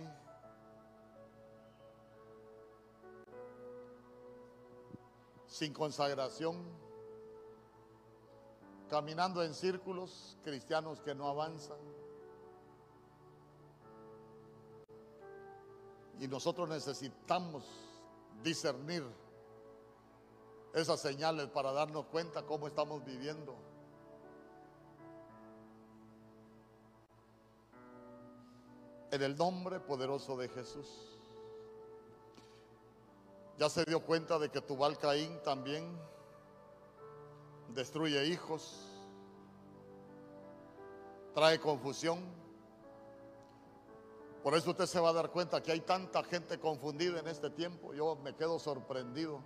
Sin 5.47 5.73
consagración 5.73 6.56
caminando 8.93 9.43
en 9.43 9.55
círculos, 9.55 10.36
cristianos 10.44 11.01
que 11.01 11.14
no 11.14 11.27
avanzan. 11.27 11.78
Y 16.20 16.28
nosotros 16.28 16.69
necesitamos 16.69 17.64
discernir 18.43 19.02
esas 20.74 21.01
señales 21.01 21.47
para 21.47 21.73
darnos 21.73 22.05
cuenta 22.09 22.43
cómo 22.43 22.66
estamos 22.66 23.02
viviendo. 23.02 23.55
En 29.12 29.20
el 29.20 29.36
nombre 29.36 29.78
poderoso 29.78 30.39
de 30.39 30.48
Jesús. 30.48 30.89
Ya 33.59 33.68
se 33.68 33.84
dio 33.84 34.01
cuenta 34.01 34.39
de 34.39 34.48
que 34.48 34.62
Tubal 34.62 34.97
Caín 34.97 35.39
también 35.43 35.84
destruye 37.68 38.24
hijos, 38.24 38.89
trae 41.34 41.60
confusión. 41.60 42.20
Por 44.43 44.55
eso 44.55 44.70
usted 44.70 44.86
se 44.86 44.98
va 44.98 45.10
a 45.10 45.12
dar 45.12 45.30
cuenta 45.30 45.62
que 45.62 45.72
hay 45.72 45.80
tanta 45.80 46.24
gente 46.24 46.59
confundida 46.59 47.20
en 47.20 47.28
este 47.28 47.51
tiempo. 47.51 47.93
Yo 47.93 48.16
me 48.16 48.34
quedo 48.34 48.59
sorprendido. 48.59 49.40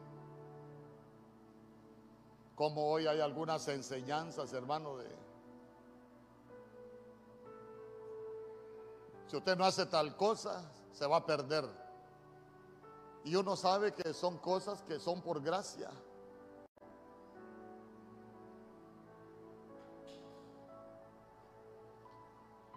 Como 2.54 2.88
hoy 2.88 3.08
hay 3.08 3.18
algunas 3.18 3.66
enseñanzas, 3.66 4.52
hermano, 4.52 4.96
de... 4.96 5.25
Si 9.26 9.36
usted 9.36 9.56
no 9.56 9.64
hace 9.64 9.86
tal 9.86 10.16
cosa, 10.16 10.70
se 10.92 11.06
va 11.06 11.18
a 11.18 11.26
perder. 11.26 11.64
Y 13.24 13.34
uno 13.34 13.56
sabe 13.56 13.92
que 13.92 14.14
son 14.14 14.38
cosas 14.38 14.82
que 14.82 15.00
son 15.00 15.20
por 15.20 15.42
gracia. 15.42 15.90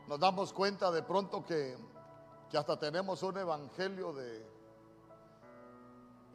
nos 0.10 0.20
damos 0.20 0.52
cuenta 0.54 0.90
de 0.90 1.04
pronto 1.04 1.46
que, 1.46 1.78
hasta 2.52 2.80
tenemos 2.80 3.22
un 3.22 3.38
evangelio 3.38 4.12
de, 4.12 4.44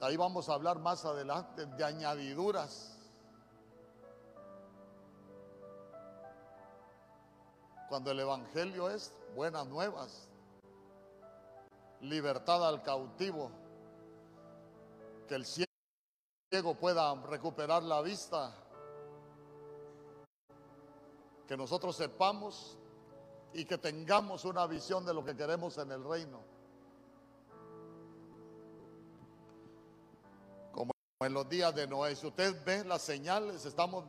ahí 0.00 0.16
vamos 0.16 0.48
a 0.48 0.54
hablar 0.54 0.78
más 0.78 1.04
adelante, 1.04 1.66
de 1.66 1.84
añadiduras. 1.84 2.93
Cuando 7.88 8.10
el 8.10 8.20
evangelio 8.20 8.88
es 8.88 9.12
buenas 9.34 9.66
nuevas, 9.66 10.28
libertad 12.00 12.66
al 12.66 12.82
cautivo, 12.82 13.50
que 15.28 15.34
el 15.34 15.44
ciego 15.46 16.74
pueda 16.78 17.14
recuperar 17.26 17.82
la 17.82 18.00
vista, 18.02 18.54
que 21.46 21.56
nosotros 21.56 21.96
sepamos 21.96 22.78
y 23.52 23.64
que 23.64 23.78
tengamos 23.78 24.44
una 24.44 24.66
visión 24.66 25.04
de 25.04 25.14
lo 25.14 25.24
que 25.24 25.36
queremos 25.36 25.78
en 25.78 25.92
el 25.92 26.04
reino. 26.04 26.40
Como 30.72 30.92
en 31.20 31.32
los 31.32 31.48
días 31.48 31.74
de 31.74 31.86
Noé, 31.86 32.16
si 32.16 32.26
usted 32.26 32.64
ve 32.64 32.84
las 32.84 33.02
señales, 33.02 33.64
estamos 33.64 34.04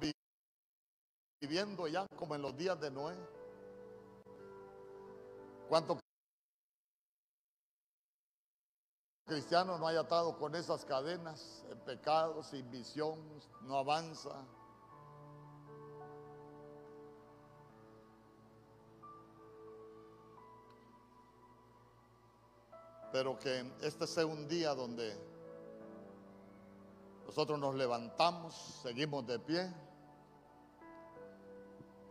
viviendo 1.41 1.87
ya 1.87 2.07
como 2.15 2.35
en 2.35 2.41
los 2.41 2.55
días 2.57 2.79
de 2.79 2.89
Noé. 2.89 3.15
¿Cuánto 5.67 5.99
cristiano 9.25 9.77
no 9.77 9.87
haya 9.87 10.01
atado 10.01 10.37
con 10.37 10.55
esas 10.55 10.85
cadenas, 10.85 11.65
en 11.69 11.79
pecado, 11.79 12.43
sin 12.43 12.69
visión, 12.69 13.19
no 13.61 13.77
avanza? 13.77 14.45
pero 23.15 23.39
que 23.39 23.65
este 23.81 24.05
sea 24.07 24.25
un 24.25 24.45
día 24.45 24.75
donde 24.75 25.17
nosotros 27.25 27.57
nos 27.57 27.73
levantamos, 27.75 28.53
seguimos 28.83 29.25
de 29.25 29.39
pie 29.39 29.73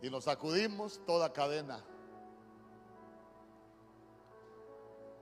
y 0.01 0.09
nos 0.09 0.23
sacudimos 0.23 0.99
toda 1.05 1.31
cadena. 1.31 1.85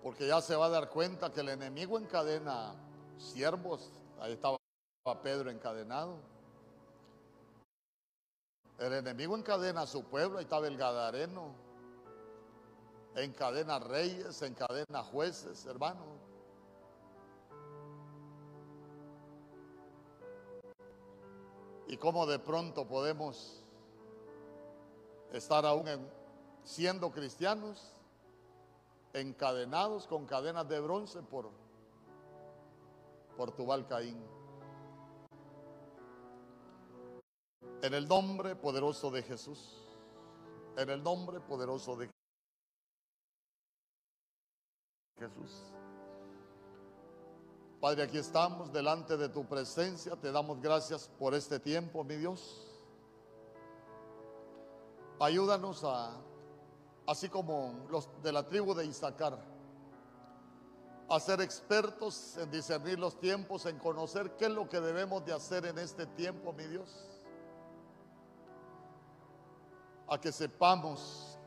Porque 0.03 0.27
ya 0.27 0.41
se 0.41 0.55
va 0.55 0.65
a 0.65 0.69
dar 0.69 0.89
cuenta 0.89 1.31
que 1.31 1.39
el 1.39 1.49
enemigo 1.49 1.97
encadena 1.97 2.75
siervos, 3.17 3.89
ahí 4.19 4.33
estaba 4.33 4.57
Pedro 5.21 5.49
encadenado. 5.49 6.17
El 8.77 8.93
enemigo 8.93 9.37
encadena 9.37 9.81
a 9.81 9.87
su 9.87 10.03
pueblo, 10.03 10.37
ahí 10.37 10.43
estaba 10.43 10.67
el 10.67 10.77
Gadareno 10.77 11.63
encadena 13.15 13.79
reyes, 13.79 14.41
encadena 14.41 15.03
jueces, 15.03 15.65
hermano. 15.65 16.01
Y 21.87 21.97
cómo 21.97 22.25
de 22.25 22.39
pronto 22.39 22.87
podemos 22.87 23.63
estar 25.31 25.65
aún 25.65 25.85
siendo 26.63 27.11
cristianos, 27.11 27.93
encadenados 29.13 30.07
con 30.07 30.25
cadenas 30.25 30.67
de 30.67 30.79
bronce 30.79 31.21
por, 31.21 31.49
por 33.37 33.51
Tubal 33.51 33.87
Caín. 33.87 34.21
En 37.81 37.93
el 37.93 38.07
nombre 38.07 38.55
poderoso 38.55 39.11
de 39.11 39.23
Jesús. 39.23 39.79
En 40.77 40.89
el 40.89 41.03
nombre 41.03 41.39
poderoso 41.39 41.95
de 41.95 42.09
Jesús. 45.19 45.73
Padre, 47.79 48.03
aquí 48.03 48.17
estamos 48.17 48.71
delante 48.71 49.17
de 49.17 49.29
tu 49.29 49.45
presencia. 49.45 50.15
Te 50.15 50.31
damos 50.31 50.61
gracias 50.61 51.09
por 51.19 51.33
este 51.33 51.59
tiempo, 51.59 52.03
mi 52.03 52.15
Dios. 52.15 52.69
Ayúdanos 55.19 55.83
a, 55.83 56.17
así 57.07 57.29
como 57.29 57.85
los 57.89 58.09
de 58.21 58.31
la 58.31 58.45
tribu 58.47 58.73
de 58.73 58.85
Isaacar, 58.85 59.37
a 61.09 61.19
ser 61.19 61.41
expertos 61.41 62.37
en 62.37 62.49
discernir 62.49 62.97
los 62.97 63.19
tiempos, 63.19 63.65
en 63.65 63.77
conocer 63.77 64.35
qué 64.37 64.45
es 64.45 64.51
lo 64.51 64.67
que 64.67 64.79
debemos 64.79 65.25
de 65.25 65.33
hacer 65.33 65.65
en 65.65 65.77
este 65.77 66.05
tiempo, 66.05 66.53
mi 66.53 66.65
Dios. 66.65 66.89
A 70.07 70.19
que 70.19 70.31
sepamos 70.31 71.37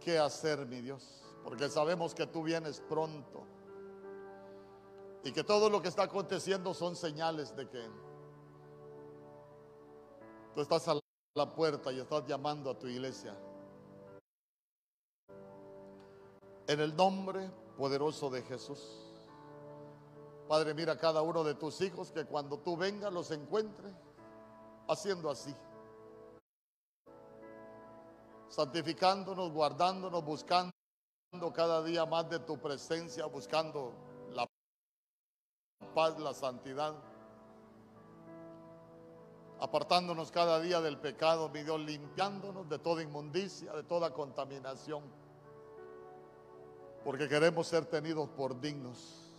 qué 0.00 0.18
hacer, 0.18 0.66
mi 0.66 0.80
Dios 0.80 1.18
porque 1.48 1.70
sabemos 1.70 2.14
que 2.14 2.26
tú 2.26 2.42
vienes 2.42 2.82
pronto 2.90 3.42
y 5.24 5.32
que 5.32 5.42
todo 5.42 5.70
lo 5.70 5.80
que 5.80 5.88
está 5.88 6.02
aconteciendo 6.02 6.74
son 6.74 6.94
señales 6.94 7.56
de 7.56 7.66
que 7.66 7.88
tú 10.54 10.60
estás 10.60 10.86
a 10.88 10.98
la 11.34 11.54
puerta 11.54 11.90
y 11.90 12.00
estás 12.00 12.26
llamando 12.26 12.70
a 12.70 12.78
tu 12.78 12.86
iglesia. 12.86 13.34
En 16.68 16.80
el 16.80 16.94
nombre 16.94 17.50
poderoso 17.76 18.30
de 18.30 18.42
Jesús. 18.42 19.04
Padre, 20.46 20.74
mira 20.74 20.92
a 20.92 20.98
cada 20.98 21.22
uno 21.22 21.42
de 21.42 21.54
tus 21.54 21.80
hijos 21.80 22.12
que 22.12 22.24
cuando 22.24 22.58
tú 22.58 22.76
vengas 22.76 23.12
los 23.12 23.30
encuentre 23.32 23.92
haciendo 24.86 25.30
así. 25.30 25.54
santificándonos, 28.48 29.52
guardándonos, 29.52 30.24
buscando 30.24 30.72
cada 31.54 31.82
día 31.82 32.06
más 32.06 32.28
de 32.28 32.40
tu 32.40 32.58
presencia, 32.58 33.26
buscando 33.26 33.92
la 34.32 34.48
paz, 35.94 36.18
la 36.18 36.34
santidad, 36.34 36.94
apartándonos 39.60 40.30
cada 40.30 40.60
día 40.60 40.80
del 40.80 40.98
pecado, 40.98 41.48
mi 41.50 41.62
Dios, 41.62 41.80
limpiándonos 41.80 42.68
de 42.68 42.78
toda 42.78 43.02
inmundicia, 43.02 43.72
de 43.72 43.82
toda 43.82 44.12
contaminación, 44.12 45.04
porque 47.08 47.26
queremos 47.26 47.66
ser 47.66 47.86
tenidos 47.86 48.28
por 48.28 48.60
dignos 48.60 49.32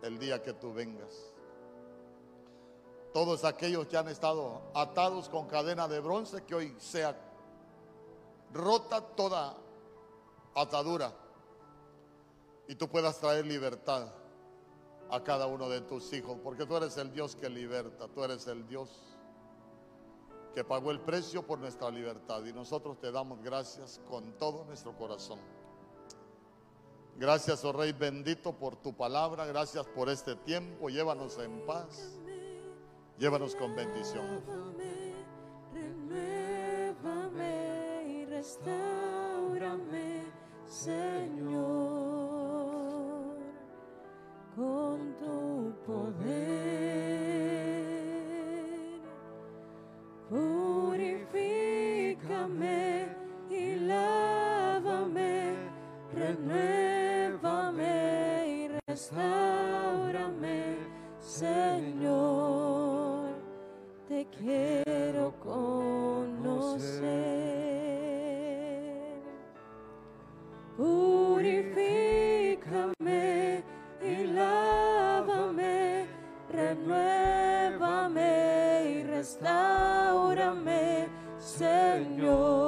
el 0.00 0.18
día 0.18 0.42
que 0.42 0.54
tú 0.54 0.72
vengas. 0.72 1.34
Todos 3.12 3.44
aquellos 3.44 3.86
que 3.86 3.98
han 3.98 4.08
estado 4.08 4.62
atados 4.74 5.28
con 5.28 5.46
cadena 5.46 5.86
de 5.86 6.00
bronce, 6.00 6.44
que 6.44 6.54
hoy 6.54 6.74
sea 6.78 7.14
rota 8.54 9.02
toda 9.02 9.58
atadura 10.54 11.12
y 12.66 12.74
tú 12.76 12.88
puedas 12.88 13.20
traer 13.20 13.44
libertad 13.44 14.08
a 15.10 15.22
cada 15.22 15.46
uno 15.48 15.68
de 15.68 15.82
tus 15.82 16.10
hijos, 16.14 16.38
porque 16.42 16.64
tú 16.64 16.78
eres 16.78 16.96
el 16.96 17.12
Dios 17.12 17.36
que 17.36 17.50
liberta, 17.50 18.08
tú 18.08 18.24
eres 18.24 18.46
el 18.46 18.66
Dios 18.66 18.88
que 20.54 20.64
pagó 20.64 20.92
el 20.92 21.00
precio 21.00 21.46
por 21.46 21.58
nuestra 21.58 21.90
libertad 21.90 22.42
y 22.46 22.54
nosotros 22.54 22.98
te 22.98 23.12
damos 23.12 23.42
gracias 23.42 24.00
con 24.08 24.32
todo 24.38 24.64
nuestro 24.64 24.96
corazón. 24.96 25.57
Gracias, 27.18 27.64
oh 27.64 27.72
Rey 27.72 27.90
bendito, 27.90 28.52
por 28.52 28.76
tu 28.76 28.96
palabra, 28.96 29.44
gracias 29.44 29.84
por 29.88 30.08
este 30.08 30.36
tiempo, 30.36 30.88
llévanos 30.88 31.36
en 31.38 31.66
paz, 31.66 32.16
llévanos 33.18 33.56
con 33.56 33.74
bendición. 33.74 34.24
y 38.06 38.24
restaurame, 38.24 40.22
Señor, 40.64 41.56
con 44.54 45.16
tu 45.16 45.74
poder. 45.84 46.97
Restaurame, 58.98 60.76
Señor. 61.20 62.08
Te 64.08 64.26
quiero 64.26 65.32
conocer. 65.38 66.98
Purifícame 70.76 71.22
y 74.02 74.24
lávame, 74.24 76.06
renuévame 76.50 78.24
y 78.90 79.04
restaurame, 79.04 81.06
Señor, 81.38 82.67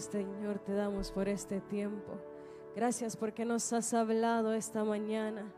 Señor, 0.00 0.58
te 0.60 0.72
damos 0.72 1.10
por 1.10 1.28
este 1.28 1.60
tiempo. 1.60 2.18
Gracias 2.74 3.16
porque 3.16 3.44
nos 3.44 3.72
has 3.72 3.92
hablado 3.92 4.54
esta 4.54 4.84
mañana. 4.84 5.52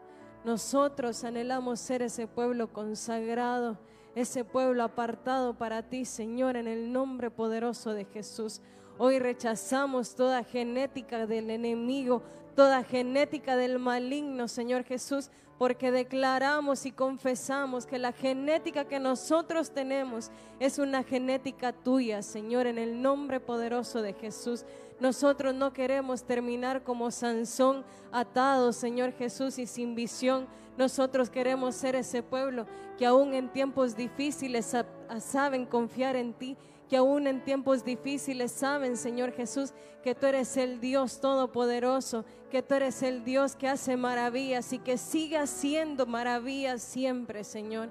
Nosotros 0.44 1.22
anhelamos 1.22 1.78
ser 1.78 2.02
ese 2.02 2.26
pueblo 2.26 2.72
consagrado, 2.72 3.78
ese 4.16 4.44
pueblo 4.44 4.82
apartado 4.82 5.54
para 5.54 5.88
ti, 5.88 6.04
Señor, 6.04 6.56
en 6.56 6.66
el 6.66 6.92
nombre 6.92 7.30
poderoso 7.30 7.94
de 7.94 8.04
Jesús. 8.06 8.60
Hoy 8.98 9.20
rechazamos 9.20 10.16
toda 10.16 10.42
genética 10.42 11.26
del 11.26 11.50
enemigo, 11.50 12.22
toda 12.54 12.84
genética 12.84 13.56
del 13.56 13.78
maligno, 13.78 14.48
Señor 14.48 14.84
Jesús, 14.84 15.30
porque 15.58 15.92
declaramos 15.92 16.86
y 16.86 16.92
confesamos 16.92 17.86
que 17.86 17.98
la 17.98 18.12
genética 18.12 18.84
que 18.84 18.98
nosotros 18.98 19.70
tenemos 19.70 20.30
es 20.58 20.78
una 20.78 21.04
genética 21.04 21.72
tuya, 21.72 22.22
Señor, 22.22 22.66
en 22.66 22.78
el 22.78 23.00
nombre 23.00 23.38
poderoso 23.38 24.02
de 24.02 24.12
Jesús. 24.12 24.64
Nosotros 24.98 25.54
no 25.54 25.72
queremos 25.72 26.24
terminar 26.24 26.82
como 26.82 27.10
Sansón, 27.10 27.84
atados, 28.10 28.76
Señor 28.76 29.12
Jesús, 29.12 29.58
y 29.58 29.66
sin 29.66 29.94
visión. 29.94 30.48
Nosotros 30.76 31.30
queremos 31.30 31.76
ser 31.76 31.94
ese 31.94 32.22
pueblo 32.22 32.66
que 32.98 33.06
aún 33.06 33.32
en 33.34 33.48
tiempos 33.52 33.94
difíciles 33.94 34.74
saben 35.20 35.66
confiar 35.66 36.16
en 36.16 36.32
ti 36.32 36.56
que 36.92 36.98
aún 36.98 37.26
en 37.26 37.42
tiempos 37.42 37.86
difíciles 37.86 38.52
saben, 38.52 38.98
Señor 38.98 39.32
Jesús, 39.32 39.72
que 40.02 40.14
tú 40.14 40.26
eres 40.26 40.58
el 40.58 40.78
Dios 40.78 41.22
todopoderoso, 41.22 42.26
que 42.50 42.62
tú 42.62 42.74
eres 42.74 43.02
el 43.02 43.24
Dios 43.24 43.56
que 43.56 43.66
hace 43.66 43.96
maravillas 43.96 44.74
y 44.74 44.78
que 44.78 44.98
siga 44.98 45.40
haciendo 45.44 46.04
maravillas 46.04 46.82
siempre, 46.82 47.44
Señor. 47.44 47.88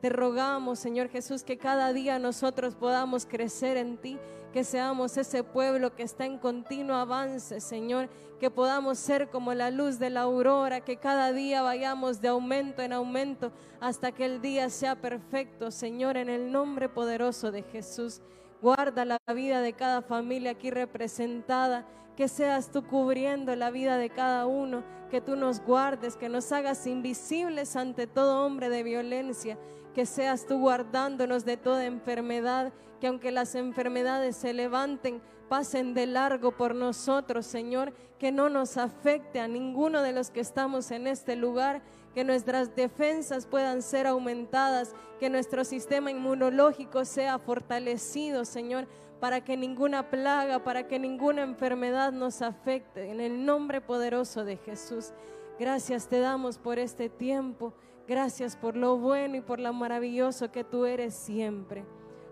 Te 0.00 0.08
rogamos, 0.08 0.78
Señor 0.78 1.08
Jesús, 1.08 1.42
que 1.42 1.58
cada 1.58 1.92
día 1.92 2.20
nosotros 2.20 2.76
podamos 2.76 3.26
crecer 3.26 3.76
en 3.76 3.96
ti, 3.96 4.20
que 4.52 4.62
seamos 4.62 5.16
ese 5.16 5.42
pueblo 5.42 5.96
que 5.96 6.04
está 6.04 6.24
en 6.24 6.38
continuo 6.38 6.94
avance, 6.94 7.60
Señor, 7.60 8.08
que 8.38 8.52
podamos 8.52 9.00
ser 9.00 9.30
como 9.30 9.52
la 9.52 9.72
luz 9.72 9.98
de 9.98 10.10
la 10.10 10.20
aurora, 10.20 10.84
que 10.84 10.96
cada 10.96 11.32
día 11.32 11.62
vayamos 11.62 12.20
de 12.20 12.28
aumento 12.28 12.82
en 12.82 12.92
aumento 12.92 13.50
hasta 13.80 14.12
que 14.12 14.24
el 14.24 14.40
día 14.40 14.70
sea 14.70 14.94
perfecto, 14.94 15.72
Señor, 15.72 16.16
en 16.16 16.28
el 16.28 16.52
nombre 16.52 16.88
poderoso 16.88 17.50
de 17.50 17.64
Jesús. 17.64 18.20
Guarda 18.64 19.04
la 19.04 19.18
vida 19.34 19.60
de 19.60 19.74
cada 19.74 20.00
familia 20.00 20.52
aquí 20.52 20.70
representada. 20.70 21.84
Que 22.16 22.28
seas 22.28 22.70
tú 22.70 22.82
cubriendo 22.86 23.54
la 23.56 23.70
vida 23.70 23.98
de 23.98 24.08
cada 24.08 24.46
uno. 24.46 24.82
Que 25.10 25.20
tú 25.20 25.36
nos 25.36 25.60
guardes, 25.60 26.16
que 26.16 26.30
nos 26.30 26.50
hagas 26.50 26.86
invisibles 26.86 27.76
ante 27.76 28.06
todo 28.06 28.42
hombre 28.42 28.70
de 28.70 28.82
violencia. 28.82 29.58
Que 29.94 30.06
seas 30.06 30.46
tú 30.46 30.60
guardándonos 30.60 31.44
de 31.44 31.58
toda 31.58 31.84
enfermedad. 31.84 32.72
Que 33.02 33.08
aunque 33.08 33.32
las 33.32 33.54
enfermedades 33.54 34.34
se 34.34 34.54
levanten, 34.54 35.20
pasen 35.50 35.92
de 35.92 36.06
largo 36.06 36.52
por 36.52 36.74
nosotros, 36.74 37.44
Señor. 37.44 37.92
Que 38.18 38.32
no 38.32 38.48
nos 38.48 38.78
afecte 38.78 39.40
a 39.40 39.46
ninguno 39.46 40.00
de 40.00 40.12
los 40.12 40.30
que 40.30 40.40
estamos 40.40 40.90
en 40.90 41.06
este 41.06 41.36
lugar 41.36 41.82
que 42.14 42.24
nuestras 42.24 42.74
defensas 42.76 43.46
puedan 43.46 43.82
ser 43.82 44.06
aumentadas, 44.06 44.94
que 45.18 45.28
nuestro 45.28 45.64
sistema 45.64 46.10
inmunológico 46.10 47.04
sea 47.04 47.38
fortalecido, 47.38 48.44
Señor, 48.44 48.86
para 49.20 49.42
que 49.42 49.56
ninguna 49.56 50.10
plaga, 50.10 50.62
para 50.62 50.86
que 50.86 50.98
ninguna 50.98 51.42
enfermedad 51.42 52.12
nos 52.12 52.40
afecte. 52.40 53.10
En 53.10 53.20
el 53.20 53.44
nombre 53.44 53.80
poderoso 53.80 54.44
de 54.44 54.56
Jesús. 54.58 55.12
Gracias 55.58 56.08
te 56.08 56.20
damos 56.20 56.58
por 56.58 56.78
este 56.78 57.08
tiempo. 57.08 57.72
Gracias 58.06 58.54
por 58.54 58.76
lo 58.76 58.98
bueno 58.98 59.36
y 59.36 59.40
por 59.40 59.58
lo 59.58 59.72
maravilloso 59.72 60.52
que 60.52 60.62
tú 60.62 60.84
eres 60.84 61.14
siempre. 61.14 61.84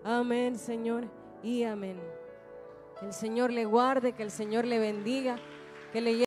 Amén, 0.03 0.57
Señor, 0.57 1.05
y 1.41 1.63
amén. 1.63 1.99
Que 2.99 3.07
el 3.07 3.13
Señor 3.13 3.51
le 3.51 3.65
guarde, 3.65 4.13
que 4.13 4.23
el 4.23 4.31
Señor 4.31 4.65
le 4.65 4.77
bendiga, 4.77 5.37
que 5.91 5.99
le 5.99 6.15